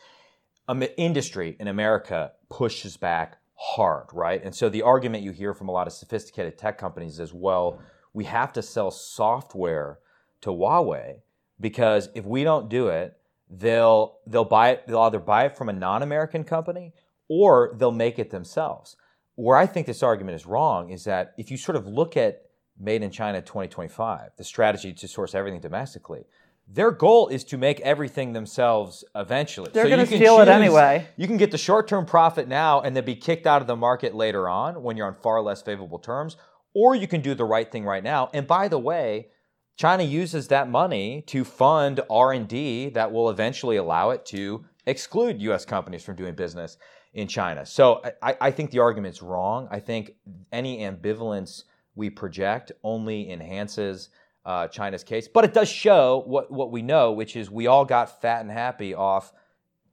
um, 0.67 0.83
industry 0.97 1.57
in 1.59 1.67
America 1.67 2.31
pushes 2.49 2.95
back 2.95 3.37
hard, 3.55 4.07
right? 4.13 4.41
And 4.43 4.55
so 4.55 4.69
the 4.69 4.81
argument 4.81 5.23
you 5.23 5.31
hear 5.31 5.53
from 5.53 5.67
a 5.67 5.71
lot 5.71 5.87
of 5.87 5.93
sophisticated 5.93 6.57
tech 6.57 6.77
companies 6.77 7.19
is, 7.19 7.33
well, 7.33 7.81
we 8.13 8.23
have 8.25 8.53
to 8.53 8.61
sell 8.61 8.91
software 8.91 9.99
to 10.41 10.49
Huawei 10.49 11.17
because 11.59 12.09
if 12.15 12.25
we 12.25 12.43
don't 12.43 12.69
do 12.69 12.87
it, 12.87 13.17
they'll 13.59 14.17
they'll 14.27 14.45
buy 14.45 14.69
it 14.69 14.87
they'll 14.87 15.01
either 15.01 15.19
buy 15.19 15.45
it 15.45 15.57
from 15.57 15.69
a 15.69 15.73
non-american 15.73 16.43
company 16.43 16.93
or 17.29 17.75
they'll 17.77 17.91
make 17.91 18.19
it 18.19 18.29
themselves 18.29 18.95
where 19.35 19.57
i 19.57 19.65
think 19.65 19.85
this 19.87 20.03
argument 20.03 20.35
is 20.35 20.45
wrong 20.45 20.89
is 20.89 21.03
that 21.03 21.33
if 21.37 21.51
you 21.51 21.57
sort 21.57 21.75
of 21.75 21.87
look 21.87 22.17
at 22.17 22.41
made 22.79 23.01
in 23.01 23.11
china 23.11 23.41
2025 23.41 24.31
the 24.37 24.43
strategy 24.43 24.93
to 24.93 25.07
source 25.07 25.33
everything 25.35 25.59
domestically 25.61 26.25
their 26.67 26.89
goal 26.91 27.27
is 27.27 27.43
to 27.43 27.57
make 27.57 27.79
everything 27.81 28.33
themselves 28.33 29.03
eventually 29.15 29.69
They're 29.71 29.83
So 29.83 29.89
you 29.89 30.07
can 30.07 30.17
steal 30.17 30.39
it 30.39 30.47
anyway. 30.47 31.07
you 31.15 31.27
can 31.27 31.37
get 31.37 31.51
the 31.51 31.59
short-term 31.59 32.07
profit 32.07 32.47
now 32.47 32.81
and 32.81 32.95
then 32.95 33.05
be 33.05 33.15
kicked 33.15 33.45
out 33.45 33.61
of 33.61 33.67
the 33.67 33.75
market 33.75 34.15
later 34.15 34.49
on 34.49 34.81
when 34.81 34.97
you're 34.97 35.05
on 35.05 35.13
far 35.13 35.41
less 35.41 35.61
favorable 35.61 35.99
terms 35.99 36.37
or 36.73 36.95
you 36.95 37.07
can 37.07 37.21
do 37.21 37.35
the 37.35 37.45
right 37.45 37.71
thing 37.71 37.85
right 37.85 38.03
now. 38.03 38.29
And 38.33 38.47
by 38.47 38.67
the 38.67 38.79
way, 38.79 39.27
China 39.75 40.03
uses 40.03 40.47
that 40.47 40.69
money 40.69 41.21
to 41.27 41.43
fund 41.43 41.99
R&D 42.09 42.89
that 42.89 43.11
will 43.11 43.29
eventually 43.29 43.75
allow 43.75 44.11
it 44.11 44.25
to 44.27 44.63
exclude 44.85 45.41
U.S. 45.41 45.65
companies 45.65 46.03
from 46.03 46.15
doing 46.15 46.33
business 46.33 46.77
in 47.13 47.27
China. 47.27 47.65
So 47.65 48.01
I, 48.21 48.37
I 48.39 48.51
think 48.51 48.71
the 48.71 48.79
argument's 48.79 49.21
wrong. 49.21 49.67
I 49.71 49.79
think 49.79 50.15
any 50.51 50.79
ambivalence 50.79 51.63
we 51.95 52.09
project 52.09 52.71
only 52.83 53.31
enhances 53.31 54.09
uh, 54.45 54.67
China's 54.67 55.03
case, 55.03 55.27
but 55.27 55.43
it 55.43 55.53
does 55.53 55.67
show 55.67 56.23
what 56.27 56.51
what 56.51 56.71
we 56.71 56.83
know, 56.83 57.11
which 57.11 57.35
is 57.35 57.49
we 57.49 57.65
all 57.65 57.83
got 57.83 58.21
fat 58.21 58.41
and 58.41 58.51
happy 58.51 58.93
off 58.93 59.33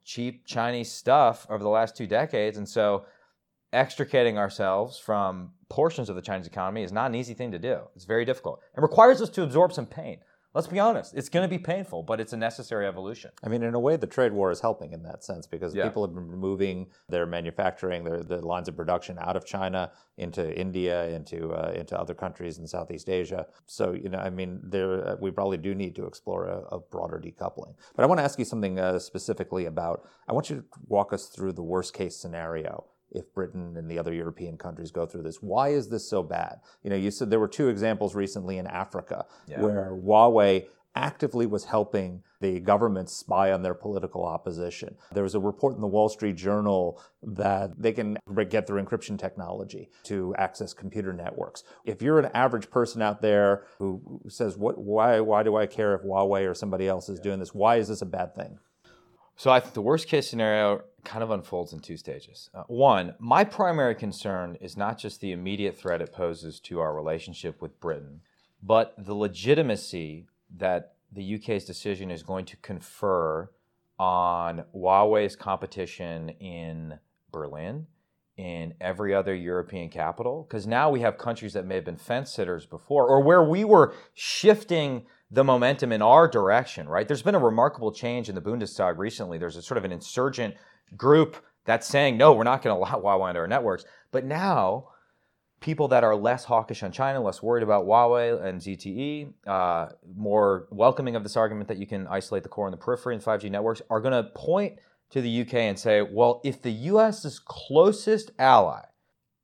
cheap 0.03 0.45
Chinese 0.45 0.91
stuff 0.91 1.47
over 1.49 1.63
the 1.63 1.69
last 1.69 1.97
two 1.97 2.05
decades, 2.05 2.57
and 2.57 2.69
so 2.69 3.05
extricating 3.73 4.37
ourselves 4.37 4.97
from 4.99 5.51
portions 5.69 6.09
of 6.09 6.15
the 6.15 6.21
Chinese 6.21 6.47
economy 6.47 6.83
is 6.83 6.91
not 6.91 7.07
an 7.07 7.15
easy 7.15 7.33
thing 7.33 7.51
to 7.51 7.59
do. 7.59 7.79
It's 7.95 8.05
very 8.05 8.23
difficult 8.25 8.61
and 8.75 8.83
requires 8.83 9.21
us 9.21 9.29
to 9.31 9.43
absorb 9.43 9.73
some 9.73 9.87
pain. 9.87 10.19
Let's 10.55 10.67
be 10.67 10.79
honest, 10.79 11.15
it's 11.15 11.29
going 11.29 11.49
to 11.49 11.49
be 11.49 11.57
painful, 11.57 12.03
but 12.03 12.19
it's 12.21 12.31
a 12.31 12.37
necessary 12.37 12.85
evolution. 12.85 13.31
I 13.43 13.49
mean, 13.49 13.63
in 13.63 13.73
a 13.73 13.79
way, 13.79 13.95
the 13.95 14.05
trade 14.05 14.31
war 14.33 14.51
is 14.51 14.61
helping 14.61 14.93
in 14.93 15.01
that 15.01 15.23
sense 15.23 15.47
because 15.47 15.73
Yeah. 15.73 15.85
people 15.85 16.05
have 16.05 16.13
been 16.13 16.29
moving 16.29 16.91
their 17.09 17.25
manufacturing, 17.25 18.03
their 18.03 18.21
the 18.21 18.37
lines 18.45 18.67
of 18.67 18.75
production 18.77 19.17
out 19.19 19.35
of 19.35 19.45
China 19.45 19.91
into 20.17 20.55
India, 20.55 21.07
into 21.07 21.53
uh, 21.53 21.71
into 21.75 21.99
other 21.99 22.13
countries 22.13 22.59
in 22.59 22.67
Southeast 22.67 23.09
Asia. 23.09 23.47
So, 23.65 23.93
you 23.93 24.09
know, 24.09 24.19
I 24.19 24.29
mean, 24.29 24.61
there 24.63 25.07
uh, 25.07 25.15
we 25.19 25.31
probably 25.31 25.57
do 25.57 25.73
need 25.73 25.95
to 25.95 26.05
explore 26.05 26.45
a, 26.45 26.59
a 26.75 26.79
broader 26.79 27.19
decoupling. 27.19 27.73
But 27.95 28.03
I 28.03 28.05
want 28.05 28.19
to 28.19 28.23
ask 28.23 28.37
you 28.37 28.45
something 28.45 28.77
uh, 28.79 28.99
specifically 28.99 29.65
about. 29.65 30.07
I 30.27 30.33
want 30.33 30.51
you 30.51 30.57
to 30.57 30.63
walk 30.85 31.13
us 31.13 31.29
through 31.29 31.53
the 31.53 31.63
worst 31.63 31.95
case 31.95 32.15
scenario 32.15 32.85
if 33.13 33.33
Britain 33.33 33.75
and 33.77 33.89
the 33.89 33.99
other 33.99 34.13
European 34.13 34.57
countries 34.57 34.91
go 34.91 35.05
through 35.05 35.23
this. 35.23 35.41
Why 35.41 35.69
is 35.69 35.89
this 35.89 36.07
so 36.07 36.23
bad? 36.23 36.59
You 36.83 36.89
know, 36.89 36.95
you 36.95 37.11
said 37.11 37.29
there 37.29 37.39
were 37.39 37.47
two 37.47 37.69
examples 37.69 38.15
recently 38.15 38.57
in 38.57 38.67
Africa 38.67 39.25
Yeah. 39.47 39.61
where 39.61 39.91
Huawei 39.91 40.67
actively 40.95 41.47
was 41.47 41.65
helping 41.65 42.21
the 42.39 42.59
government 42.59 43.09
spy 43.09 43.51
on 43.51 43.63
their 43.63 43.73
political 43.73 44.23
opposition. 44.25 44.95
There 45.11 45.23
was 45.23 45.33
a 45.33 45.39
report 45.39 45.73
in 45.75 45.81
the 45.81 45.87
Wall 45.87 46.07
Street 46.07 46.35
Journal 46.35 47.01
that 47.23 47.71
they 47.81 47.93
can 47.93 48.17
get 48.49 48.67
their 48.67 48.75
encryption 48.75 49.17
technology 49.17 49.89
to 50.03 50.35
access 50.37 50.71
computer 50.73 51.11
networks. 51.11 51.63
If 51.83 52.03
you're 52.03 52.19
an 52.19 52.29
average 52.35 52.69
person 52.69 53.01
out 53.01 53.21
there 53.21 53.63
who 53.79 54.21
says, 54.27 54.55
"What? 54.55 54.77
Why? 54.77 55.19
Why 55.19 55.41
do 55.41 55.55
I 55.55 55.65
care 55.65 55.95
if 55.95 56.01
Huawei 56.03 56.47
or 56.47 56.53
somebody 56.53 56.87
else 56.87 57.09
is 57.09 57.19
doing 57.19 57.39
this? 57.39 57.55
Why 57.55 57.77
is 57.77 57.87
this 57.87 58.01
a 58.03 58.05
bad 58.05 58.35
thing?" 58.35 58.59
So 59.35 59.51
I 59.51 59.59
think 59.59 59.73
the 59.73 59.81
worst 59.81 60.07
case 60.07 60.29
scenario 60.29 60.83
kind 61.03 61.23
of 61.23 61.31
unfolds 61.31 61.73
in 61.73 61.79
two 61.79 61.97
stages. 61.97 62.49
Uh, 62.53 62.63
one, 62.67 63.15
my 63.19 63.43
primary 63.43 63.95
concern 63.95 64.57
is 64.61 64.77
not 64.77 64.97
just 64.97 65.21
the 65.21 65.31
immediate 65.31 65.77
threat 65.77 66.01
it 66.01 66.13
poses 66.13 66.59
to 66.61 66.79
our 66.79 66.93
relationship 66.95 67.61
with 67.61 67.79
Britain, 67.79 68.21
but 68.61 68.93
the 68.97 69.13
legitimacy 69.13 70.27
that 70.57 70.93
the 71.11 71.35
UK's 71.35 71.65
decision 71.65 72.09
is 72.09 72.23
going 72.23 72.45
to 72.45 72.57
confer 72.57 73.49
on 73.99 74.63
Huawei's 74.75 75.35
competition 75.35 76.29
in 76.29 76.99
Berlin, 77.31 77.87
in 78.37 78.73
every 78.81 79.13
other 79.13 79.35
European 79.35 79.89
capital. 79.89 80.45
Because 80.47 80.65
now 80.65 80.89
we 80.89 81.01
have 81.01 81.17
countries 81.17 81.53
that 81.53 81.65
may 81.65 81.75
have 81.75 81.85
been 81.85 81.97
fence 81.97 82.31
sitters 82.31 82.65
before, 82.65 83.07
or 83.07 83.21
where 83.21 83.43
we 83.43 83.63
were 83.63 83.93
shifting 84.13 85.05
the 85.33 85.43
momentum 85.43 85.91
in 85.91 86.01
our 86.03 86.27
direction, 86.27 86.87
right? 86.87 87.07
There's 87.07 87.23
been 87.23 87.33
a 87.33 87.39
remarkable 87.39 87.91
change 87.91 88.29
in 88.29 88.35
the 88.35 88.41
Bundestag 88.41 88.99
recently. 88.99 89.39
There's 89.39 89.55
a 89.55 89.63
sort 89.63 89.79
of 89.79 89.83
an 89.83 89.91
insurgent 89.91 90.53
group 90.95 91.43
that's 91.65 91.87
saying, 91.87 92.17
no, 92.17 92.33
we're 92.33 92.43
not 92.43 92.61
going 92.61 92.75
to 92.75 92.79
allow 92.79 93.01
Huawei 93.19 93.29
into 93.29 93.39
our 93.39 93.47
networks. 93.47 93.83
But 94.11 94.25
now, 94.25 94.89
people 95.59 95.87
that 95.87 96.03
are 96.03 96.15
less 96.15 96.43
hawkish 96.43 96.83
on 96.83 96.91
China, 96.91 97.19
less 97.19 97.41
worried 97.41 97.63
about 97.63 97.87
Huawei 97.87 98.45
and 98.45 98.61
ZTE, 98.61 99.33
uh, 99.47 99.87
more 100.15 100.67
welcoming 100.69 101.15
of 101.15 101.23
this 101.23 101.35
argument 101.35 101.67
that 101.67 101.77
you 101.77 101.87
can 101.87 102.05
isolate 102.07 102.43
the 102.43 102.49
core 102.49 102.67
and 102.67 102.73
the 102.73 102.77
periphery 102.77 103.15
in 103.15 103.21
5G 103.21 103.49
networks, 103.49 103.81
are 103.89 104.01
going 104.01 104.13
to 104.13 104.29
point 104.35 104.77
to 105.09 105.19
the 105.19 105.41
UK 105.41 105.55
and 105.55 105.79
say, 105.79 106.03
well, 106.03 106.41
if 106.43 106.61
the 106.61 106.71
US's 106.71 107.39
closest 107.39 108.29
ally 108.37 108.81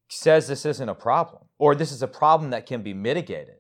says 0.08 0.48
this 0.48 0.68
isn't 0.68 0.90
a 0.90 0.94
problem, 0.94 1.46
or 1.58 1.74
this 1.74 1.92
is 1.92 2.04
a 2.04 2.08
problem 2.08 2.52
that 2.52 2.68
can 2.68 2.84
be 2.84 2.94
mitigated, 2.94 3.56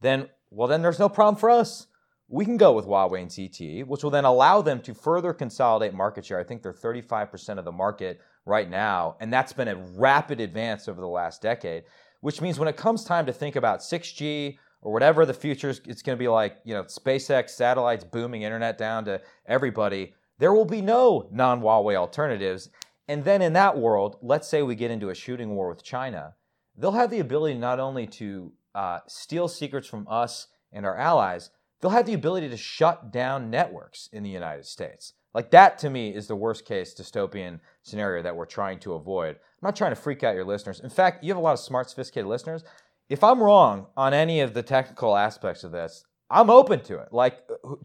then 0.00 0.28
well, 0.52 0.68
then 0.68 0.82
there's 0.82 0.98
no 0.98 1.08
problem 1.08 1.36
for 1.36 1.50
us. 1.50 1.86
We 2.28 2.44
can 2.44 2.56
go 2.56 2.72
with 2.72 2.86
Huawei 2.86 3.22
and 3.22 3.30
ZTE, 3.30 3.86
which 3.86 4.02
will 4.02 4.10
then 4.10 4.24
allow 4.24 4.62
them 4.62 4.80
to 4.82 4.94
further 4.94 5.32
consolidate 5.32 5.94
market 5.94 6.24
share. 6.24 6.38
I 6.38 6.44
think 6.44 6.62
they're 6.62 6.72
35% 6.72 7.58
of 7.58 7.64
the 7.64 7.72
market 7.72 8.20
right 8.46 8.68
now, 8.68 9.16
and 9.20 9.32
that's 9.32 9.52
been 9.52 9.68
a 9.68 9.76
rapid 9.76 10.40
advance 10.40 10.88
over 10.88 11.00
the 11.00 11.06
last 11.06 11.42
decade. 11.42 11.84
Which 12.20 12.40
means 12.40 12.58
when 12.58 12.68
it 12.68 12.76
comes 12.76 13.04
time 13.04 13.26
to 13.26 13.32
think 13.32 13.56
about 13.56 13.80
6G 13.80 14.56
or 14.80 14.92
whatever 14.92 15.26
the 15.26 15.34
future 15.34 15.70
is, 15.70 15.80
it's 15.86 16.02
going 16.02 16.16
to 16.16 16.22
be 16.22 16.28
like, 16.28 16.58
you 16.64 16.72
know, 16.72 16.84
SpaceX 16.84 17.50
satellites 17.50 18.04
booming 18.04 18.42
internet 18.42 18.78
down 18.78 19.04
to 19.06 19.20
everybody. 19.46 20.14
There 20.38 20.52
will 20.52 20.64
be 20.64 20.82
no 20.82 21.28
non-Huawei 21.32 21.96
alternatives. 21.96 22.68
And 23.08 23.24
then 23.24 23.42
in 23.42 23.54
that 23.54 23.76
world, 23.76 24.18
let's 24.22 24.48
say 24.48 24.62
we 24.62 24.74
get 24.74 24.90
into 24.90 25.10
a 25.10 25.14
shooting 25.14 25.54
war 25.54 25.68
with 25.68 25.82
China, 25.82 26.34
they'll 26.76 26.92
have 26.92 27.10
the 27.10 27.20
ability 27.20 27.58
not 27.58 27.80
only 27.80 28.06
to 28.06 28.52
uh, 28.74 29.00
steal 29.06 29.48
secrets 29.48 29.88
from 29.88 30.06
us 30.08 30.48
and 30.72 30.86
our 30.86 30.96
allies, 30.96 31.50
they'll 31.80 31.90
have 31.90 32.06
the 32.06 32.14
ability 32.14 32.48
to 32.48 32.56
shut 32.56 33.12
down 33.12 33.50
networks 33.50 34.08
in 34.12 34.22
the 34.22 34.30
United 34.30 34.66
States. 34.66 35.14
Like 35.34 35.50
that 35.50 35.78
to 35.78 35.90
me 35.90 36.14
is 36.14 36.26
the 36.26 36.36
worst 36.36 36.64
case 36.64 36.94
dystopian 36.94 37.60
scenario 37.82 38.22
that 38.22 38.36
we're 38.36 38.46
trying 38.46 38.78
to 38.80 38.94
avoid. 38.94 39.36
I'm 39.36 39.68
not 39.68 39.76
trying 39.76 39.92
to 39.92 40.00
freak 40.00 40.22
out 40.22 40.34
your 40.34 40.44
listeners. 40.44 40.80
In 40.80 40.90
fact, 40.90 41.24
you 41.24 41.30
have 41.30 41.38
a 41.38 41.40
lot 41.40 41.54
of 41.54 41.60
smart, 41.60 41.88
sophisticated 41.88 42.28
listeners. 42.28 42.64
If 43.08 43.24
I'm 43.24 43.42
wrong 43.42 43.86
on 43.96 44.14
any 44.14 44.40
of 44.40 44.54
the 44.54 44.62
technical 44.62 45.16
aspects 45.16 45.64
of 45.64 45.72
this, 45.72 46.04
I'm 46.30 46.50
open 46.50 46.80
to 46.84 46.98
it. 46.98 47.08
Like, 47.12 47.40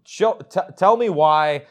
show, 0.05 0.33
t- 0.33 0.59
tell 0.77 0.95
me 0.95 1.09
why, 1.09 1.65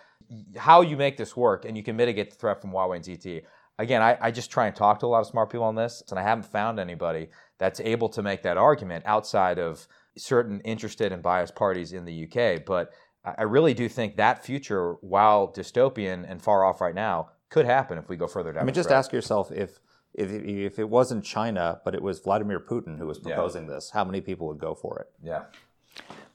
how 0.57 0.83
you 0.83 0.97
make 0.97 1.17
this 1.17 1.37
work, 1.37 1.65
and 1.65 1.77
you 1.77 1.83
can 1.83 1.97
mitigate 1.97 2.31
the 2.31 2.37
threat 2.37 2.61
from 2.61 2.71
Huawei 2.71 2.97
and 2.97 3.05
ZTE. 3.05 3.43
Again, 3.79 4.03
I, 4.03 4.19
I 4.21 4.31
just 4.31 4.51
try 4.51 4.67
and 4.67 4.77
talk 4.77 5.01
to 5.01 5.07
a 5.07 5.09
lot 5.09 5.21
of 5.21 5.27
smart 5.27 5.51
people 5.51 5.65
on 5.65 5.75
this, 5.75 6.03
and 6.11 6.19
I 6.19 6.23
haven't 6.23 6.47
found 6.47 6.79
anybody 6.79 7.29
that's 7.59 7.81
able 7.81 8.09
to 8.11 8.23
make 8.23 8.43
that 8.43 8.57
argument 8.57 9.05
outside 9.07 9.59
of 9.59 9.87
certain 10.17 10.61
interested 10.61 11.13
and 11.13 11.23
biased 11.23 11.55
parties 11.55 11.93
in 11.93 12.05
the 12.05 12.25
UK. 12.25 12.65
But 12.65 12.93
I 13.25 13.43
really 13.43 13.75
do 13.75 13.89
think 13.89 14.17
that 14.17 14.45
future, 14.45 14.95
while 15.01 15.53
dystopian 15.53 16.31
and 16.31 16.41
far 16.41 16.65
off 16.65 16.81
right 16.81 16.95
now, 16.95 17.31
could 17.51 17.67
happen 17.67 17.99
if 17.99 18.09
we 18.09 18.17
go 18.17 18.27
further 18.27 18.53
down. 18.53 18.63
I 18.63 18.65
mean, 18.67 18.75
just 18.75 18.91
road. 18.91 18.97
ask 18.97 19.13
yourself 19.13 19.51
if 19.53 19.81
if 20.15 20.31
if 20.31 20.79
it 20.79 20.89
wasn't 20.89 21.25
China, 21.25 21.81
but 21.85 21.95
it 21.95 22.03
was 22.03 22.21
Vladimir 22.21 22.61
Putin 22.61 22.99
who 22.99 23.07
was 23.07 23.19
proposing 23.19 23.67
this, 23.67 23.91
how 23.91 24.05
many 24.05 24.21
people 24.21 24.47
would 24.49 24.59
go 24.59 24.75
for 24.75 24.99
it? 25.01 25.09
Yeah. 25.23 25.43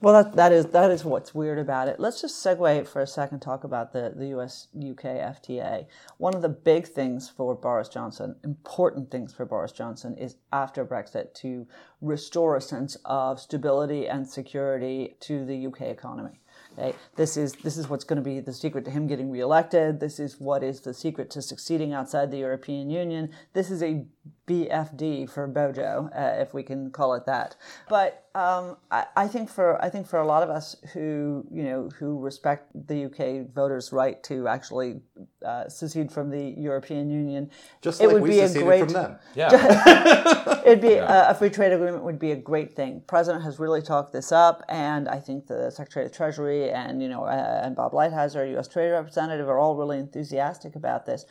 Well, 0.01 0.23
that, 0.23 0.35
that 0.35 0.51
is 0.51 0.65
that 0.67 0.89
is 0.89 1.05
what's 1.05 1.35
weird 1.35 1.59
about 1.59 1.87
it. 1.87 1.99
Let's 1.99 2.21
just 2.21 2.43
segue 2.43 2.87
for 2.87 3.03
a 3.03 3.07
second, 3.07 3.39
talk 3.39 3.63
about 3.63 3.93
the, 3.93 4.11
the 4.15 4.29
US 4.37 4.67
UK 4.75 5.03
FTA. 5.03 5.85
One 6.17 6.33
of 6.33 6.41
the 6.41 6.49
big 6.49 6.87
things 6.87 7.29
for 7.29 7.53
Boris 7.53 7.87
Johnson, 7.87 8.35
important 8.43 9.11
things 9.11 9.31
for 9.31 9.45
Boris 9.45 9.71
Johnson, 9.71 10.17
is 10.17 10.37
after 10.51 10.83
Brexit 10.83 11.35
to 11.35 11.67
restore 12.01 12.55
a 12.55 12.61
sense 12.61 12.97
of 13.05 13.39
stability 13.39 14.07
and 14.07 14.27
security 14.27 15.17
to 15.19 15.45
the 15.45 15.67
UK 15.67 15.81
economy. 15.81 16.41
Okay? 16.73 16.95
This 17.15 17.37
is 17.37 17.53
this 17.53 17.77
is 17.77 17.87
what's 17.87 18.03
going 18.03 18.17
to 18.17 18.23
be 18.23 18.39
the 18.39 18.53
secret 18.53 18.85
to 18.85 18.91
him 18.91 19.05
getting 19.05 19.29
reelected. 19.29 19.99
This 19.99 20.19
is 20.19 20.39
what 20.39 20.63
is 20.63 20.81
the 20.81 20.95
secret 20.95 21.29
to 21.31 21.43
succeeding 21.43 21.93
outside 21.93 22.31
the 22.31 22.39
European 22.39 22.89
Union. 22.89 23.29
This 23.53 23.69
is 23.69 23.83
a 23.83 24.05
BFD 24.47 25.29
for 25.29 25.47
Bojo, 25.47 26.09
uh, 26.15 26.41
if 26.41 26.53
we 26.53 26.63
can 26.63 26.91
call 26.91 27.13
it 27.13 27.25
that. 27.25 27.55
But 27.87 28.25
um, 28.33 28.77
I, 28.89 29.05
I 29.15 29.27
think 29.27 29.49
for 29.49 29.83
I 29.83 29.89
think 29.89 30.07
for 30.07 30.19
a 30.19 30.25
lot 30.25 30.41
of 30.41 30.49
us 30.49 30.75
who 30.93 31.45
you 31.51 31.63
know 31.63 31.89
who 31.99 32.19
respect 32.19 32.71
the 32.87 33.05
UK 33.05 33.53
voters' 33.53 33.91
right 33.91 34.21
to 34.23 34.47
actually 34.47 35.01
uh, 35.45 35.69
secede 35.69 36.11
from 36.11 36.29
the 36.29 36.55
European 36.57 37.09
Union, 37.09 37.51
Just 37.81 38.01
it 38.01 38.07
like 38.07 38.13
would 38.15 38.23
we 38.23 38.29
be 38.29 38.39
a 38.39 38.53
great 38.53 38.85
from 38.85 38.93
them. 38.93 39.19
Yeah. 39.35 40.61
It'd 40.65 40.81
be 40.81 40.93
a, 40.93 41.29
a 41.29 41.35
free 41.35 41.49
trade 41.49 41.73
agreement 41.73 42.03
would 42.03 42.19
be 42.19 42.31
a 42.31 42.37
great 42.37 42.73
thing. 42.73 43.03
President 43.07 43.43
has 43.43 43.59
really 43.59 43.81
talked 43.81 44.13
this 44.13 44.31
up, 44.31 44.63
and 44.69 45.07
I 45.07 45.19
think 45.19 45.47
the 45.47 45.69
Secretary 45.69 46.05
of 46.05 46.11
the 46.11 46.17
Treasury 46.17 46.71
and 46.71 47.01
you 47.01 47.09
know 47.09 47.25
uh, 47.25 47.61
and 47.63 47.75
Bob 47.75 47.91
Lighthizer, 47.91 48.49
U.S. 48.51 48.67
Trade 48.67 48.91
Representative, 48.91 49.47
are 49.47 49.59
all 49.59 49.75
really 49.75 49.99
enthusiastic 49.99 50.75
about 50.75 51.05
this. 51.05 51.25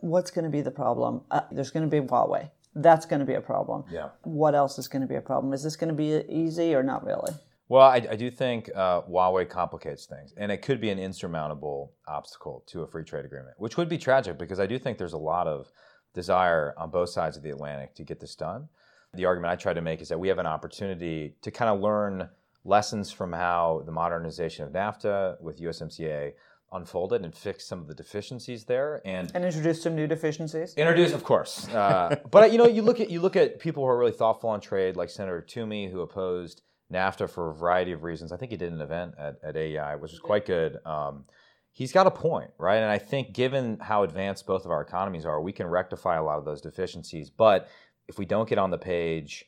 What's 0.00 0.30
going 0.30 0.44
to 0.44 0.50
be 0.50 0.60
the 0.60 0.70
problem? 0.70 1.22
Uh, 1.30 1.42
there's 1.50 1.70
going 1.70 1.88
to 1.88 1.90
be 1.90 2.06
Huawei. 2.06 2.50
That's 2.74 3.06
going 3.06 3.20
to 3.20 3.26
be 3.26 3.34
a 3.34 3.40
problem. 3.40 3.84
Yeah. 3.90 4.10
What 4.22 4.54
else 4.54 4.78
is 4.78 4.88
going 4.88 5.02
to 5.02 5.08
be 5.08 5.16
a 5.16 5.20
problem? 5.20 5.52
Is 5.52 5.62
this 5.62 5.76
going 5.76 5.88
to 5.88 5.94
be 5.94 6.22
easy 6.28 6.74
or 6.74 6.82
not 6.82 7.04
really? 7.04 7.32
Well, 7.68 7.86
I, 7.86 7.96
I 8.10 8.16
do 8.16 8.30
think 8.30 8.68
uh, 8.74 9.02
Huawei 9.02 9.48
complicates 9.48 10.06
things, 10.06 10.34
and 10.36 10.50
it 10.50 10.58
could 10.58 10.80
be 10.80 10.90
an 10.90 10.98
insurmountable 10.98 11.92
obstacle 12.08 12.64
to 12.66 12.82
a 12.82 12.86
free 12.86 13.04
trade 13.04 13.24
agreement, 13.24 13.54
which 13.58 13.76
would 13.76 13.88
be 13.88 13.96
tragic 13.96 14.38
because 14.38 14.58
I 14.58 14.66
do 14.66 14.78
think 14.78 14.98
there's 14.98 15.12
a 15.12 15.18
lot 15.18 15.46
of 15.46 15.70
desire 16.12 16.74
on 16.76 16.90
both 16.90 17.10
sides 17.10 17.36
of 17.36 17.44
the 17.44 17.50
Atlantic 17.50 17.94
to 17.94 18.02
get 18.02 18.18
this 18.18 18.34
done. 18.34 18.68
The 19.14 19.24
argument 19.24 19.52
I 19.52 19.56
try 19.56 19.72
to 19.72 19.80
make 19.80 20.00
is 20.00 20.08
that 20.08 20.18
we 20.18 20.28
have 20.28 20.38
an 20.38 20.46
opportunity 20.46 21.34
to 21.42 21.50
kind 21.50 21.70
of 21.70 21.80
learn 21.80 22.28
lessons 22.64 23.10
from 23.10 23.32
how 23.32 23.82
the 23.86 23.92
modernization 23.92 24.64
of 24.64 24.72
NAFTA 24.72 25.40
with 25.40 25.60
USMCA 25.60 26.32
unfolded 26.72 27.24
and 27.24 27.34
fixed 27.34 27.66
some 27.68 27.80
of 27.80 27.88
the 27.88 27.94
deficiencies 27.94 28.64
there 28.64 29.00
and 29.04 29.30
And 29.34 29.44
introduce 29.44 29.82
some 29.82 29.96
new 29.96 30.06
deficiencies. 30.06 30.74
Introduce, 30.74 31.12
of 31.12 31.24
course. 31.24 31.68
Uh, 31.68 32.16
but 32.30 32.52
you 32.52 32.58
know, 32.58 32.66
you 32.66 32.82
look 32.82 33.00
at 33.00 33.10
you 33.10 33.20
look 33.20 33.36
at 33.36 33.58
people 33.58 33.82
who 33.82 33.88
are 33.88 33.98
really 33.98 34.12
thoughtful 34.12 34.50
on 34.50 34.60
trade, 34.60 34.96
like 34.96 35.10
Senator 35.10 35.40
Toomey, 35.40 35.90
who 35.90 36.00
opposed 36.00 36.62
NAFTA 36.92 37.30
for 37.30 37.50
a 37.50 37.54
variety 37.54 37.92
of 37.92 38.02
reasons. 38.02 38.32
I 38.32 38.36
think 38.36 38.50
he 38.50 38.56
did 38.56 38.72
an 38.72 38.80
event 38.80 39.14
at, 39.18 39.36
at 39.42 39.56
AEI, 39.56 39.96
which 39.96 40.12
was 40.12 40.20
quite 40.20 40.46
good. 40.46 40.78
Um, 40.84 41.24
he's 41.72 41.92
got 41.92 42.06
a 42.06 42.10
point, 42.10 42.50
right? 42.58 42.78
And 42.78 42.90
I 42.90 42.98
think 42.98 43.32
given 43.32 43.78
how 43.80 44.02
advanced 44.02 44.46
both 44.46 44.64
of 44.64 44.70
our 44.70 44.82
economies 44.82 45.24
are, 45.24 45.40
we 45.40 45.52
can 45.52 45.66
rectify 45.66 46.16
a 46.16 46.22
lot 46.22 46.38
of 46.38 46.44
those 46.44 46.60
deficiencies. 46.60 47.30
But 47.30 47.68
if 48.08 48.18
we 48.18 48.26
don't 48.26 48.48
get 48.48 48.58
on 48.58 48.70
the 48.70 48.78
page 48.78 49.44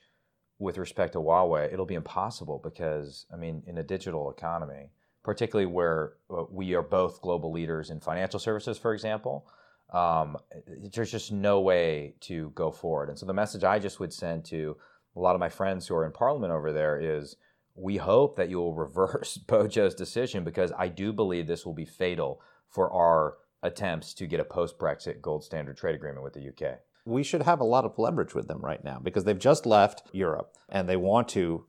with 0.58 0.78
respect 0.78 1.14
to 1.14 1.18
Huawei, 1.18 1.72
it'll 1.72 1.86
be 1.86 1.94
impossible 1.94 2.60
because, 2.62 3.26
I 3.32 3.36
mean, 3.36 3.62
in 3.66 3.78
a 3.78 3.82
digital 3.82 4.30
economy, 4.30 4.90
particularly 5.22 5.66
where 5.66 6.14
uh, 6.30 6.44
we 6.50 6.74
are 6.74 6.82
both 6.82 7.22
global 7.22 7.52
leaders 7.52 7.90
in 7.90 8.00
financial 8.00 8.40
services, 8.40 8.78
for 8.78 8.92
example, 8.92 9.46
um, 9.92 10.36
there's 10.94 11.10
just 11.10 11.32
no 11.32 11.60
way 11.60 12.14
to 12.20 12.50
go 12.54 12.70
forward. 12.70 13.08
And 13.08 13.18
so 13.18 13.26
the 13.26 13.34
message 13.34 13.62
I 13.62 13.78
just 13.78 14.00
would 14.00 14.12
send 14.12 14.44
to 14.46 14.76
a 15.14 15.20
lot 15.20 15.34
of 15.34 15.40
my 15.40 15.50
friends 15.50 15.86
who 15.86 15.94
are 15.94 16.06
in 16.06 16.12
parliament 16.12 16.52
over 16.52 16.72
there 16.72 16.98
is 16.98 17.36
we 17.74 17.98
hope 17.98 18.36
that 18.36 18.48
you 18.48 18.58
will 18.58 18.74
reverse 18.86 19.38
Bojo's 19.38 19.94
decision 19.94 20.44
because 20.44 20.72
I 20.76 20.88
do 20.88 21.12
believe 21.12 21.46
this 21.46 21.66
will 21.66 21.74
be 21.74 21.84
fatal 21.84 22.40
for 22.68 22.90
our 22.92 23.36
attempts 23.62 24.14
to 24.14 24.26
get 24.26 24.40
a 24.40 24.44
post 24.44 24.78
Brexit 24.78 25.20
gold 25.20 25.44
standard 25.44 25.76
trade 25.76 25.94
agreement 25.94 26.24
with 26.24 26.32
the 26.32 26.48
UK. 26.48 26.78
We 27.04 27.22
should 27.22 27.42
have 27.42 27.60
a 27.60 27.64
lot 27.64 27.84
of 27.84 27.98
leverage 27.98 28.34
with 28.34 28.48
them 28.48 28.60
right 28.60 28.82
now 28.82 28.98
because 29.02 29.24
they've 29.24 29.38
just 29.38 29.66
left 29.66 30.02
Europe 30.12 30.54
and 30.68 30.88
they 30.88 30.96
want 30.96 31.28
to 31.30 31.66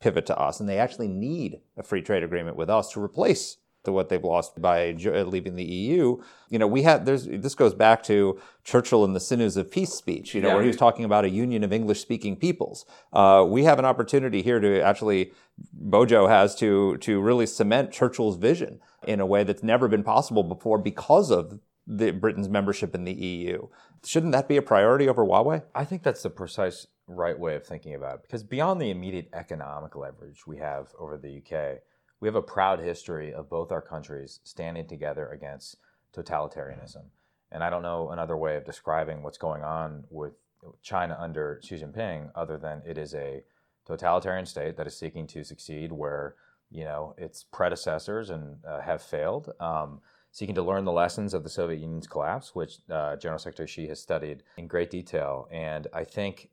pivot 0.00 0.26
to 0.26 0.38
us 0.38 0.60
and 0.60 0.68
they 0.68 0.78
actually 0.78 1.08
need 1.08 1.60
a 1.76 1.82
free 1.82 2.02
trade 2.02 2.22
agreement 2.22 2.56
with 2.56 2.70
us 2.70 2.92
to 2.92 3.02
replace 3.02 3.58
to 3.84 3.92
what 3.92 4.08
they've 4.08 4.24
lost 4.24 4.60
by 4.60 4.92
leaving 4.92 5.56
the 5.56 5.64
EU. 5.64 6.20
You 6.50 6.58
know, 6.58 6.66
we 6.66 6.82
had 6.82 7.06
there's 7.06 7.26
this 7.26 7.54
goes 7.54 7.74
back 7.74 8.02
to 8.04 8.38
Churchill 8.62 9.04
in 9.04 9.14
the 9.14 9.20
Sinews 9.20 9.56
of 9.56 9.70
Peace 9.70 9.92
speech. 9.92 10.34
You 10.34 10.42
know, 10.42 10.48
yeah. 10.48 10.54
where 10.54 10.62
he 10.62 10.68
was 10.68 10.76
talking 10.76 11.04
about 11.04 11.24
a 11.24 11.30
union 11.30 11.64
of 11.64 11.72
English-speaking 11.72 12.36
peoples. 12.36 12.84
Uh, 13.12 13.44
we 13.48 13.64
have 13.64 13.78
an 13.78 13.84
opportunity 13.84 14.42
here 14.42 14.60
to 14.60 14.80
actually 14.80 15.32
Bojo 15.72 16.26
has 16.26 16.54
to 16.56 16.98
to 16.98 17.20
really 17.20 17.46
cement 17.46 17.90
Churchill's 17.90 18.36
vision 18.36 18.80
in 19.06 19.20
a 19.20 19.26
way 19.26 19.44
that's 19.44 19.62
never 19.62 19.88
been 19.88 20.02
possible 20.02 20.42
before 20.42 20.78
because 20.78 21.30
of 21.30 21.58
the 21.86 22.12
Britain's 22.12 22.48
membership 22.48 22.94
in 22.94 23.04
the 23.04 23.12
EU. 23.12 23.66
Shouldn't 24.04 24.32
that 24.32 24.46
be 24.46 24.56
a 24.56 24.62
priority 24.62 25.08
over 25.08 25.24
Huawei? 25.24 25.62
I 25.74 25.84
think 25.84 26.02
that's 26.02 26.22
the 26.22 26.30
precise 26.30 26.86
right 27.10 27.38
way 27.38 27.54
of 27.54 27.64
thinking 27.64 27.94
about 27.94 28.16
it 28.16 28.22
because 28.22 28.42
beyond 28.42 28.80
the 28.80 28.90
immediate 28.90 29.28
economic 29.32 29.96
leverage 29.96 30.46
we 30.46 30.56
have 30.56 30.88
over 30.98 31.16
the 31.16 31.38
UK 31.38 31.80
we 32.20 32.28
have 32.28 32.36
a 32.36 32.42
proud 32.42 32.80
history 32.80 33.32
of 33.32 33.48
both 33.48 33.72
our 33.72 33.80
countries 33.80 34.40
standing 34.44 34.86
together 34.86 35.28
against 35.28 35.76
totalitarianism. 36.14 37.04
And 37.50 37.64
I 37.64 37.70
don't 37.70 37.82
know 37.82 38.10
another 38.10 38.36
way 38.36 38.56
of 38.56 38.64
describing 38.64 39.22
what's 39.22 39.38
going 39.38 39.62
on 39.62 40.04
with 40.10 40.34
China 40.82 41.16
under 41.18 41.60
Xi 41.64 41.76
Jinping 41.76 42.30
other 42.34 42.58
than 42.58 42.82
it 42.86 42.98
is 42.98 43.14
a 43.14 43.42
totalitarian 43.86 44.46
state 44.46 44.76
that 44.76 44.86
is 44.86 44.96
seeking 44.96 45.26
to 45.28 45.42
succeed 45.42 45.90
where 45.90 46.36
you 46.70 46.84
know 46.84 47.14
its 47.18 47.42
predecessors 47.42 48.30
and 48.30 48.58
uh, 48.64 48.80
have 48.80 49.02
failed, 49.02 49.52
um, 49.58 50.00
seeking 50.30 50.54
to 50.54 50.62
learn 50.62 50.84
the 50.84 50.92
lessons 50.92 51.34
of 51.34 51.42
the 51.42 51.48
Soviet 51.48 51.80
Union's 51.80 52.06
collapse, 52.06 52.54
which 52.54 52.78
uh, 52.90 53.16
General 53.16 53.38
Secretary 53.38 53.66
Xi 53.66 53.88
has 53.88 54.00
studied 54.00 54.42
in 54.58 54.68
great 54.68 54.90
detail. 54.90 55.48
And 55.50 55.88
I 55.92 56.04
think 56.04 56.50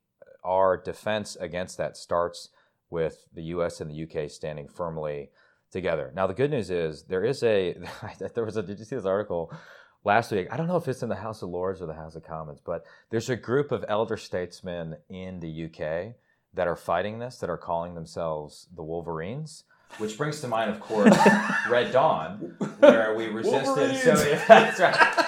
our 0.48 0.78
defense 0.78 1.36
against 1.40 1.78
that 1.78 1.98
starts 1.98 2.50
with 2.90 3.28
the 3.34 3.44
U.S. 3.44 3.82
and 3.82 3.92
the 3.92 3.96
U.K. 3.96 4.30
standing 4.30 4.68
firmly 4.68 5.30
together. 5.72 6.12
Now 6.16 6.26
the 6.28 6.34
good 6.34 6.52
news 6.52 6.72
is 6.72 7.04
there 7.04 7.26
is 7.26 7.44
a 7.44 7.76
there 8.34 8.46
was 8.46 8.58
a 8.58 8.64
did 8.64 8.80
you 8.80 8.86
see 8.86 8.96
this 8.96 9.06
article 9.06 9.52
last 10.04 10.32
week? 10.32 10.48
I 10.50 10.58
don't 10.58 10.68
know 10.68 10.78
if 10.78 10.88
it's 10.88 11.04
in 11.04 11.10
the 11.10 11.16
House 11.16 11.42
of 11.42 11.50
Lords 11.50 11.82
or 11.82 11.86
the 11.86 11.94
House 11.94 12.16
of 12.16 12.24
Commons, 12.24 12.62
but 12.64 12.86
there's 13.10 13.30
a 13.30 13.36
group 13.36 13.72
of 13.72 13.84
elder 13.88 14.18
statesmen 14.18 14.96
in 15.10 15.40
the 15.42 15.66
UK 15.66 16.16
that 16.54 16.68
are 16.68 16.76
fighting 16.78 17.20
this 17.20 17.38
that 17.40 17.50
are 17.50 17.58
calling 17.58 17.94
themselves 17.94 18.68
the 18.76 18.84
Wolverines. 18.84 19.66
Which 20.00 20.18
brings 20.18 20.42
to 20.42 20.48
mind, 20.50 20.70
of 20.70 20.82
course, 20.82 21.18
Red 21.70 21.94
Dawn, 21.94 22.56
where 22.80 23.16
we 23.16 23.28
resisted 23.28 23.96
Soviet. 23.96 24.42
That's 24.48 24.80
right. 24.80 25.27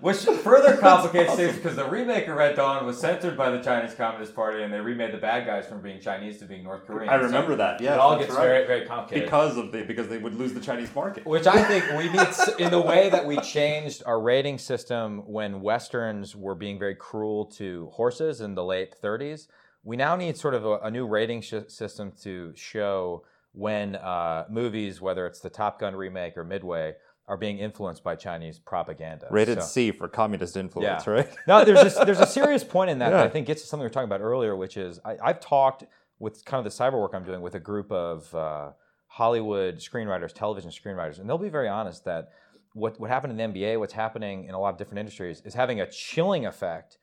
Which 0.00 0.18
further 0.18 0.76
complicates 0.80 1.34
things 1.34 1.56
because 1.56 1.76
the 1.76 1.88
remake 1.88 2.26
of 2.26 2.36
Red 2.36 2.56
Dawn 2.56 2.86
was 2.86 2.98
censored 2.98 3.36
by 3.36 3.50
the 3.50 3.62
Chinese 3.62 3.94
Communist 3.94 4.34
Party, 4.34 4.62
and 4.62 4.72
they 4.72 4.80
remade 4.80 5.12
the 5.12 5.18
bad 5.18 5.46
guys 5.46 5.66
from 5.66 5.82
being 5.82 6.00
Chinese 6.00 6.38
to 6.38 6.46
being 6.46 6.64
North 6.64 6.86
Korean. 6.86 7.10
I 7.10 7.16
remember 7.16 7.52
so 7.52 7.56
that. 7.56 7.80
Yeah, 7.80 7.94
it 7.94 8.00
all 8.00 8.18
gets 8.18 8.30
right. 8.30 8.42
very, 8.42 8.66
very 8.66 8.86
complicated 8.86 9.26
because 9.26 9.58
of 9.58 9.72
the 9.72 9.82
because 9.82 10.08
they 10.08 10.18
would 10.18 10.34
lose 10.34 10.54
the 10.54 10.60
Chinese 10.60 10.94
market. 10.94 11.26
Which 11.26 11.46
I 11.46 11.62
think 11.64 11.84
we 11.98 12.08
need 12.08 12.28
in 12.58 12.70
the 12.70 12.80
way 12.80 13.10
that 13.10 13.26
we 13.26 13.36
changed 13.38 14.02
our 14.06 14.20
rating 14.20 14.58
system 14.58 15.18
when 15.26 15.60
westerns 15.60 16.34
were 16.34 16.54
being 16.54 16.78
very 16.78 16.94
cruel 16.94 17.44
to 17.56 17.90
horses 17.92 18.40
in 18.40 18.54
the 18.54 18.64
late 18.64 18.94
30s. 19.02 19.48
We 19.82 19.96
now 19.96 20.16
need 20.16 20.36
sort 20.36 20.54
of 20.54 20.64
a, 20.64 20.78
a 20.78 20.90
new 20.90 21.06
rating 21.06 21.42
sh- 21.42 21.54
system 21.68 22.12
to 22.22 22.52
show 22.54 23.24
when 23.52 23.96
uh, 23.96 24.44
movies, 24.48 25.00
whether 25.00 25.26
it's 25.26 25.40
the 25.40 25.50
Top 25.50 25.80
Gun 25.80 25.94
remake 25.94 26.36
or 26.36 26.44
Midway 26.44 26.94
are 27.30 27.36
being 27.36 27.58
influenced 27.58 28.02
by 28.02 28.16
Chinese 28.16 28.58
propaganda. 28.58 29.28
Rated 29.30 29.62
so, 29.62 29.68
C 29.68 29.92
for 29.92 30.08
communist 30.08 30.56
influence, 30.56 31.06
yeah. 31.06 31.12
right? 31.12 31.28
no, 31.46 31.64
there's 31.64 31.96
a, 31.96 32.04
there's 32.04 32.18
a 32.18 32.26
serious 32.40 32.64
point 32.64 32.90
in 32.90 32.98
that, 32.98 33.12
yeah. 33.12 33.18
that 33.18 33.26
I 33.26 33.28
think 33.28 33.46
gets 33.46 33.62
to 33.62 33.68
something 33.68 33.82
we 33.82 33.86
were 33.86 33.94
talking 33.94 34.08
about 34.08 34.20
earlier, 34.20 34.56
which 34.56 34.76
is 34.76 34.98
I, 35.04 35.16
have 35.24 35.38
talked 35.38 35.84
with 36.18 36.44
kind 36.44 36.58
of 36.66 36.70
the 36.70 36.76
cyber 36.76 37.00
work 37.00 37.12
I'm 37.14 37.22
doing 37.22 37.40
with 37.40 37.54
a 37.54 37.60
group 37.60 37.92
of 37.92 38.34
uh, 38.34 38.70
Hollywood 39.06 39.76
screenwriters, 39.76 40.32
television 40.32 40.72
screenwriters, 40.72 41.20
and 41.20 41.28
they'll 41.28 41.38
be 41.38 41.48
very 41.48 41.68
honest 41.68 42.04
that 42.04 42.32
what, 42.72 42.98
what 42.98 43.10
happened 43.10 43.38
in 43.38 43.52
the 43.52 43.60
NBA, 43.60 43.78
what's 43.78 43.92
happening 43.92 44.46
in 44.46 44.54
a 44.54 44.58
lot 44.58 44.70
of 44.70 44.78
different 44.78 44.98
industries, 44.98 45.40
is 45.44 45.54
having 45.54 45.80
a 45.80 45.88
chilling 45.88 46.46
effect 46.46 46.98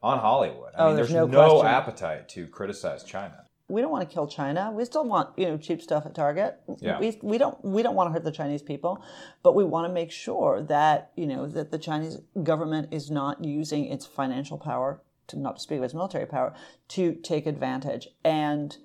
on 0.00 0.20
Hollywood. 0.20 0.74
I 0.78 0.84
oh, 0.84 0.86
mean, 0.86 0.96
there's, 0.96 1.08
there's 1.08 1.28
no, 1.28 1.58
no 1.58 1.64
appetite 1.64 2.28
to 2.30 2.46
criticize 2.46 3.02
China 3.02 3.46
we 3.72 3.80
don't 3.80 3.90
want 3.90 4.06
to 4.06 4.12
kill 4.12 4.26
China. 4.26 4.70
We 4.70 4.84
still 4.84 5.04
want 5.04 5.30
you 5.38 5.46
know 5.46 5.56
cheap 5.56 5.80
stuff 5.80 6.04
at 6.04 6.14
Target. 6.14 6.60
Yeah. 6.80 7.00
We, 7.00 7.18
we 7.22 7.38
don't 7.38 7.62
we 7.64 7.82
don't 7.82 7.94
want 7.94 8.08
to 8.08 8.12
hurt 8.12 8.22
the 8.22 8.30
Chinese 8.30 8.62
people, 8.62 9.02
but 9.42 9.54
we 9.54 9.64
want 9.64 9.88
to 9.88 9.92
make 9.92 10.12
sure 10.12 10.62
that 10.64 11.10
you 11.16 11.26
know 11.26 11.46
that 11.46 11.70
the 11.70 11.78
Chinese 11.78 12.18
government 12.42 12.88
is 12.92 13.10
not 13.10 13.42
using 13.42 13.86
its 13.86 14.04
financial 14.04 14.58
power 14.58 15.02
to 15.28 15.38
not 15.38 15.56
to 15.56 15.62
speak 15.62 15.78
of 15.78 15.84
its 15.84 15.94
military 15.94 16.26
power 16.26 16.54
to 16.88 17.14
take 17.14 17.46
advantage. 17.46 18.08
And 18.24 18.76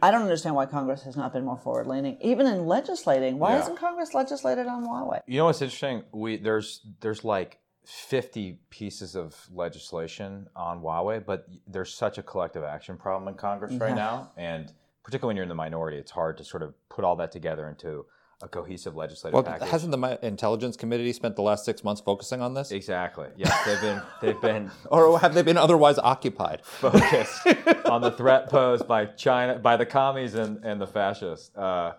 I 0.00 0.10
don't 0.12 0.22
understand 0.22 0.54
why 0.54 0.66
Congress 0.66 1.02
has 1.02 1.16
not 1.16 1.32
been 1.32 1.44
more 1.44 1.58
forward 1.58 1.88
leaning, 1.88 2.16
even 2.20 2.46
in 2.46 2.66
legislating. 2.66 3.38
Why 3.38 3.50
yeah. 3.50 3.58
hasn't 3.58 3.78
Congress 3.78 4.14
legislated 4.14 4.68
on 4.68 4.84
Huawei? 4.84 5.20
You 5.26 5.38
know 5.38 5.46
what's 5.46 5.62
interesting? 5.62 6.04
We 6.12 6.36
there's 6.36 6.80
there's 7.00 7.24
like 7.24 7.58
50 7.84 8.58
pieces 8.70 9.16
of 9.16 9.36
legislation 9.52 10.48
on 10.54 10.80
Huawei, 10.80 11.24
but 11.24 11.46
there's 11.66 11.92
such 11.92 12.18
a 12.18 12.22
collective 12.22 12.62
action 12.62 12.96
problem 12.96 13.28
in 13.28 13.34
Congress 13.34 13.74
right 13.74 13.94
now. 13.94 14.30
And 14.36 14.72
particularly 15.02 15.30
when 15.30 15.36
you're 15.36 15.42
in 15.44 15.48
the 15.48 15.54
minority, 15.54 15.96
it's 15.98 16.12
hard 16.12 16.38
to 16.38 16.44
sort 16.44 16.62
of 16.62 16.74
put 16.88 17.04
all 17.04 17.16
that 17.16 17.32
together 17.32 17.68
into 17.68 18.06
a 18.42 18.48
cohesive 18.48 18.96
legislative 18.96 19.34
well, 19.34 19.42
package. 19.42 19.68
Hasn't 19.68 19.92
the 19.92 20.26
Intelligence 20.26 20.76
Committee 20.76 21.12
spent 21.12 21.36
the 21.36 21.42
last 21.42 21.64
six 21.64 21.84
months 21.84 22.00
focusing 22.00 22.40
on 22.40 22.54
this? 22.54 22.72
Exactly. 22.72 23.28
Yes, 23.36 23.56
they've 23.64 23.80
been 23.80 24.02
they've 24.20 24.40
been 24.40 24.70
or 24.90 25.18
have 25.20 25.34
they 25.34 25.42
been 25.42 25.56
otherwise 25.56 25.98
occupied? 25.98 26.64
Focused 26.64 27.46
on 27.86 28.00
the 28.00 28.10
threat 28.10 28.48
posed 28.48 28.86
by 28.88 29.06
China, 29.06 29.58
by 29.58 29.76
the 29.76 29.86
commies 29.86 30.34
and, 30.34 30.64
and 30.64 30.80
the 30.80 30.86
fascists. 30.86 31.56
Uh, 31.56 31.92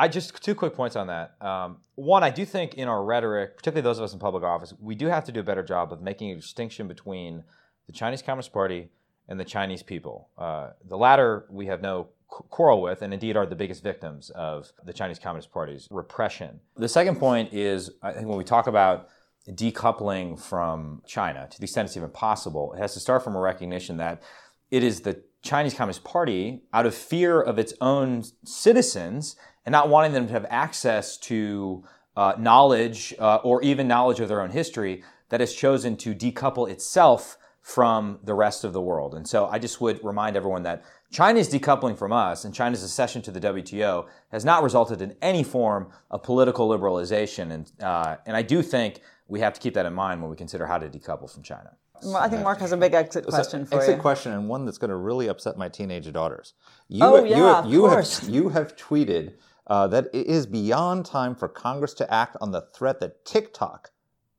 I 0.00 0.08
just 0.08 0.42
two 0.42 0.54
quick 0.54 0.74
points 0.74 0.96
on 0.96 1.08
that. 1.08 1.34
Um, 1.42 1.76
one, 1.94 2.24
I 2.24 2.30
do 2.30 2.46
think 2.46 2.72
in 2.72 2.88
our 2.88 3.04
rhetoric, 3.04 3.58
particularly 3.58 3.82
those 3.82 3.98
of 3.98 4.04
us 4.04 4.14
in 4.14 4.18
public 4.18 4.42
office, 4.42 4.72
we 4.80 4.94
do 4.94 5.08
have 5.08 5.24
to 5.24 5.32
do 5.32 5.40
a 5.40 5.42
better 5.42 5.62
job 5.62 5.92
of 5.92 6.00
making 6.00 6.30
a 6.30 6.36
distinction 6.36 6.88
between 6.88 7.44
the 7.86 7.92
Chinese 7.92 8.22
Communist 8.22 8.50
Party 8.50 8.88
and 9.28 9.38
the 9.38 9.44
Chinese 9.44 9.82
people. 9.82 10.30
Uh, 10.38 10.70
the 10.88 10.96
latter 10.96 11.44
we 11.50 11.66
have 11.66 11.82
no 11.82 12.08
quarrel 12.28 12.80
with, 12.80 13.02
and 13.02 13.12
indeed 13.12 13.36
are 13.36 13.44
the 13.44 13.54
biggest 13.54 13.82
victims 13.82 14.30
of 14.30 14.72
the 14.86 14.94
Chinese 14.94 15.18
Communist 15.18 15.52
Party's 15.52 15.86
repression. 15.90 16.60
The 16.76 16.88
second 16.88 17.16
point 17.16 17.52
is, 17.52 17.90
I 18.02 18.12
think 18.12 18.26
when 18.26 18.38
we 18.38 18.44
talk 18.44 18.68
about 18.68 19.10
decoupling 19.50 20.40
from 20.40 21.02
China, 21.06 21.46
to 21.50 21.58
the 21.58 21.64
extent 21.64 21.88
it's 21.88 21.96
even 21.98 22.08
possible, 22.08 22.72
it 22.72 22.78
has 22.78 22.94
to 22.94 23.00
start 23.00 23.22
from 23.22 23.36
a 23.36 23.40
recognition 23.40 23.98
that 23.98 24.22
it 24.70 24.82
is 24.82 25.02
the 25.02 25.22
Chinese 25.42 25.74
Communist 25.74 26.04
Party, 26.04 26.62
out 26.72 26.86
of 26.86 26.94
fear 26.94 27.40
of 27.40 27.58
its 27.58 27.72
own 27.80 28.24
citizens, 28.44 29.36
and 29.64 29.72
not 29.72 29.88
wanting 29.88 30.12
them 30.12 30.26
to 30.26 30.32
have 30.32 30.46
access 30.50 31.16
to 31.16 31.84
uh, 32.16 32.34
knowledge 32.38 33.14
uh, 33.18 33.36
or 33.36 33.62
even 33.62 33.88
knowledge 33.88 34.20
of 34.20 34.28
their 34.28 34.42
own 34.42 34.50
history 34.50 35.02
that 35.30 35.40
has 35.40 35.54
chosen 35.54 35.96
to 35.96 36.14
decouple 36.14 36.68
itself 36.68 37.38
from 37.62 38.18
the 38.24 38.34
rest 38.34 38.64
of 38.64 38.72
the 38.72 38.80
world. 38.80 39.14
And 39.14 39.28
so 39.28 39.46
I 39.46 39.58
just 39.58 39.80
would 39.80 40.02
remind 40.04 40.36
everyone 40.36 40.62
that 40.64 40.82
China's 41.10 41.48
decoupling 41.48 41.96
from 41.96 42.12
us 42.12 42.44
and 42.44 42.54
China's 42.54 42.82
accession 42.82 43.20
to 43.22 43.30
the 43.30 43.40
WTO 43.40 44.06
has 44.30 44.44
not 44.44 44.62
resulted 44.62 45.02
in 45.02 45.14
any 45.20 45.42
form 45.42 45.90
of 46.10 46.22
political 46.22 46.68
liberalization. 46.68 47.50
And, 47.50 47.72
uh, 47.80 48.16
and 48.26 48.36
I 48.36 48.42
do 48.42 48.62
think 48.62 49.00
we 49.30 49.40
have 49.40 49.54
to 49.54 49.60
keep 49.60 49.74
that 49.74 49.86
in 49.86 49.94
mind 49.94 50.20
when 50.20 50.30
we 50.30 50.36
consider 50.36 50.66
how 50.66 50.78
to 50.78 50.88
decouple 50.88 51.32
from 51.32 51.42
China. 51.42 51.70
Well, 52.02 52.16
I 52.16 52.28
think 52.28 52.42
Marc 52.42 52.60
has 52.60 52.72
a 52.72 52.76
big 52.76 52.94
exit 52.94 53.26
question 53.26 53.66
for 53.66 53.76
exit 53.76 53.88
you. 53.88 53.92
Exit 53.92 54.00
question, 54.00 54.32
and 54.32 54.48
one 54.48 54.64
that's 54.64 54.78
going 54.78 54.90
to 54.90 54.96
really 54.96 55.28
upset 55.28 55.58
my 55.58 55.68
teenage 55.68 56.10
daughters. 56.12 56.54
You, 56.88 57.04
oh, 57.04 57.24
yeah, 57.24 57.64
you, 57.64 57.70
you 57.70 57.86
of 57.86 57.92
course. 57.92 58.20
Have, 58.20 58.30
you 58.30 58.48
have 58.48 58.76
tweeted 58.76 59.34
uh, 59.66 59.86
that 59.88 60.06
it 60.12 60.26
is 60.26 60.46
beyond 60.46 61.06
time 61.06 61.34
for 61.34 61.48
Congress 61.48 61.94
to 61.94 62.12
act 62.12 62.36
on 62.40 62.50
the 62.50 62.62
threat 62.62 63.00
that 63.00 63.24
TikTok 63.24 63.90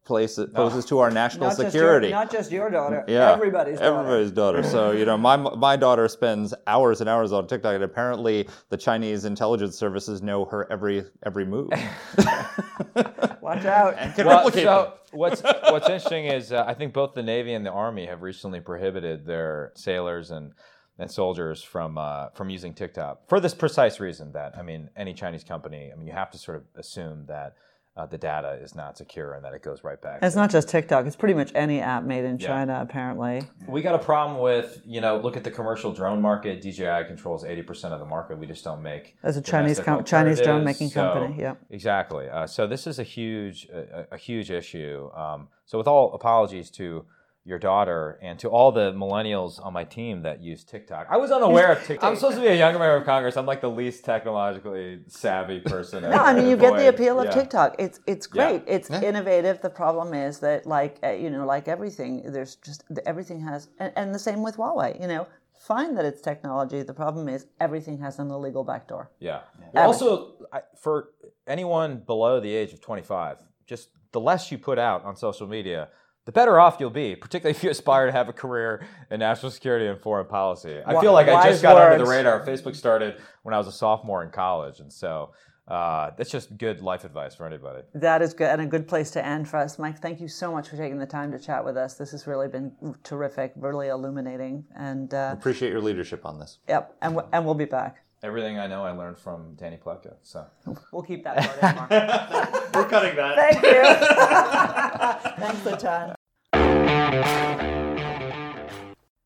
places, 0.05 0.49
poses 0.53 0.85
to 0.85 0.99
our 0.99 1.11
national 1.11 1.47
Not 1.47 1.57
just, 1.57 1.61
your, 1.61 1.69
security. 1.71 2.09
not 2.09 2.31
just 2.31 2.51
your 2.51 2.69
daughter, 2.69 3.05
yeah, 3.07 3.31
everybody's 3.31 3.79
daughter. 3.79 3.99
everybody's 3.99 4.31
daughter. 4.31 4.63
So 4.63 4.91
you 4.99 5.05
know, 5.05 5.17
my 5.17 5.37
my 5.37 5.75
daughter 5.75 6.07
spends 6.07 6.53
hours 6.67 7.01
and 7.01 7.09
hours 7.09 7.31
on 7.31 7.47
TikTok, 7.47 7.75
and 7.75 7.83
apparently 7.83 8.47
the 8.69 8.77
Chinese 8.77 9.25
intelligence 9.25 9.77
services 9.77 10.21
know 10.21 10.45
her 10.45 10.69
every 10.71 11.03
every 11.25 11.45
move. 11.45 11.69
Watch 13.41 13.65
out. 13.65 13.95
and 13.97 14.13
can 14.15 14.25
Well, 14.27 14.37
replicate 14.37 14.63
so 14.63 14.93
what's 15.11 15.41
what's 15.41 15.87
interesting 15.89 16.25
is 16.25 16.51
uh, 16.51 16.63
I 16.67 16.73
think 16.73 16.93
both 16.93 17.13
the 17.13 17.23
Navy 17.23 17.53
and 17.53 17.65
the 17.65 17.71
Army 17.71 18.05
have 18.05 18.21
recently 18.21 18.59
prohibited 18.59 19.25
their 19.25 19.71
sailors 19.75 20.31
and 20.31 20.53
and 20.99 21.09
soldiers 21.09 21.63
from 21.63 21.97
uh, 21.97 22.29
from 22.35 22.49
using 22.49 22.73
TikTok 22.73 23.27
for 23.27 23.39
this 23.39 23.53
precise 23.53 23.99
reason 23.99 24.31
that 24.33 24.57
I 24.57 24.61
mean 24.61 24.89
any 24.95 25.13
Chinese 25.13 25.43
company 25.43 25.89
I 25.91 25.95
mean 25.95 26.07
you 26.07 26.13
have 26.13 26.31
to 26.31 26.37
sort 26.37 26.57
of 26.57 26.63
assume 26.75 27.25
that 27.27 27.55
uh, 27.97 28.05
the 28.05 28.17
data 28.17 28.57
is 28.61 28.73
not 28.73 28.97
secure 28.97 29.33
and 29.33 29.43
that 29.43 29.53
it 29.53 29.61
goes 29.61 29.83
right 29.83 30.01
back. 30.01 30.19
It's 30.21 30.35
not 30.35 30.49
just 30.49 30.69
TikTok. 30.69 31.05
It's 31.05 31.15
pretty 31.15 31.33
much 31.33 31.51
any 31.53 31.81
app 31.81 32.03
made 32.03 32.23
in 32.23 32.39
Yeah. 32.39 32.47
China, 32.47 32.79
apparently. 32.81 33.41
We 33.67 33.81
got 33.81 33.95
a 33.95 33.99
problem 33.99 34.39
with 34.39 34.81
you 34.85 35.01
know 35.01 35.17
look 35.17 35.35
at 35.35 35.43
the 35.43 35.51
commercial 35.51 35.91
drone 35.91 36.21
market. 36.21 36.61
DJI 36.61 37.03
controls 37.07 37.43
eighty 37.43 37.61
percent 37.61 37.93
of 37.93 37.99
the 37.99 38.05
market. 38.05 38.37
We 38.37 38.47
just 38.47 38.63
don't 38.63 38.81
make 38.81 39.17
As 39.23 39.35
a 39.37 39.41
Chinese 39.41 39.79
com- 39.79 40.03
Chinese 40.05 40.39
drone 40.41 40.63
making 40.63 40.89
So- 40.89 41.01
company, 41.13 41.41
yep. 41.41 41.59
exactly. 41.69 42.29
Uh, 42.29 42.47
so 42.47 42.65
this 42.65 42.87
is 42.87 42.97
a 42.99 43.03
huge 43.03 43.67
a, 43.69 44.07
a 44.13 44.17
huge 44.17 44.51
issue. 44.51 45.09
Um, 45.13 45.49
so 45.65 45.77
with 45.77 45.87
all 45.87 46.13
apologies 46.13 46.69
to 46.71 47.05
your 47.43 47.57
daughter 47.57 48.19
and 48.21 48.37
to 48.37 48.47
all 48.49 48.71
the 48.71 48.91
millennials 48.93 49.63
on 49.65 49.73
my 49.73 49.83
team 49.83 50.21
that 50.21 50.41
use 50.41 50.63
TikTok, 50.63 51.07
I 51.09 51.17
was 51.17 51.31
unaware 51.31 51.71
of 51.71 51.83
TikTok. 51.87 52.07
I'm 52.07 52.15
supposed 52.15 52.35
to 52.35 52.41
be 52.41 52.47
a 52.47 52.55
young 52.55 52.73
member 52.73 52.95
of 52.95 53.03
Congress. 53.05 53.35
I'm 53.35 53.47
like 53.47 53.61
the 53.61 53.69
least 53.69 54.05
technologically 54.05 54.99
savvy 55.07 55.59
person. 55.59 56.03
No, 56.03 56.09
I 56.11 56.33
mean 56.33 56.47
you 56.47 56.55
get 56.57 56.75
the 56.77 56.87
appeal 56.89 57.19
of 57.19 57.25
Yeah. 57.25 57.31
TikTok. 57.31 57.75
It's 57.79 57.99
it's 58.05 58.27
Yeah. 58.33 58.47
great. 58.51 58.63
It's 58.67 58.89
innovative. 58.91 59.61
The 59.61 59.71
problem 59.71 60.13
is 60.13 60.39
that 60.39 60.67
like 60.67 60.99
uh, 61.03 61.09
you 61.09 61.29
know 61.29 61.45
like 61.45 61.67
everything, 61.67 62.31
there's 62.31 62.55
just 62.57 62.83
everything 63.05 63.39
has 63.41 63.69
and, 63.79 63.91
and 63.95 64.13
the 64.13 64.19
same 64.19 64.43
with 64.43 64.57
Huawei. 64.57 65.01
You 65.01 65.07
know, 65.07 65.27
fine 65.59 65.95
that 65.95 66.05
it's 66.05 66.21
technology. 66.21 66.83
The 66.83 66.93
problem 66.93 67.27
is 67.27 67.47
everything 67.59 67.97
has 67.99 68.19
an 68.19 68.29
illegal 68.29 68.63
backdoor. 68.63 69.09
Yeah. 69.19 69.41
Well, 69.73 69.87
also, 69.87 70.33
I, 70.53 70.61
for 70.79 71.09
anyone 71.47 72.03
below 72.05 72.39
the 72.39 72.53
age 72.53 72.71
of 72.73 72.81
25, 72.81 73.37
just 73.65 73.89
the 74.11 74.19
less 74.19 74.51
you 74.51 74.57
put 74.59 74.77
out 74.77 75.03
on 75.05 75.15
social 75.15 75.47
media, 75.47 75.89
the 76.25 76.31
better 76.31 76.59
off 76.59 76.77
you'll 76.79 76.89
be, 76.89 77.15
particularly 77.15 77.55
if 77.57 77.63
you 77.63 77.69
aspire 77.69 78.05
to 78.05 78.11
have 78.11 78.29
a 78.29 78.33
career 78.33 78.85
in 79.09 79.19
national 79.19 79.51
security 79.51 79.87
and 79.87 79.99
foreign 79.99 80.27
policy. 80.27 80.79
I 80.85 80.99
feel 81.01 81.13
like 81.13 81.27
I 81.27 81.49
just 81.49 81.61
got 81.61 81.77
under 81.77 82.03
the 82.03 82.09
radar. 82.09 82.45
Facebook 82.45 82.75
started 82.75 83.17
when 83.43 83.53
I 83.53 83.57
was 83.57 83.67
a 83.67 83.71
sophomore 83.71 84.23
in 84.23 84.29
college, 84.29 84.79
and 84.79 84.91
so 84.91 85.31
uh, 85.67 86.11
that's 86.17 86.29
just 86.29 86.57
good 86.57 86.81
life 86.81 87.03
advice 87.05 87.33
for 87.33 87.45
anybody. 87.45 87.81
That 87.93 88.21
is 88.21 88.33
good 88.33 88.49
and 88.49 88.61
a 88.61 88.65
good 88.65 88.87
place 88.87 89.11
to 89.11 89.25
end 89.25 89.47
for 89.47 89.57
us, 89.57 89.79
Mike. 89.79 89.99
Thank 89.99 90.19
you 90.19 90.27
so 90.27 90.51
much 90.51 90.67
for 90.69 90.75
taking 90.75 90.97
the 90.99 91.05
time 91.05 91.31
to 91.31 91.39
chat 91.39 91.63
with 91.63 91.77
us. 91.77 91.95
This 91.95 92.11
has 92.11 92.27
really 92.27 92.47
been 92.47 92.73
terrific, 93.03 93.53
really 93.55 93.87
illuminating, 93.87 94.65
and 94.75 95.13
uh, 95.13 95.31
Appreciate 95.33 95.69
your 95.71 95.81
leadership 95.81 96.25
on 96.25 96.39
this. 96.39 96.59
yep. 96.67 96.95
And 97.01 97.15
w- 97.15 97.29
and 97.31 97.45
we'll 97.45 97.55
be 97.55 97.65
back. 97.65 98.03
Everything 98.23 98.59
I 98.59 98.67
know, 98.67 98.83
I 98.83 98.91
learned 98.91 99.17
from 99.17 99.55
Danny 99.55 99.77
Pletka. 99.77 100.13
So 100.21 100.45
We'll 100.91 101.01
keep 101.01 101.23
that 101.23 101.37
part 101.37 101.91
in 101.91 102.71
We're 102.79 102.87
cutting 102.87 103.15
that. 103.15 103.35
Thank 103.35 103.63
you. 103.65 103.81
Thanks 105.45 105.65
a 105.65 105.77
ton. 105.77 106.15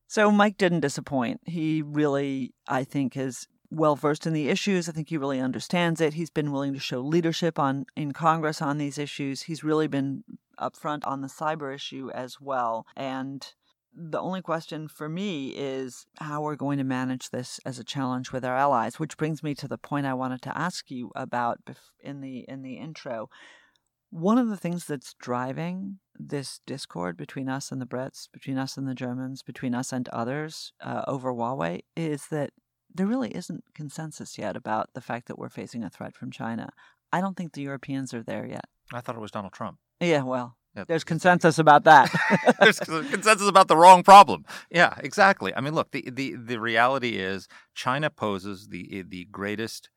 So 0.08 0.32
Mike 0.32 0.58
didn't 0.58 0.80
disappoint. 0.80 1.42
He 1.46 1.82
really, 1.82 2.54
I 2.70 2.86
think, 2.86 3.18
is 3.18 3.48
well 3.70 3.98
versed 3.98 4.26
in 4.26 4.32
the 4.32 4.48
issues. 4.48 4.88
I 4.88 4.94
think 4.94 5.10
he 5.10 5.18
really 5.18 5.42
understands 5.42 6.00
it. 6.00 6.14
He's 6.14 6.30
been 6.30 6.54
willing 6.54 6.74
to 6.74 6.80
show 6.80 7.02
leadership 7.02 7.60
on 7.60 7.86
in 7.98 8.14
Congress 8.14 8.62
on 8.62 8.78
these 8.78 8.98
issues. 8.98 9.42
He's 9.44 9.62
really 9.62 9.88
been 9.88 10.24
upfront 10.58 11.06
on 11.06 11.20
the 11.20 11.28
cyber 11.28 11.76
issue 11.76 12.10
as 12.14 12.40
well. 12.40 12.88
And 12.96 13.46
the 13.96 14.20
only 14.20 14.42
question 14.42 14.88
for 14.88 15.08
me 15.08 15.50
is 15.50 16.06
how 16.20 16.42
we're 16.42 16.56
going 16.56 16.78
to 16.78 16.84
manage 16.84 17.30
this 17.30 17.60
as 17.66 17.80
a 17.80 17.84
challenge 17.84 18.32
with 18.32 18.44
our 18.44 18.56
allies, 18.56 19.00
which 19.00 19.18
brings 19.18 19.42
me 19.42 19.56
to 19.56 19.68
the 19.68 19.78
point 19.78 20.06
I 20.06 20.14
wanted 20.14 20.42
to 20.44 20.58
ask 20.58 20.92
you 20.92 21.12
about 21.16 21.60
in 22.02 22.22
the 22.22 22.46
in 22.48 22.62
the 22.62 22.74
intro. 22.74 23.30
One 24.10 24.38
of 24.38 24.50
the 24.50 24.58
things 24.58 24.86
that's 24.86 25.14
driving 25.16 26.00
this 26.18 26.60
discord 26.66 27.18
between 27.18 27.50
us 27.50 27.72
and 27.72 27.82
the 27.82 27.86
Brits, 27.86 28.28
between 28.32 28.58
us 28.58 28.78
and 28.78 28.88
the 28.88 28.96
Germans, 28.96 29.42
between 29.42 29.74
us 29.74 29.92
and 29.92 30.08
others 30.10 30.74
uh, 30.82 31.04
over 31.08 31.34
Huawei 31.34 31.82
is 31.96 32.28
that 32.28 32.52
there 32.94 33.08
really 33.08 33.36
isn't 33.36 33.64
consensus 33.74 34.38
yet 34.38 34.56
about 34.56 34.90
the 34.94 35.02
fact 35.02 35.28
that 35.28 35.38
we're 35.38 35.50
facing 35.50 35.84
a 35.84 35.90
threat 35.90 36.16
from 36.16 36.32
China. 36.32 36.70
I 37.12 37.20
don't 37.20 37.36
think 37.36 37.54
the 37.54 37.62
Europeans 37.62 38.14
are 38.14 38.24
there 38.24 38.46
yet. 38.46 38.66
I 38.94 39.02
thought 39.02 39.16
it 39.16 39.22
was 39.22 39.32
Donald 39.32 39.54
Trump. 39.54 39.80
Yeah, 40.00 40.24
well, 40.24 40.58
Yeah. 40.76 40.84
there's 40.88 41.04
consensus 41.04 41.58
about 41.58 41.86
that. 41.86 42.12
There's 42.60 42.80
consensus 42.80 43.48
about 43.48 43.70
the 43.70 43.78
wrong 43.78 44.04
problem. 44.04 44.44
Yeah, 44.70 44.94
exactly. 44.98 45.56
I 45.56 45.62
mean, 45.62 45.74
look, 45.74 45.92
the, 45.92 46.04
the, 46.12 46.36
the 46.36 46.60
reality 46.60 47.18
is 47.18 47.48
China 47.74 48.10
poses 48.10 48.68
the 48.68 49.04
the 49.08 49.26
greatest 49.32 49.90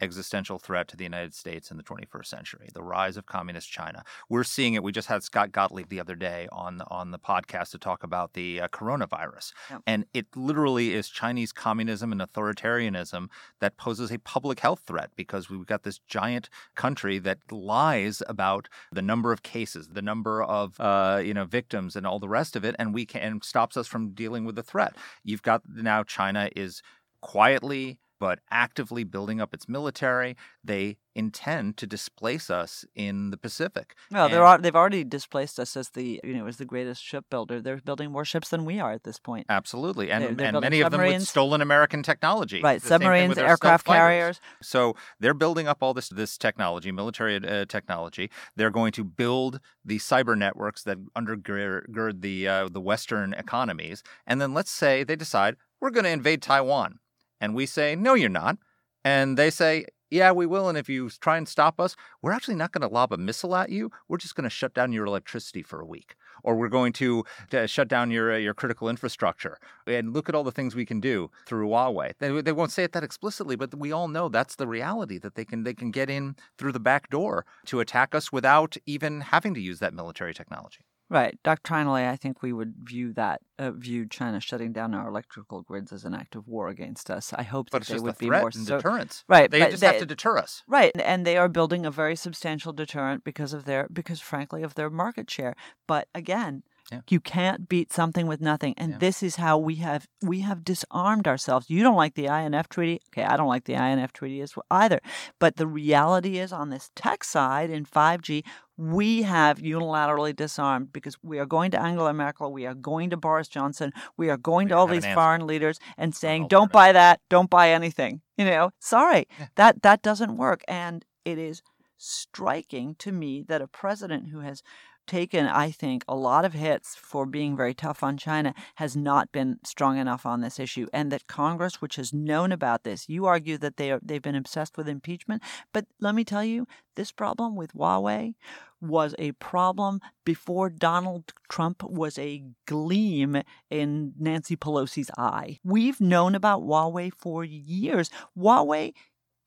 existential 0.00 0.58
threat 0.58 0.88
to 0.88 0.96
the 0.96 1.04
United 1.04 1.34
States 1.34 1.70
in 1.70 1.76
the 1.76 1.82
21st 1.82 2.26
century. 2.26 2.68
The 2.74 2.82
rise 2.82 3.16
of 3.16 3.26
communist 3.26 3.70
China. 3.70 4.04
We're 4.28 4.44
seeing 4.44 4.74
it. 4.74 4.82
We 4.82 4.92
just 4.92 5.08
had 5.08 5.22
Scott 5.22 5.52
Gottlieb 5.52 5.88
the 5.88 6.00
other 6.00 6.14
day 6.14 6.48
on 6.52 6.82
on 6.88 7.10
the 7.10 7.18
podcast 7.18 7.70
to 7.70 7.78
talk 7.78 8.02
about 8.02 8.34
the 8.34 8.60
uh, 8.60 8.68
coronavirus, 8.68 9.52
Yep. 9.70 9.82
and 9.86 10.04
it 10.12 10.26
literally 10.36 10.94
is 10.94 11.08
Chinese 11.08 11.52
communism 11.52 12.12
and 12.12 12.20
authoritarianism 12.20 13.28
that 13.60 13.76
poses 13.76 14.10
a 14.12 14.18
public 14.18 14.60
health 14.60 14.82
threat 14.86 15.10
because 15.16 15.48
we've 15.48 15.66
got 15.66 15.82
this 15.82 15.98
giant 16.06 16.48
country 16.74 17.18
that 17.18 17.38
lies 17.50 18.22
about 18.28 18.68
the 18.92 19.02
number 19.02 19.32
of 19.32 19.42
cases, 19.42 19.88
the 19.88 20.02
number 20.02 20.42
of 20.42 20.78
uh, 20.80 21.20
you 21.24 21.34
know 21.34 21.44
victims, 21.44 21.96
and 21.96 22.06
all 22.06 22.18
the 22.18 22.28
rest 22.28 22.56
of 22.56 22.64
it, 22.64 22.74
and 22.78 22.92
we 22.94 23.06
can 23.06 23.22
and 23.22 23.44
stops 23.44 23.76
us 23.76 23.86
from 23.86 24.10
dealing 24.10 24.44
with 24.44 24.56
the 24.56 24.62
threat. 24.62 24.94
You've 25.24 25.42
got 25.42 25.62
now 25.68 26.02
China 26.02 26.50
is 26.54 26.82
quietly 27.20 27.98
but 28.18 28.40
actively 28.50 29.04
building 29.04 29.40
up 29.40 29.52
its 29.54 29.68
military. 29.68 30.36
They 30.64 30.96
intend 31.14 31.76
to 31.78 31.86
displace 31.86 32.50
us 32.50 32.84
in 32.94 33.30
the 33.30 33.36
Pacific. 33.38 33.94
well, 34.10 34.28
they're, 34.28 34.38
And- 34.44 34.48
al- 34.48 34.58
they've 34.58 34.76
already 34.76 35.02
displaced 35.04 35.58
us 35.58 35.76
as 35.76 35.90
the 35.90 36.20
you 36.22 36.34
know 36.34 36.46
as 36.46 36.56
the 36.58 36.64
greatest 36.64 37.02
shipbuilder. 37.02 37.60
They're 37.62 37.78
building 37.78 38.10
more 38.12 38.24
ships 38.24 38.48
than 38.50 38.64
we 38.64 38.80
are 38.80 38.92
at 38.92 39.04
this 39.04 39.18
point. 39.18 39.46
Absolutely, 39.48 40.10
and 40.10 40.22
They're- 40.24 40.34
they're 40.34 40.46
and 40.48 40.60
many 40.60 40.80
of 40.80 40.90
them 40.90 41.00
with 41.02 41.26
stolen 41.26 41.60
American 41.62 42.02
technology. 42.02 42.60
Right, 42.62 42.80
The 42.82 42.88
submarines, 42.88 43.38
aircraft 43.38 43.86
carriers. 43.86 44.40
So 44.62 44.94
they're 45.20 45.34
building 45.34 45.66
up 45.68 45.78
all 45.82 45.94
this 45.94 46.08
this 46.08 46.36
technology, 46.36 46.92
military 46.92 47.36
uh, 47.36 47.64
technology. 47.66 48.30
They're 48.56 48.70
going 48.70 48.92
to 48.92 49.04
build 49.04 49.60
the 49.84 49.98
cyber 49.98 50.36
networks 50.36 50.82
that 50.84 50.98
undergird 51.14 52.20
the 52.20 52.48
uh, 52.48 52.68
the 52.70 52.80
Western 52.80 53.32
economies, 53.34 54.02
and 54.26 54.40
then 54.40 54.54
let's 54.54 54.70
say 54.70 55.04
they 55.04 55.16
decide 55.16 55.56
we're 55.80 55.90
going 55.90 56.04
to 56.04 56.10
invade 56.10 56.42
Taiwan, 56.42 56.98
and 57.40 57.54
we 57.54 57.66
say 57.66 57.96
no, 57.96 58.14
you're 58.14 58.28
not, 58.28 58.58
and 59.04 59.36
they 59.36 59.50
say. 59.50 59.86
Yeah, 60.08 60.30
we 60.30 60.46
will. 60.46 60.68
And 60.68 60.78
if 60.78 60.88
you 60.88 61.10
try 61.10 61.36
and 61.36 61.48
stop 61.48 61.80
us, 61.80 61.96
we're 62.22 62.30
actually 62.30 62.54
not 62.54 62.70
going 62.70 62.88
to 62.88 62.94
lob 62.94 63.12
a 63.12 63.16
missile 63.16 63.56
at 63.56 63.70
you. 63.70 63.90
We're 64.06 64.18
just 64.18 64.36
going 64.36 64.44
to 64.44 64.50
shut 64.50 64.72
down 64.72 64.92
your 64.92 65.04
electricity 65.04 65.64
for 65.64 65.80
a 65.80 65.84
week, 65.84 66.14
or 66.44 66.54
we're 66.54 66.68
going 66.68 66.92
to 66.92 67.24
uh, 67.52 67.66
shut 67.66 67.88
down 67.88 68.12
your 68.12 68.32
uh, 68.32 68.36
your 68.36 68.54
critical 68.54 68.88
infrastructure. 68.88 69.58
And 69.84 70.14
look 70.14 70.28
at 70.28 70.36
all 70.36 70.44
the 70.44 70.52
things 70.52 70.76
we 70.76 70.86
can 70.86 71.00
do 71.00 71.32
through 71.44 71.66
Huawei. 71.66 72.12
They, 72.20 72.40
they 72.40 72.52
won't 72.52 72.70
say 72.70 72.84
it 72.84 72.92
that 72.92 73.02
explicitly, 73.02 73.56
but 73.56 73.74
we 73.74 73.90
all 73.90 74.06
know 74.06 74.28
that's 74.28 74.54
the 74.54 74.68
reality 74.68 75.18
that 75.18 75.34
they 75.34 75.44
can 75.44 75.64
they 75.64 75.74
can 75.74 75.90
get 75.90 76.08
in 76.08 76.36
through 76.56 76.70
the 76.70 76.78
back 76.78 77.10
door 77.10 77.44
to 77.64 77.80
attack 77.80 78.14
us 78.14 78.30
without 78.30 78.76
even 78.86 79.22
having 79.22 79.54
to 79.54 79.60
use 79.60 79.80
that 79.80 79.92
military 79.92 80.34
technology. 80.34 80.86
Right. 81.08 81.38
Doctrinally, 81.44 82.04
I 82.04 82.16
think 82.16 82.42
we 82.42 82.52
would 82.52 82.74
view 82.82 83.12
that, 83.12 83.40
uh, 83.60 83.70
view 83.70 84.06
China 84.06 84.40
shutting 84.40 84.72
down 84.72 84.92
our 84.92 85.06
electrical 85.06 85.62
grids 85.62 85.92
as 85.92 86.04
an 86.04 86.14
act 86.14 86.34
of 86.34 86.48
war 86.48 86.66
against 86.68 87.10
us. 87.10 87.32
I 87.32 87.44
hope 87.44 87.68
But 87.70 87.86
that 87.86 87.94
they 87.94 88.00
would 88.00 88.18
be 88.18 88.28
more 88.28 88.46
and 88.46 88.54
so- 88.54 88.76
deterrence. 88.78 89.24
Right, 89.28 89.48
They 89.48 89.60
just 89.70 89.80
they- 89.80 89.86
have 89.86 89.98
to 90.00 90.06
deter 90.06 90.36
us. 90.36 90.64
Right, 90.66 90.90
and 90.96 91.24
they 91.24 91.36
are 91.36 91.48
building 91.48 91.86
a 91.86 91.92
very 91.92 92.16
substantial 92.16 92.72
deterrent 92.72 93.22
because 93.22 93.52
of 93.52 93.66
their 93.66 93.86
because 93.92 94.20
frankly 94.20 94.64
of 94.64 94.74
their 94.74 94.90
market 94.90 95.30
share. 95.30 95.54
But 95.86 96.08
again, 96.12 96.64
Yeah. 96.92 97.00
you 97.08 97.18
can't 97.18 97.68
beat 97.68 97.92
something 97.92 98.28
with 98.28 98.40
nothing, 98.40 98.74
and 98.76 98.92
Yeah. 98.92 98.98
this 98.98 99.20
is 99.22 99.36
how 99.36 99.58
we 99.58 99.76
have 99.76 100.06
we 100.22 100.40
have 100.40 100.62
disarmed 100.62 101.26
ourselves. 101.26 101.68
You 101.68 101.82
don't 101.82 101.96
like 101.96 102.14
the 102.14 102.28
INF 102.28 102.68
treaty, 102.68 103.00
okay? 103.08 103.24
I 103.24 103.36
don't 103.36 103.48
like 103.48 103.64
the 103.64 103.74
INF 103.74 104.12
treaty 104.12 104.40
as 104.40 104.54
well 104.54 104.66
either. 104.70 105.00
But 105.40 105.56
the 105.56 105.66
reality 105.66 106.38
is, 106.38 106.52
on 106.52 106.70
this 106.70 106.90
tech 106.94 107.24
side 107.24 107.70
in 107.70 107.86
five 107.86 108.22
G, 108.22 108.44
we 108.76 109.22
have 109.22 109.58
unilaterally 109.58 110.36
disarmed 110.36 110.92
because 110.92 111.16
we 111.22 111.40
are 111.40 111.46
going 111.46 111.72
to 111.72 111.80
Angela 111.80 112.12
Merkel, 112.12 112.52
we 112.52 112.66
are 112.66 112.74
going 112.74 113.10
to 113.10 113.16
Boris 113.16 113.48
Johnson, 113.48 113.92
we 114.16 114.30
are 114.30 114.36
going 114.36 114.66
We 114.66 114.70
to 114.70 114.76
all 114.76 114.86
have 114.86 114.96
an 114.96 115.02
these 115.02 115.12
foreign 115.14 115.46
leaders 115.46 115.80
and 115.96 116.14
saying, 116.14 116.46
"Don't 116.48 116.70
buy 116.70 116.92
that, 116.92 117.20
don't 117.28 117.50
buy 117.50 117.70
anything." 117.72 118.20
You 118.36 118.44
know, 118.44 118.70
sorry, 118.78 119.26
that 119.56 119.82
that 119.82 120.02
doesn't 120.02 120.36
work, 120.36 120.62
and 120.68 121.04
it 121.24 121.38
is 121.38 121.62
striking 121.98 122.94
to 122.96 123.10
me 123.12 123.42
that 123.42 123.62
a 123.62 123.66
president 123.66 124.28
who 124.28 124.40
has 124.40 124.62
taken, 125.06 125.46
I 125.46 125.70
think, 125.70 126.04
a 126.08 126.14
lot 126.14 126.44
of 126.44 126.52
hits 126.52 126.94
for 126.94 127.26
being 127.26 127.56
very 127.56 127.74
tough 127.74 128.02
on 128.02 128.16
China, 128.16 128.54
has 128.76 128.96
not 128.96 129.32
been 129.32 129.58
strong 129.64 129.98
enough 129.98 130.26
on 130.26 130.40
this 130.40 130.58
issue, 130.58 130.86
and 130.92 131.10
that 131.12 131.26
Congress, 131.26 131.80
which 131.80 131.96
has 131.96 132.12
known 132.12 132.52
about 132.52 132.84
this, 132.84 133.08
you 133.08 133.26
argue 133.26 133.58
that 133.58 133.76
they 133.76 133.90
are 133.90 134.00
they've 134.02 134.22
been 134.22 134.34
obsessed 134.34 134.76
with 134.76 134.88
impeachment, 134.88 135.42
but 135.72 135.86
let 136.00 136.14
me 136.14 136.24
tell 136.24 136.44
you, 136.44 136.66
this 136.96 137.12
problem 137.12 137.56
with 137.56 137.72
Huawei 137.74 138.34
was 138.80 139.14
a 139.18 139.32
problem 139.32 140.00
before 140.24 140.68
Donald 140.70 141.32
Trump 141.48 141.82
was 141.82 142.18
a 142.18 142.44
gleam 142.66 143.42
in 143.70 144.12
Nancy 144.18 144.56
Pelosi's 144.56 145.10
eye. 145.16 145.58
We've 145.64 146.00
known 146.00 146.34
about 146.34 146.62
Huawei 146.62 147.12
for 147.14 147.44
years. 147.44 148.10
Huawei 148.36 148.92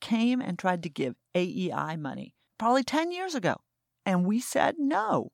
came 0.01 0.41
and 0.41 0.57
tried 0.57 0.83
to 0.83 0.89
give 0.89 1.15
AEI 1.35 1.97
money 1.97 2.33
probably 2.57 2.83
10 2.83 3.11
years 3.11 3.35
ago, 3.35 3.55
and 4.05 4.25
we 4.25 4.39
said 4.39 4.75
no. 4.77 5.31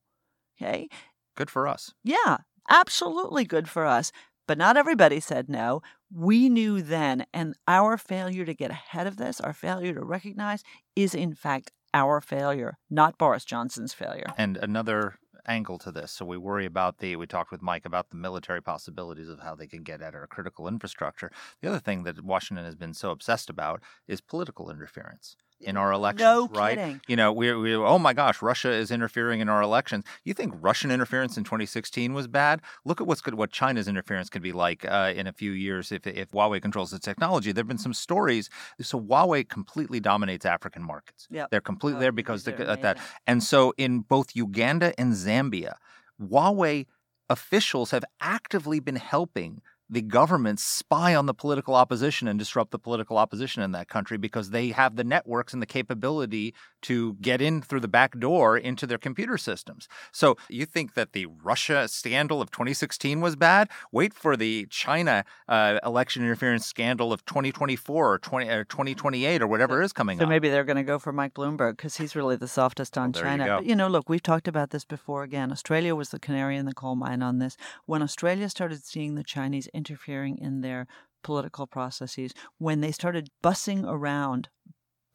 Okay. 0.59 0.89
Good 1.35 1.49
for 1.49 1.67
us. 1.67 1.93
Yeah, 2.03 2.37
absolutely 2.69 3.43
good 3.43 3.67
for 3.67 3.85
us. 3.85 4.11
But 4.47 4.57
not 4.57 4.77
everybody 4.77 5.19
said 5.19 5.49
no. 5.49 5.81
We 6.13 6.49
knew 6.49 6.81
then, 6.81 7.25
and 7.33 7.55
our 7.67 7.97
failure 7.97 8.45
to 8.45 8.53
get 8.53 8.69
ahead 8.69 9.07
of 9.07 9.17
this, 9.17 9.41
our 9.41 9.53
failure 9.53 9.93
to 9.93 10.03
recognize, 10.03 10.63
is 10.95 11.15
in 11.15 11.33
fact 11.33 11.71
our 11.93 12.21
failure, 12.21 12.77
not 12.89 13.17
Boris 13.17 13.43
Johnson's 13.43 13.93
failure. 13.93 14.27
And 14.37 14.57
another 14.57 15.15
angle 15.47 15.77
to 15.79 15.91
this. 15.91 16.11
So 16.11 16.25
we 16.25 16.37
worry 16.37 16.65
about 16.65 16.99
the, 16.99 17.15
we 17.15 17.27
talked 17.27 17.51
with 17.51 17.61
Mike 17.61 17.85
about 17.85 18.09
the 18.09 18.17
military 18.17 18.61
possibilities 18.61 19.29
of 19.29 19.39
how 19.39 19.55
they 19.55 19.67
can 19.67 19.83
get 19.83 20.01
at 20.01 20.15
our 20.15 20.27
critical 20.27 20.67
infrastructure. 20.67 21.31
The 21.61 21.69
other 21.69 21.79
thing 21.79 22.03
that 22.03 22.23
Washington 22.23 22.65
has 22.65 22.75
been 22.75 22.93
so 22.93 23.11
obsessed 23.11 23.49
about 23.49 23.81
is 24.07 24.21
political 24.21 24.69
interference 24.69 25.35
in 25.61 25.77
our 25.77 25.91
elections, 25.91 26.21
no 26.21 26.47
right? 26.47 26.77
kidding. 26.77 27.01
You 27.07 27.15
know, 27.15 27.31
we 27.31 27.53
we 27.53 27.75
oh 27.75 27.97
my 27.97 28.13
gosh, 28.13 28.41
Russia 28.41 28.71
is 28.71 28.91
interfering 28.91 29.39
in 29.39 29.49
our 29.49 29.61
elections. 29.61 30.03
You 30.23 30.33
think 30.33 30.53
Russian 30.59 30.91
interference 30.91 31.37
in 31.37 31.43
2016 31.43 32.13
was 32.13 32.27
bad? 32.27 32.61
Look 32.83 33.01
at 33.01 33.07
what's 33.07 33.21
good, 33.21 33.35
what 33.35 33.51
China's 33.51 33.87
interference 33.87 34.29
could 34.29 34.41
be 34.41 34.51
like 34.51 34.85
uh, 34.85 35.13
in 35.15 35.27
a 35.27 35.33
few 35.33 35.51
years 35.51 35.91
if 35.91 36.05
if 36.05 36.31
Huawei 36.31 36.61
controls 36.61 36.91
the 36.91 36.99
technology. 36.99 37.51
There've 37.51 37.67
been 37.67 37.77
some 37.77 37.93
stories. 37.93 38.49
So 38.81 38.99
Huawei 38.99 39.47
completely 39.47 39.99
dominates 39.99 40.45
African 40.45 40.83
markets. 40.83 41.27
Yep. 41.31 41.49
They're 41.51 41.61
completely 41.61 41.95
Oh, 41.95 41.99
there 41.99 42.11
because 42.11 42.43
they're 42.43 42.57
they, 42.57 42.65
at 42.65 42.81
that. 42.81 42.97
And 43.25 43.41
so 43.41 43.73
in 43.77 44.01
both 44.01 44.35
Uganda 44.35 44.93
and 44.99 45.13
Zambia, 45.13 45.75
Huawei 46.21 46.87
officials 47.29 47.91
have 47.91 48.03
actively 48.21 48.79
been 48.79 48.97
helping 48.97 49.61
the 49.89 50.01
government 50.01 50.59
spy 50.59 51.13
on 51.15 51.25
the 51.25 51.33
political 51.33 51.75
opposition 51.75 52.27
and 52.27 52.39
disrupt 52.39 52.71
the 52.71 52.79
political 52.79 53.17
opposition 53.17 53.61
in 53.61 53.71
that 53.71 53.87
country 53.87 54.17
because 54.17 54.49
they 54.49 54.69
have 54.69 54.95
the 54.95 55.03
networks 55.03 55.53
and 55.53 55.61
the 55.61 55.67
capability 55.67 56.53
to 56.89 57.13
get 57.21 57.41
in 57.41 57.61
through 57.61 57.79
the 57.81 57.87
back 57.87 58.19
door 58.19 58.57
into 58.57 58.85
their 58.87 58.97
computer 58.97 59.37
systems. 59.37 59.87
So 60.11 60.35
you 60.49 60.65
think 60.65 60.93
that 60.93 61.13
the 61.13 61.25
Russia 61.25 61.87
scandal 61.87 62.41
of 62.41 62.51
2016 62.51 63.21
was 63.21 63.35
bad? 63.35 63.69
Wait 63.91 64.13
for 64.13 64.35
the 64.37 64.67
China 64.69 65.23
uh, 65.47 65.79
election 65.83 66.23
interference 66.23 66.65
scandal 66.65 67.11
of 67.13 67.25
2024 67.25 68.13
or 68.13 68.19
20 68.19 68.49
or 68.49 68.63
2028 68.63 69.41
or 69.41 69.47
whatever 69.47 69.81
is 69.81 69.93
coming 69.93 70.17
So 70.19 70.23
up. 70.23 70.29
maybe 70.29 70.49
they're 70.49 70.63
going 70.63 70.77
to 70.77 70.83
go 70.83 70.99
for 70.99 71.11
Mike 71.11 71.33
Bloomberg 71.33 71.77
because 71.77 71.97
he's 71.97 72.15
really 72.15 72.35
the 72.35 72.47
softest 72.47 72.97
on 72.97 73.11
Well, 73.11 73.23
you 73.23 73.29
China. 73.29 73.45
go. 73.45 73.57
But 73.57 73.65
you 73.65 73.75
know, 73.75 73.87
look, 73.87 74.09
we've 74.09 74.23
talked 74.23 74.47
about 74.47 74.69
this 74.71 74.85
before. 74.85 75.23
Again, 75.23 75.51
Australia 75.51 75.95
was 75.95 76.09
the 76.09 76.19
canary 76.19 76.57
in 76.57 76.65
the 76.65 76.73
coal 76.73 76.95
mine 76.95 77.21
on 77.21 77.39
this. 77.39 77.57
When 77.85 78.01
Australia 78.01 78.49
started 78.49 78.83
seeing 78.85 79.15
the 79.15 79.23
Chinese 79.23 79.67
interfering 79.73 80.37
in 80.37 80.61
their 80.61 80.87
political 81.23 81.65
processes, 81.67 82.33
when 82.59 82.81
they 82.81 82.91
started 82.91 83.29
bussing 83.43 83.83
around 83.87 84.49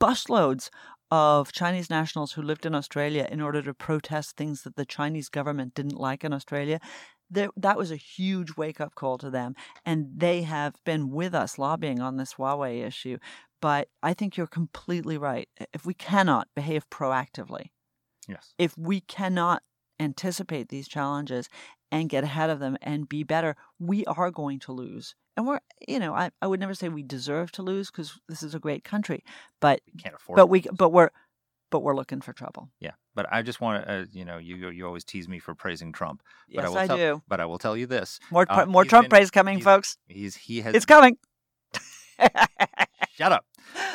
busloads 0.01 0.71
of 1.11 1.53
Chinese 1.53 1.91
nationals 1.91 2.33
who 2.33 2.43
lived 2.43 2.65
in 2.65 2.75
Australia 2.75 3.27
in 3.31 3.41
order 3.41 3.63
to 3.63 3.75
protest 3.75 4.37
things 4.37 4.63
that 4.63 4.77
the 4.77 4.85
Chinese 4.85 5.29
government 5.29 5.75
didn't 5.75 5.99
like 5.99 6.25
in 6.25 6.33
Australia. 6.33 6.81
There, 7.29 7.51
that 7.57 7.77
was 7.77 7.91
a 7.91 7.97
huge 7.97 8.57
wake 8.57 8.81
up 8.81 8.95
call 8.95 9.19
to 9.19 9.31
them. 9.31 9.55
And 9.85 10.09
they 10.17 10.43
have 10.43 10.75
been 10.85 11.11
with 11.11 11.35
us 11.35 11.59
lobbying 11.59 12.01
on 12.01 12.17
this 12.17 12.35
Huawei 12.35 12.85
issue. 12.85 13.19
But 13.61 13.89
I 14.03 14.15
think 14.15 14.37
you're 14.37 14.47
completely 14.47 15.19
right. 15.19 15.49
If 15.73 15.85
we 15.85 15.95
cannot 15.95 16.49
behave 16.55 16.89
proactively, 16.91 17.71
yes. 18.29 18.55
if 18.59 18.77
we 18.79 19.01
cannot 19.01 19.63
anticipate 20.01 20.69
these 20.71 20.89
challenges 20.89 21.49
and 21.93 22.09
get 22.09 22.25
ahead 22.25 22.51
of 22.51 22.59
them 22.59 22.77
and 22.83 23.09
be 23.09 23.23
better, 23.23 23.55
we 23.79 24.05
are 24.07 24.31
going 24.31 24.59
to 24.61 24.73
lose. 24.73 25.15
And 25.37 25.47
we're, 25.47 25.61
you 25.87 25.99
know, 26.01 26.15
I, 26.15 26.31
I 26.43 26.47
would 26.47 26.61
never 26.61 26.75
say 26.75 26.89
we 26.89 27.03
deserve 27.03 27.53
to 27.53 27.63
lose 27.63 27.91
because 27.91 28.19
this 28.29 28.43
is 28.43 28.55
a 28.55 28.59
great 28.59 28.83
country, 28.85 29.23
but 29.61 29.81
we 29.95 30.01
Can't 30.03 30.15
afford 30.15 30.37
but 30.37 30.47
we 30.49 30.61
but 30.77 30.91
we're 30.91 31.11
but 31.71 31.81
we're 31.85 31.95
looking 31.95 32.21
for 32.21 32.33
trouble. 32.33 32.69
Yeah, 32.81 32.93
but 33.15 33.27
I 33.33 33.43
just 33.43 33.61
want 33.61 33.85
to, 33.87 33.93
uh, 33.93 34.05
you 34.13 34.25
know, 34.25 34.39
you 34.39 34.69
you 34.71 34.85
always 34.87 35.05
tease 35.05 35.29
me 35.29 35.39
for 35.39 35.55
praising 35.55 35.93
Trump. 35.93 36.23
but 36.53 36.63
Yes, 36.63 36.69
will 36.71 36.79
I 36.79 36.87
tell, 36.89 36.97
do. 36.97 37.23
But 37.29 37.41
I 37.41 37.47
will 37.47 37.59
tell 37.59 37.77
you 37.77 37.87
this: 37.87 38.19
More 38.31 38.45
uh, 38.51 38.67
more 38.67 38.85
Trump 38.85 39.05
been- 39.05 39.11
praise 39.11 39.31
coming, 39.31 39.57
he's- 39.59 39.65
folks. 39.65 39.97
He's 40.09 40.35
he 40.37 40.61
has 40.63 40.75
It's 40.75 40.85
coming. 40.87 41.17
shut 43.13 43.33
up. 43.33 43.45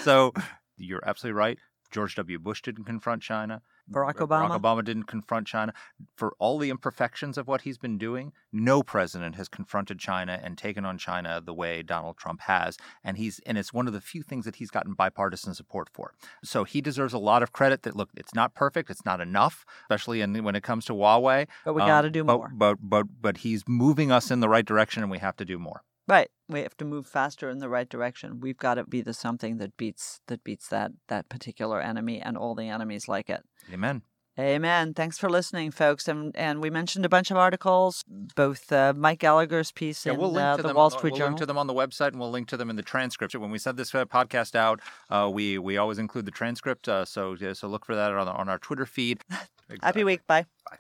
So 0.03 0.34
you're 0.78 1.01
absolutely 1.06 1.38
right. 1.38 1.60
George 1.91 2.15
W. 2.15 2.39
Bush 2.39 2.61
didn't 2.61 2.86
confront 2.86 3.21
China. 3.21 3.61
Barack 3.91 4.15
Barack 4.15 4.27
Obama? 4.27 4.59
Obama 4.59 4.83
didn't 4.83 5.03
confront 5.03 5.45
China. 5.47 5.73
For 6.15 6.33
all 6.39 6.57
the 6.57 6.69
imperfections 6.71 7.38
of 7.38 7.47
what 7.47 7.61
he's 7.61 7.77
been 7.77 7.97
doing, 7.97 8.33
no 8.51 8.81
president 8.81 9.36
has 9.36 9.47
confronted 9.47 9.99
China 9.99 10.39
and 10.43 10.57
taken 10.57 10.86
on 10.86 10.97
China 10.97 11.39
the 11.43 11.53
way 11.53 11.83
Donald 11.83 12.17
Trump 12.17 12.41
has. 12.41 12.77
And 13.03 13.17
he's 13.17 13.39
and 13.45 13.57
it's 13.57 13.71
one 13.73 13.86
of 13.88 13.93
the 13.93 14.01
few 14.01 14.23
things 14.23 14.45
that 14.45 14.55
he's 14.55 14.71
gotten 14.71 14.93
bipartisan 14.93 15.53
support 15.53 15.88
for. 15.93 16.13
So 16.43 16.63
he 16.63 16.81
deserves 16.81 17.13
a 17.13 17.19
lot 17.19 17.43
of 17.43 17.51
credit. 17.51 17.83
That 17.83 17.95
look, 17.95 18.09
it's 18.17 18.33
not 18.33 18.55
perfect, 18.55 18.89
it's 18.89 19.05
not 19.05 19.21
enough, 19.21 19.65
especially 19.83 20.21
in, 20.21 20.43
when 20.43 20.55
it 20.55 20.63
comes 20.63 20.86
to 20.86 20.93
Huawei. 20.93 21.47
But 21.63 21.73
we 21.75 21.81
Um, 21.83 21.88
got 21.88 22.01
to 22.01 22.09
do 22.09 22.23
but- 22.23 22.38
more. 22.38 22.51
But 22.53 22.77
but 22.81 23.05
but 23.21 23.38
he's 23.38 23.63
moving 23.67 24.11
us 24.11 24.31
in 24.31 24.39
the 24.39 24.49
right 24.49 24.65
direction, 24.65 25.03
and 25.03 25.11
we 25.11 25.19
have 25.19 25.36
to 25.38 25.45
do 25.45 25.59
more. 25.59 25.83
Right. 26.08 26.30
We 26.47 26.62
have 26.62 26.78
to 26.78 26.86
move 26.86 27.08
faster 27.08 27.49
in 27.49 27.60
the 27.60 27.70
right 27.70 27.89
direction. 27.89 28.39
We've 28.39 28.58
got 28.58 28.76
to 28.76 28.84
be 28.86 29.01
the 29.01 29.14
something 29.14 29.58
that 29.58 29.76
beats 29.78 30.22
that 30.28 30.43
beats 30.43 30.68
that 30.70 30.91
that 31.08 31.30
particular 31.30 31.82
enemy 31.82 32.22
and 32.22 32.38
all 32.38 32.53
the 32.56 32.70
enemies 32.70 33.08
like 33.08 33.30
it. 33.30 33.43
Amen. 33.74 34.03
Amen. 34.38 34.93
Thanks 34.93 35.18
for 35.18 35.30
listening, 35.30 35.72
folks. 35.72 36.08
And 36.10 36.36
and 36.36 36.62
we 36.62 36.70
mentioned 36.70 37.06
a 37.06 37.10
bunch 37.10 37.32
of 37.32 37.38
articles, 37.38 38.03
both 38.08 38.70
uh, 38.72 38.93
Mike 38.95 39.20
Gallagher's 39.20 39.72
piece 39.72 40.06
Yeah, 40.06 40.14
in 40.14 40.20
we'll 40.20 40.32
link 40.34 40.45
uh, 40.45 40.58
to 40.58 40.62
the 40.62 40.68
them. 40.68 40.78
Wall 40.78 40.89
Street 40.89 41.12
we'll 41.14 41.20
Journal. 41.20 41.30
link 41.32 41.39
to 41.39 41.45
them 41.45 41.58
on 41.58 41.68
the 41.68 41.74
website, 41.74 42.10
and 42.10 42.20
we'll 42.20 42.32
link 42.32 42.49
to 42.49 42.58
them 42.58 42.70
in 42.70 42.76
the 42.76 42.84
transcript. 42.84 43.34
When 43.34 43.49
we 43.49 43.58
send 43.58 43.78
this 43.78 43.95
uh, 43.95 44.03
podcast 44.06 44.53
out, 44.56 44.82
uh, 45.10 45.30
we 45.34 45.58
we 45.58 45.78
always 45.78 45.97
include 45.99 46.26
the 46.26 46.32
transcript. 46.32 46.89
Uh, 46.89 47.06
so 47.06 47.36
yeah, 47.39 47.53
so 47.53 47.68
look 47.70 47.86
for 47.86 47.95
that 47.95 48.12
on, 48.12 48.28
on 48.28 48.49
our 48.49 48.60
Twitter 48.60 48.86
feed. 48.86 49.22
Happy 49.82 50.03
week. 50.03 50.28
Bye. 50.28 50.45
Bye. 50.70 50.78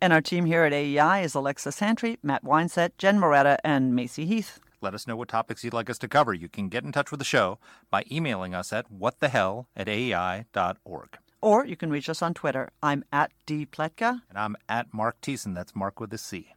And 0.00 0.12
our 0.12 0.20
team 0.20 0.44
here 0.44 0.64
at 0.64 0.72
AEI 0.72 1.22
is 1.24 1.34
Alexa 1.34 1.72
Santry, 1.72 2.18
Matt 2.22 2.44
Weinset, 2.44 2.92
Jen 2.98 3.18
Moretta, 3.18 3.58
and 3.64 3.94
Macy 3.94 4.26
Heath. 4.26 4.60
Let 4.80 4.94
us 4.94 5.06
know 5.08 5.16
what 5.16 5.28
topics 5.28 5.64
you'd 5.64 5.74
like 5.74 5.90
us 5.90 5.98
to 5.98 6.08
cover. 6.08 6.32
You 6.32 6.48
can 6.48 6.68
get 6.68 6.84
in 6.84 6.92
touch 6.92 7.10
with 7.10 7.18
the 7.18 7.24
show 7.24 7.58
by 7.90 8.04
emailing 8.10 8.54
us 8.54 8.72
at 8.72 8.92
whatthehell 8.92 9.66
at 9.76 9.88
aei.org. 9.88 11.18
Or 11.40 11.66
you 11.66 11.76
can 11.76 11.90
reach 11.90 12.08
us 12.08 12.22
on 12.22 12.34
Twitter. 12.34 12.70
I'm 12.82 13.04
at 13.12 13.32
D 13.46 13.66
Pletka. 13.66 14.22
And 14.28 14.38
I'm 14.38 14.56
at 14.68 14.92
Marc 14.92 15.20
Thiessen. 15.20 15.54
That's 15.54 15.74
Marc 15.74 15.98
with 16.00 16.12
a 16.12 16.18
C. 16.18 16.52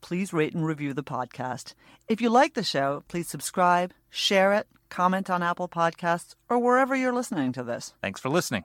Please 0.00 0.32
rate 0.32 0.54
and 0.54 0.66
review 0.66 0.94
the 0.94 1.02
podcast. 1.02 1.74
If 2.08 2.20
you 2.20 2.30
like 2.30 2.54
the 2.54 2.62
show, 2.62 3.04
please 3.08 3.28
subscribe, 3.28 3.92
share 4.10 4.52
it, 4.54 4.66
comment 4.88 5.28
on 5.30 5.42
Apple 5.42 5.68
Podcasts, 5.68 6.34
or 6.48 6.58
wherever 6.58 6.94
you're 6.94 7.12
listening 7.12 7.52
to 7.52 7.62
this. 7.62 7.94
Thanks 8.02 8.20
for 8.20 8.28
listening. 8.28 8.64